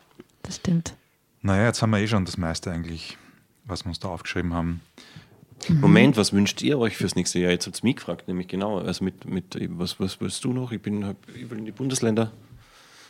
das 0.43 0.57
stimmt. 0.57 0.95
Naja, 1.43 1.67
jetzt 1.67 1.83
haben 1.83 1.91
wir 1.91 1.99
eh 1.99 2.09
schon 2.09 2.25
das 2.25 2.37
meiste 2.39 2.71
eigentlich, 2.71 3.19
was 3.65 3.85
wir 3.85 3.91
uns 3.91 4.01
da 4.01 4.09
aufgeschrieben 4.09 4.55
haben. 4.55 4.81
Moment, 5.81 6.17
was 6.17 6.33
wünscht 6.33 6.63
ihr 6.63 6.79
euch 6.79 6.97
fürs 6.97 7.15
nächste 7.17 7.41
Jahr? 7.41 7.51
Jetzt 7.51 7.67
habt 7.67 7.79
ihr 7.81 7.85
mich 7.87 7.97
gefragt, 7.97 8.29
nämlich 8.29 8.49
genau. 8.49 8.79
Also 8.79 9.05
mit, 9.05 9.25
mit 9.29 9.57
was, 9.79 9.99
was 10.01 10.21
willst 10.21 10.45
du 10.45 10.53
noch? 10.53 10.73
Ich 10.73 10.81
bin 10.81 11.05
halt 11.05 11.17
überall 11.35 11.59
in 11.59 11.65
die 11.67 11.73
Bundesländer. 11.73 12.31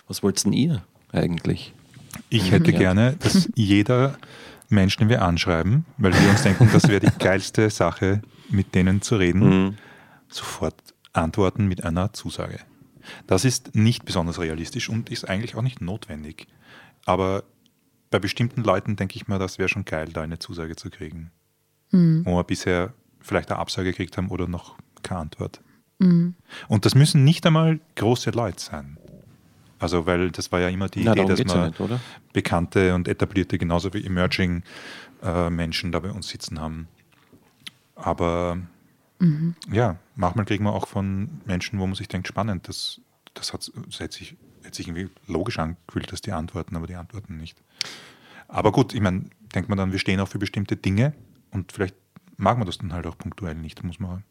Was 0.06 0.22
wollt 0.22 0.42
denn 0.44 0.52
ihr 0.52 0.82
eigentlich? 1.12 1.74
Ich 2.30 2.50
hätte 2.50 2.72
Ja. 2.72 2.78
gerne, 2.78 3.16
dass 3.18 3.48
jeder 3.54 4.18
Mensch, 4.70 4.96
den 4.96 5.08
wir 5.08 5.22
anschreiben, 5.22 5.84
weil 5.98 6.12
wir 6.14 6.30
uns 6.30 6.42
denken, 6.42 6.68
das 6.72 6.88
wäre 6.88 7.00
die 7.00 7.18
geilste 7.18 7.70
Sache, 7.70 8.22
mit 8.48 8.74
denen 8.74 9.02
zu 9.02 9.16
reden, 9.16 9.76
sofort 10.28 10.74
antworten 11.12 11.66
mit 11.66 11.84
einer 11.84 12.12
Zusage. 12.12 12.61
Das 13.26 13.44
ist 13.44 13.74
nicht 13.74 14.04
besonders 14.04 14.38
realistisch 14.40 14.88
und 14.88 15.11
ist 15.11 15.28
eigentlich 15.28 15.54
auch 15.54 15.62
nicht 15.62 15.80
notwendig. 15.80 16.46
Aber 17.04 17.44
bei 18.11 18.18
bestimmten 18.18 18.62
Leuten 18.62 18.96
denke 18.96 19.16
ich 19.16 19.28
mir, 19.28 19.38
das 19.38 19.58
wäre 19.58 19.68
schon 19.68 19.84
geil, 19.84 20.08
da 20.12 20.22
eine 20.22 20.38
Zusage 20.38 20.76
zu 20.76 20.90
kriegen. 20.90 21.30
Wo 22.24 22.37
wir 22.37 22.44
bisher 22.44 22.92
vielleicht 23.20 23.51
eine 23.51 23.59
Absage 23.61 23.90
gekriegt 23.90 24.16
haben 24.16 24.29
oder 24.29 24.46
noch 24.46 24.77
keine 25.03 25.20
Antwort. 25.20 25.61
Und 26.68 26.87
das 26.87 26.94
müssen 26.94 27.24
nicht 27.24 27.44
einmal 27.46 27.81
große 27.96 28.31
Leute 28.31 28.62
sein. 28.62 28.98
Also, 29.81 30.07
weil 30.07 30.31
das 30.31 30.51
war 30.51 30.61
ja 30.61 30.68
immer 30.68 30.88
die 30.88 31.05
Na, 31.05 31.12
Idee, 31.12 31.24
dass 31.24 31.38
geht's 31.38 31.55
ja 31.55 31.61
man 31.61 31.70
nicht, 31.70 32.01
bekannte 32.33 32.94
und 32.94 33.07
etablierte, 33.07 33.59
genauso 33.59 33.94
wie 33.94 34.05
Emerging 34.05 34.62
äh, 35.22 35.51
Menschen 35.51 35.92
da 35.92 36.01
bei 36.01 36.11
uns 36.11 36.29
sitzen 36.29 36.61
haben. 36.61 36.88
Aber 37.94 38.59
ja, 39.70 39.96
manchmal 40.14 40.44
kriegen 40.44 40.64
wir 40.64 40.72
auch 40.72 40.87
von 40.87 41.40
Menschen, 41.44 41.79
wo 41.79 41.87
man 41.87 41.96
sich 41.96 42.09
denkt, 42.09 42.29
spannend, 42.29 42.68
das, 42.68 43.01
das, 43.35 43.53
hat, 43.53 43.70
das 43.87 44.01
hätte, 44.01 44.16
sich, 44.16 44.37
hätte 44.62 44.77
sich 44.77 44.88
irgendwie 44.88 45.11
logisch 45.27 45.59
angefühlt, 45.59 46.12
dass 46.12 46.20
die 46.20 46.33
antworten, 46.33 46.77
aber 46.77 46.87
die 46.87 46.94
antworten 46.94 47.37
nicht. 47.37 47.61
Aber 48.46 48.70
gut, 48.72 48.94
ich 48.94 49.01
meine, 49.01 49.24
denkt 49.55 49.68
man 49.68 49.79
dann, 49.79 49.92
wir 49.92 49.98
stehen 49.98 50.20
auch 50.20 50.29
für 50.29 50.38
bestimmte 50.38 50.77
Dinge 50.77 51.14
und 51.52 51.72
vielleicht 51.72 51.94
mag 52.37 52.58
man 52.58 52.66
das 52.66 52.78
dann 52.78 52.92
halt 52.92 53.06
auch 53.06 53.18
punktuell 53.18 53.54
nicht. 53.54 53.78
Da 53.80 53.87
muss 53.87 53.98
man, 54.00 54.22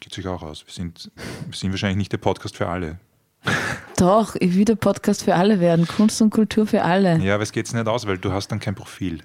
geht 0.00 0.12
sich 0.14 0.26
auch 0.26 0.42
aus. 0.42 0.64
Wir 0.66 0.72
sind, 0.72 1.10
wir 1.46 1.54
sind 1.56 1.70
wahrscheinlich 1.70 1.98
nicht 1.98 2.12
der 2.12 2.18
Podcast 2.18 2.56
für 2.56 2.68
alle. 2.68 2.98
Doch, 3.96 4.34
ich 4.36 4.54
will 4.56 4.64
der 4.64 4.76
Podcast 4.76 5.24
für 5.24 5.34
alle 5.34 5.60
werden. 5.60 5.86
Kunst 5.86 6.20
und 6.22 6.30
Kultur 6.30 6.66
für 6.66 6.82
alle. 6.82 7.18
Ja, 7.18 7.34
aber 7.34 7.42
es 7.42 7.52
geht 7.52 7.72
nicht 7.72 7.86
aus, 7.88 8.06
weil 8.06 8.18
du 8.18 8.32
hast 8.32 8.48
dann 8.48 8.60
kein 8.60 8.74
Profil. 8.74 9.22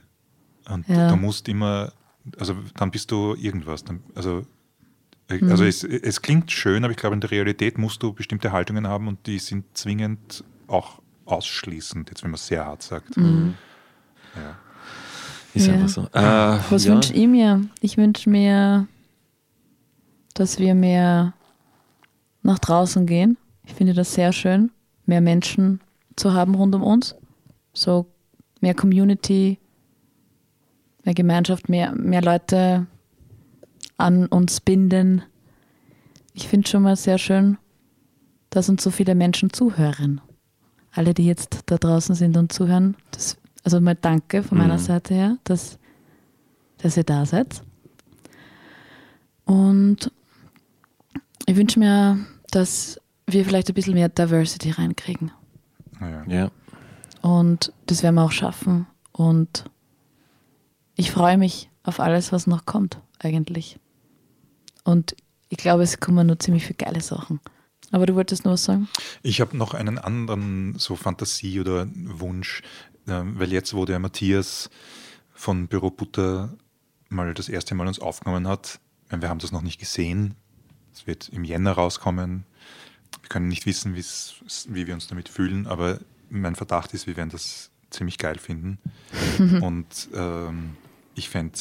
Und 0.69 0.87
Ja. 0.87 1.09
du 1.09 1.15
musst 1.15 1.47
immer, 1.47 1.93
also 2.39 2.55
dann 2.75 2.91
bist 2.91 3.11
du 3.11 3.35
irgendwas. 3.35 3.83
Dann, 3.83 4.03
also 4.15 4.45
äh, 5.29 5.43
also 5.49 5.63
es, 5.63 5.83
es 5.83 6.21
klingt 6.21 6.51
schön, 6.51 6.83
aber 6.83 6.91
ich 6.91 6.97
glaube, 6.97 7.13
in 7.15 7.21
der 7.21 7.31
Realität 7.31 7.77
musst 7.77 8.03
du 8.03 8.13
bestimmte 8.13 8.51
Haltungen 8.51 8.87
haben 8.87 9.07
und 9.07 9.25
die 9.27 9.39
sind 9.39 9.65
zwingend 9.77 10.43
auch 10.67 11.01
ausschließend, 11.25 12.09
jetzt 12.09 12.23
wenn 12.23 12.31
man 12.31 12.35
es 12.35 12.47
sehr 12.47 12.65
hart 12.65 12.81
sagt. 12.83 13.15
Ja. 13.17 14.55
Ist 15.53 15.67
Ja. 15.67 15.73
einfach 15.73 15.89
so. 15.89 16.01
Äh, 16.13 16.59
Was 16.69 16.85
ja. 16.85 16.93
wünsche 16.93 17.13
ich 17.13 17.27
mir? 17.27 17.67
Ich 17.81 17.97
wünsche 17.97 18.29
mir, 18.29 18.87
dass 20.33 20.59
wir 20.59 20.75
mehr 20.75 21.33
nach 22.43 22.59
draußen 22.59 23.05
gehen. 23.05 23.37
Ich 23.65 23.73
finde 23.73 23.93
das 23.93 24.13
sehr 24.13 24.31
schön, 24.31 24.71
mehr 25.05 25.21
Menschen 25.21 25.81
zu 26.15 26.33
haben 26.33 26.55
rund 26.55 26.73
um 26.75 26.83
uns. 26.83 27.15
So 27.73 28.05
mehr 28.61 28.73
Community, 28.73 29.59
mehr 31.03 31.13
Gemeinschaft, 31.13 31.69
mehr, 31.69 31.93
mehr 31.93 32.21
Leute 32.21 32.87
an 33.97 34.27
uns 34.27 34.61
binden. 34.61 35.23
Ich 36.33 36.47
finde 36.47 36.67
schon 36.69 36.83
mal 36.83 36.95
sehr 36.95 37.17
schön, 37.17 37.57
dass 38.49 38.69
uns 38.69 38.83
so 38.83 38.91
viele 38.91 39.15
Menschen 39.15 39.51
zuhören. 39.51 40.21
Alle, 40.91 41.13
die 41.13 41.25
jetzt 41.25 41.61
da 41.65 41.77
draußen 41.77 42.15
sind 42.15 42.37
und 42.37 42.51
zuhören, 42.53 42.95
das, 43.11 43.37
also 43.67 43.81
mal 43.81 43.95
danke 43.95 44.43
von 44.43 44.57
meiner 44.59 44.75
Mhm. 44.75 44.79
Seite 44.79 45.13
her, 45.13 45.37
dass, 45.43 45.77
dass 46.77 46.95
ihr 46.95 47.03
da 47.03 47.25
seid. 47.25 47.61
Und 49.43 50.09
ich 51.45 51.57
wünsche 51.57 51.77
mir, 51.77 52.17
dass 52.49 52.97
wir 53.25 53.43
vielleicht 53.43 53.67
ein 53.67 53.73
bisschen 53.73 53.95
mehr 53.95 54.07
Diversity 54.07 54.71
reinkriegen. 54.71 55.31
Ja. 55.99 56.23
Ja. 56.27 56.51
Und 57.21 57.73
das 57.87 58.03
werden 58.03 58.15
wir 58.15 58.23
auch 58.23 58.31
schaffen. 58.31 58.87
Und 59.11 59.65
ich 60.95 61.11
freue 61.11 61.37
mich 61.37 61.69
auf 61.83 61.99
alles, 61.99 62.31
was 62.31 62.47
noch 62.47 62.65
kommt, 62.65 63.01
eigentlich. 63.19 63.79
Und 64.85 65.13
ich 65.49 65.57
glaube, 65.57 65.83
es 65.83 65.99
kommen 65.99 66.25
nur 66.27 66.39
ziemlich 66.39 66.63
viele 66.65 66.77
geile 66.77 67.01
Sachen. 67.01 67.41
Aber 67.91 68.05
du 68.05 68.15
wolltest 68.15 68.45
nur 68.45 68.53
was 68.53 68.63
sagen? 68.63 68.87
Ich 69.23 69.41
habe 69.41 69.57
noch 69.57 69.73
einen 69.73 69.97
anderen 69.97 70.75
so 70.77 70.95
Fantasie 70.95 71.59
oder 71.59 71.85
Wunsch, 71.93 72.61
ähm, 73.07 73.39
weil 73.39 73.51
jetzt, 73.51 73.73
wo 73.73 73.85
der 73.85 73.99
Matthias 73.99 74.69
von 75.33 75.67
Büro 75.67 75.89
Butter 75.89 76.53
mal 77.09 77.33
das 77.33 77.49
erste 77.49 77.75
Mal 77.75 77.87
uns 77.87 77.99
aufgenommen 77.99 78.47
hat, 78.47 78.79
wir 79.09 79.29
haben 79.29 79.39
das 79.39 79.51
noch 79.51 79.61
nicht 79.61 79.79
gesehen, 79.79 80.35
es 80.93 81.07
wird 81.07 81.29
im 81.29 81.43
Jänner 81.43 81.71
rauskommen, 81.71 82.45
wir 83.21 83.29
können 83.29 83.47
nicht 83.47 83.65
wissen, 83.65 83.95
wie 83.95 84.87
wir 84.87 84.93
uns 84.93 85.07
damit 85.07 85.29
fühlen, 85.29 85.67
aber 85.67 85.99
mein 86.29 86.55
Verdacht 86.55 86.93
ist, 86.93 87.07
wir 87.07 87.15
werden 87.15 87.29
das 87.29 87.71
ziemlich 87.89 88.17
geil 88.17 88.37
finden. 88.37 88.79
Und 89.61 90.09
ähm, 90.13 90.75
ich 91.15 91.29
fände 91.29 91.57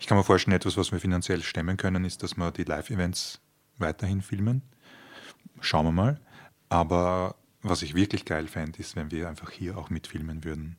ich 0.00 0.06
kann 0.06 0.16
mir 0.16 0.24
vorstellen, 0.24 0.56
etwas, 0.56 0.78
was 0.78 0.92
wir 0.92 0.98
finanziell 0.98 1.42
stemmen 1.42 1.76
können, 1.76 2.06
ist, 2.06 2.22
dass 2.22 2.36
wir 2.36 2.50
die 2.50 2.64
Live-Events 2.64 3.38
weiterhin 3.76 4.22
filmen. 4.22 4.62
Schauen 5.60 5.84
wir 5.84 5.92
mal. 5.92 6.20
Aber 6.70 7.36
was 7.62 7.82
ich 7.82 7.94
wirklich 7.94 8.24
geil 8.24 8.46
fände, 8.46 8.78
ist, 8.78 8.96
wenn 8.96 9.10
wir 9.10 9.28
einfach 9.28 9.50
hier 9.50 9.76
auch 9.76 9.90
mitfilmen 9.90 10.44
würden. 10.44 10.76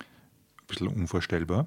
Ein 0.00 0.66
bisschen 0.66 0.88
unvorstellbar. 0.88 1.66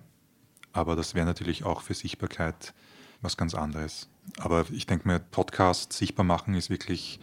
Aber 0.74 0.96
das 0.96 1.16
wäre 1.16 1.26
natürlich 1.26 1.64
auch 1.64 1.82
für 1.82 1.94
Sichtbarkeit 1.94 2.74
was 3.22 3.38
ganz 3.38 3.54
anderes. 3.54 4.10
Aber 4.38 4.66
ich 4.72 4.88
denke 4.88 5.08
mir, 5.08 5.20
Podcast 5.20 5.94
sichtbar 5.94 6.26
machen 6.26 6.56
ist 6.56 6.70
wirklich, 6.70 7.20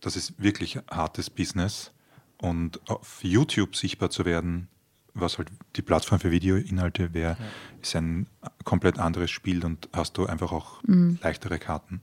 das 0.00 0.16
ist 0.16 0.40
wirklich 0.42 0.78
hartes 0.90 1.28
Business. 1.28 1.92
Und 2.38 2.80
auf 2.88 3.22
YouTube 3.22 3.76
sichtbar 3.76 4.10
zu 4.10 4.24
werden, 4.24 4.68
was 5.14 5.38
halt 5.38 5.48
die 5.76 5.82
Plattform 5.82 6.18
für 6.18 6.30
Videoinhalte 6.30 7.12
wäre, 7.12 7.36
ja. 7.38 7.46
ist 7.80 7.94
ein 7.94 8.26
komplett 8.64 8.98
anderes 8.98 9.30
Spiel 9.30 9.64
und 9.64 9.88
hast 9.92 10.16
du 10.16 10.26
einfach 10.26 10.50
auch 10.50 10.82
mhm. 10.84 11.18
leichtere 11.22 11.58
Karten. 11.58 12.00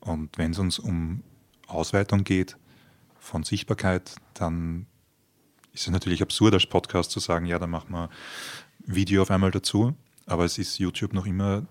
Und 0.00 0.36
wenn 0.36 0.50
es 0.50 0.58
uns 0.58 0.78
um 0.78 1.22
Ausweitung 1.68 2.24
geht 2.24 2.56
von 3.26 3.42
Sichtbarkeit, 3.42 4.16
dann 4.34 4.86
ist 5.72 5.82
es 5.82 5.90
natürlich 5.90 6.22
absurd 6.22 6.54
als 6.54 6.66
Podcast 6.66 7.10
zu 7.10 7.20
sagen, 7.20 7.46
ja, 7.46 7.58
dann 7.58 7.70
machen 7.70 7.90
wir 7.90 8.08
Video 8.86 9.22
auf 9.22 9.30
einmal 9.30 9.50
dazu. 9.50 9.94
Aber 10.26 10.44
es 10.44 10.58
ist 10.58 10.78
YouTube 10.78 11.12
noch 11.12 11.26
immer 11.26 11.66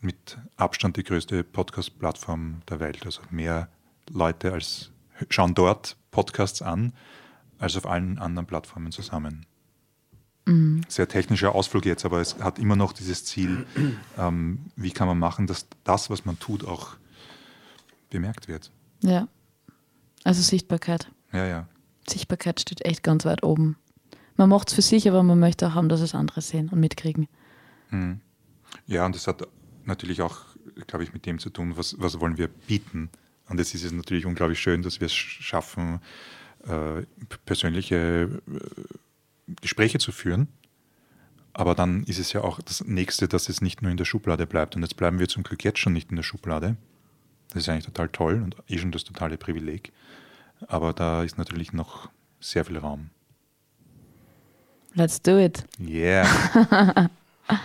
mit 0.00 0.38
Abstand 0.56 0.96
die 0.96 1.04
größte 1.04 1.44
Podcast-Plattform 1.44 2.62
der 2.68 2.80
Welt. 2.80 3.04
Also 3.04 3.20
mehr 3.30 3.68
Leute 4.08 4.52
als 4.52 4.90
schauen 5.28 5.54
dort 5.54 5.96
Podcasts 6.10 6.62
an, 6.62 6.92
als 7.58 7.76
auf 7.76 7.86
allen 7.86 8.18
anderen 8.18 8.46
Plattformen 8.46 8.92
zusammen. 8.92 9.46
Mhm. 10.46 10.82
Sehr 10.88 11.08
technischer 11.08 11.54
Ausflug 11.54 11.84
jetzt, 11.84 12.04
aber 12.04 12.20
es 12.20 12.38
hat 12.38 12.58
immer 12.58 12.76
noch 12.76 12.92
dieses 12.92 13.24
Ziel, 13.24 13.66
ähm, 14.18 14.70
wie 14.76 14.90
kann 14.90 15.06
man 15.06 15.18
machen, 15.18 15.46
dass 15.46 15.66
das, 15.84 16.08
was 16.08 16.24
man 16.24 16.38
tut, 16.38 16.64
auch 16.64 16.96
bemerkt 18.08 18.48
wird. 18.48 18.70
Ja. 19.02 19.28
Also 20.24 20.42
Sichtbarkeit. 20.42 21.10
Ja, 21.32 21.46
ja. 21.46 21.68
Sichtbarkeit 22.08 22.60
steht 22.60 22.84
echt 22.84 23.02
ganz 23.02 23.24
weit 23.24 23.42
oben. 23.42 23.76
Man 24.36 24.48
macht 24.48 24.68
es 24.68 24.74
für 24.74 24.82
sich, 24.82 25.08
aber 25.08 25.22
man 25.22 25.38
möchte 25.38 25.68
auch 25.68 25.74
haben, 25.74 25.88
dass 25.88 26.00
es 26.00 26.14
andere 26.14 26.40
sehen 26.40 26.68
und 26.70 26.80
mitkriegen. 26.80 27.28
Mhm. 27.90 28.20
Ja, 28.86 29.06
und 29.06 29.14
das 29.14 29.26
hat 29.26 29.46
natürlich 29.84 30.22
auch, 30.22 30.38
glaube 30.86 31.04
ich, 31.04 31.12
mit 31.12 31.26
dem 31.26 31.38
zu 31.38 31.50
tun, 31.50 31.76
was, 31.76 31.96
was 31.98 32.20
wollen 32.20 32.38
wir 32.38 32.48
bieten. 32.48 33.10
Und 33.48 33.58
es 33.58 33.74
ist 33.74 33.90
natürlich 33.92 34.26
unglaublich 34.26 34.60
schön, 34.60 34.82
dass 34.82 35.00
wir 35.00 35.06
es 35.06 35.12
schaffen, 35.12 36.00
äh, 36.64 37.02
persönliche 37.44 38.40
äh, 38.48 39.54
Gespräche 39.60 39.98
zu 39.98 40.12
führen. 40.12 40.48
Aber 41.52 41.74
dann 41.74 42.04
ist 42.04 42.18
es 42.18 42.32
ja 42.32 42.42
auch 42.42 42.60
das 42.60 42.84
Nächste, 42.84 43.26
dass 43.26 43.48
es 43.48 43.60
nicht 43.60 43.82
nur 43.82 43.90
in 43.90 43.96
der 43.96 44.04
Schublade 44.04 44.46
bleibt. 44.46 44.76
Und 44.76 44.82
jetzt 44.82 44.96
bleiben 44.96 45.18
wir 45.18 45.28
zum 45.28 45.42
Glück 45.42 45.64
jetzt 45.64 45.80
schon 45.80 45.92
nicht 45.92 46.10
in 46.10 46.16
der 46.16 46.22
Schublade. 46.22 46.76
Das 47.52 47.62
ist 47.62 47.68
eigentlich 47.68 47.86
total 47.86 48.08
toll 48.08 48.42
und 48.42 48.56
eh 48.68 48.78
schon 48.78 48.92
das 48.92 49.04
totale 49.04 49.36
Privileg. 49.36 49.92
Aber 50.66 50.92
da 50.92 51.22
ist 51.22 51.38
natürlich 51.38 51.72
noch 51.72 52.08
sehr 52.38 52.64
viel 52.64 52.78
Raum. 52.78 53.10
Let's 54.94 55.20
do 55.20 55.38
it. 55.38 55.64
Yeah. 55.80 56.26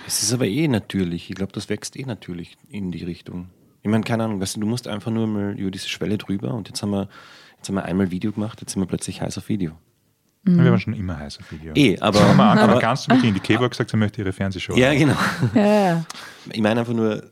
es 0.08 0.24
ist 0.24 0.34
aber 0.34 0.48
eh 0.48 0.68
natürlich. 0.68 1.30
Ich 1.30 1.36
glaube, 1.36 1.54
das 1.54 1.70
wächst 1.70 1.96
eh 1.98 2.04
natürlich 2.04 2.58
in 2.70 2.92
die 2.92 3.04
Richtung. 3.04 3.50
Ich 3.82 3.90
meine, 3.90 4.04
keine 4.04 4.24
Ahnung, 4.24 4.40
weißt 4.42 4.56
du, 4.56 4.62
du 4.62 4.68
musst 4.68 4.88
einfach 4.88 5.12
nur 5.12 5.28
mal 5.28 5.60
über 5.60 5.72
diese 5.72 5.90
Schwelle 5.90 6.18
drüber 6.18 6.54
und 6.54 6.68
jetzt 6.68 6.82
haben 6.82 6.92
wir, 6.92 7.08
jetzt 7.58 7.68
haben 7.68 7.76
wir 7.76 7.86
einmal 7.86 8.10
Video 8.10 8.32
gemacht, 8.32 8.62
jetzt 8.62 8.74
sind 8.74 8.82
wir 8.82 8.88
plötzlich 8.88 9.22
heiß 9.22 9.38
auf 9.38 9.50
Video. 9.50 9.74
Mhm. 10.44 10.64
Wir 10.64 10.72
waren 10.72 10.80
schon 10.80 10.94
immer 10.94 11.18
heiß 11.18 11.40
auf 11.40 11.52
Video. 11.52 11.74
Eh, 11.76 12.00
aber. 12.00 12.20
Haben 12.22 12.38
wir 12.38 12.64
aber 12.64 12.80
ganz 12.80 13.04
zu 13.04 13.10
Beginn 13.10 13.34
die 13.34 13.40
Keba 13.40 13.68
gesagt, 13.68 13.90
sie 13.90 13.98
möchte 13.98 14.22
ihre 14.22 14.34
Fernsehshow. 14.34 14.76
Ja, 14.76 14.94
genau. 14.94 15.18
Ja. 15.54 16.06
Ich 16.52 16.62
meine 16.62 16.80
einfach 16.80 16.94
nur, 16.94 17.24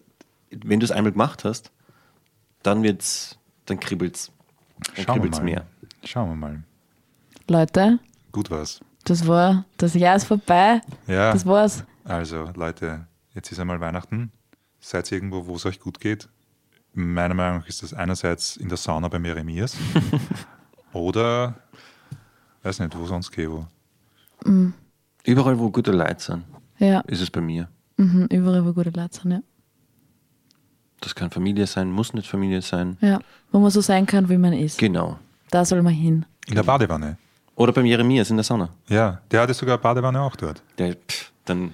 wenn 0.51 0.79
du 0.79 0.85
es 0.85 0.91
einmal 0.91 1.11
gemacht 1.11 1.43
hast, 1.43 1.71
dann 2.63 2.83
wird's, 2.83 3.37
dann 3.65 3.79
kribbelt's. 3.79 4.31
Dann 4.95 5.05
Schauen 5.05 5.15
kribbelt's 5.15 5.41
mehr. 5.41 5.65
Schauen 6.03 6.29
wir 6.29 6.35
mal. 6.35 6.63
Leute. 7.47 7.99
Gut 8.31 8.49
war's. 8.49 8.79
Das 9.05 9.27
war, 9.27 9.65
das 9.77 9.93
Jahr 9.93 10.15
ist 10.15 10.25
vorbei. 10.25 10.81
Ja. 11.07 11.33
Das 11.33 11.45
war's. 11.45 11.83
Also, 12.05 12.49
Leute, 12.55 13.07
jetzt 13.33 13.51
ist 13.51 13.59
einmal 13.59 13.79
Weihnachten. 13.79 14.31
Seid 14.79 15.11
ihr 15.11 15.17
irgendwo, 15.17 15.45
wo 15.45 15.55
es 15.55 15.65
euch 15.65 15.79
gut 15.79 15.99
geht? 15.99 16.29
Meiner 16.93 17.33
Meinung 17.33 17.59
nach 17.59 17.67
ist 17.67 17.83
das 17.83 17.93
einerseits 17.93 18.57
in 18.57 18.69
der 18.69 18.77
Sauna 18.77 19.07
bei 19.07 19.17
Jeremias 19.17 19.75
oder, 20.93 21.55
weiß 22.61 22.79
nicht, 22.79 22.97
wo 22.97 23.05
sonst 23.05 23.31
geht, 23.31 23.49
wo. 23.49 23.65
Mhm. 24.45 24.73
Überall, 25.25 25.57
wo 25.57 25.69
gute 25.69 25.91
Leute 25.91 26.21
sind, 26.21 26.43
ja. 26.77 26.99
ist 27.01 27.21
es 27.21 27.31
bei 27.31 27.41
mir. 27.41 27.69
Mhm, 27.97 28.27
überall, 28.29 28.65
wo 28.65 28.73
gute 28.73 28.89
Leute 28.89 29.19
sind, 29.21 29.31
ja. 29.31 29.39
Das 31.03 31.15
kann 31.15 31.29
Familie 31.29 31.67
sein, 31.67 31.91
muss 31.91 32.13
nicht 32.13 32.29
Familie 32.29 32.61
sein. 32.61 32.97
Ja, 33.01 33.19
wo 33.51 33.59
man 33.59 33.69
so 33.71 33.81
sein 33.81 34.05
kann, 34.05 34.29
wie 34.29 34.37
man 34.37 34.53
ist. 34.53 34.77
Genau. 34.77 35.19
Da 35.51 35.65
soll 35.65 35.81
man 35.81 35.93
hin. 35.93 36.25
In 36.47 36.55
der 36.55 36.63
Badewanne. 36.63 37.17
Oder 37.55 37.73
beim 37.73 37.85
Jeremias 37.85 38.29
in 38.29 38.37
der 38.37 38.45
Sauna. 38.45 38.69
Ja, 38.87 39.19
der 39.29 39.41
hatte 39.41 39.53
sogar 39.53 39.77
Badewanne 39.77 40.21
auch 40.21 40.37
dort. 40.37 40.63
Der, 40.77 40.93
pff, 40.93 41.31
dann 41.43 41.73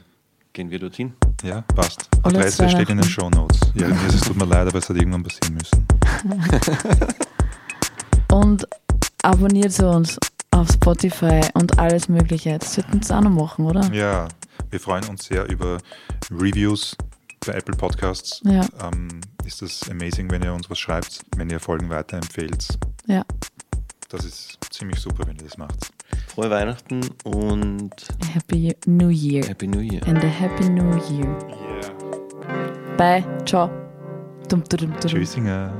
gehen 0.52 0.72
wir 0.72 0.80
dorthin. 0.80 1.14
Ja, 1.44 1.62
passt. 1.62 2.10
Adresse 2.24 2.68
steht 2.70 2.90
in 2.90 2.98
den 2.98 3.08
Show 3.08 3.30
Notes. 3.30 3.60
Jeremias, 3.76 4.16
es 4.16 4.22
tut 4.22 4.36
mir 4.36 4.46
leid, 4.46 4.68
aber 4.68 4.80
es 4.80 4.90
hat 4.90 4.98
irgendwann 4.98 5.22
passieren 5.22 5.54
müssen. 5.54 5.86
und 8.32 8.68
abonniert 9.22 9.80
uns 9.80 10.18
auf 10.50 10.70
Spotify 10.72 11.42
und 11.54 11.78
alles 11.78 12.10
Mögliche. 12.10 12.58
Das 12.58 12.74
sollten 12.74 13.08
wir 13.08 13.16
auch 13.16 13.22
noch 13.22 13.30
machen, 13.30 13.66
oder? 13.66 13.94
Ja, 13.94 14.28
wir 14.72 14.80
freuen 14.80 15.06
uns 15.06 15.26
sehr 15.26 15.48
über 15.48 15.78
Reviews, 16.32 16.96
bei 17.46 17.54
Apple 17.54 17.76
Podcasts 17.76 18.42
ja. 18.44 18.66
ähm, 18.84 19.22
ist 19.46 19.62
das 19.62 19.90
amazing, 19.90 20.30
wenn 20.32 20.44
ihr 20.44 20.54
uns 20.54 20.70
was 20.70 20.80
schreibt, 20.80 21.22
wenn 21.38 21.50
ihr 21.50 21.60
Folgen 21.60 21.90
weiterempfehlt. 21.90 22.68
Ja. 23.08 23.24
Das 24.10 24.26
ist 24.26 24.58
ziemlich 24.72 25.00
super, 25.00 25.28
wenn 25.28 25.38
ihr 25.38 25.44
das 25.44 25.58
macht. 25.58 25.92
Frohe 26.28 26.50
Weihnachten 26.50 27.02
und 27.24 27.92
Happy 28.34 28.76
New 28.88 29.10
Year. 29.10 29.46
Happy 29.46 29.68
New 29.68 29.82
Year. 29.82 30.02
And 30.08 30.24
a 30.24 30.28
Happy 30.28 30.70
New 30.70 30.96
Year. 31.12 31.38
Yeah. 31.50 32.96
Bye. 32.98 33.24
Ciao. 33.46 33.70
Dum, 34.48 34.64
dum, 34.68 34.80
dum, 34.80 35.00
Tschüssinger. 35.00 35.72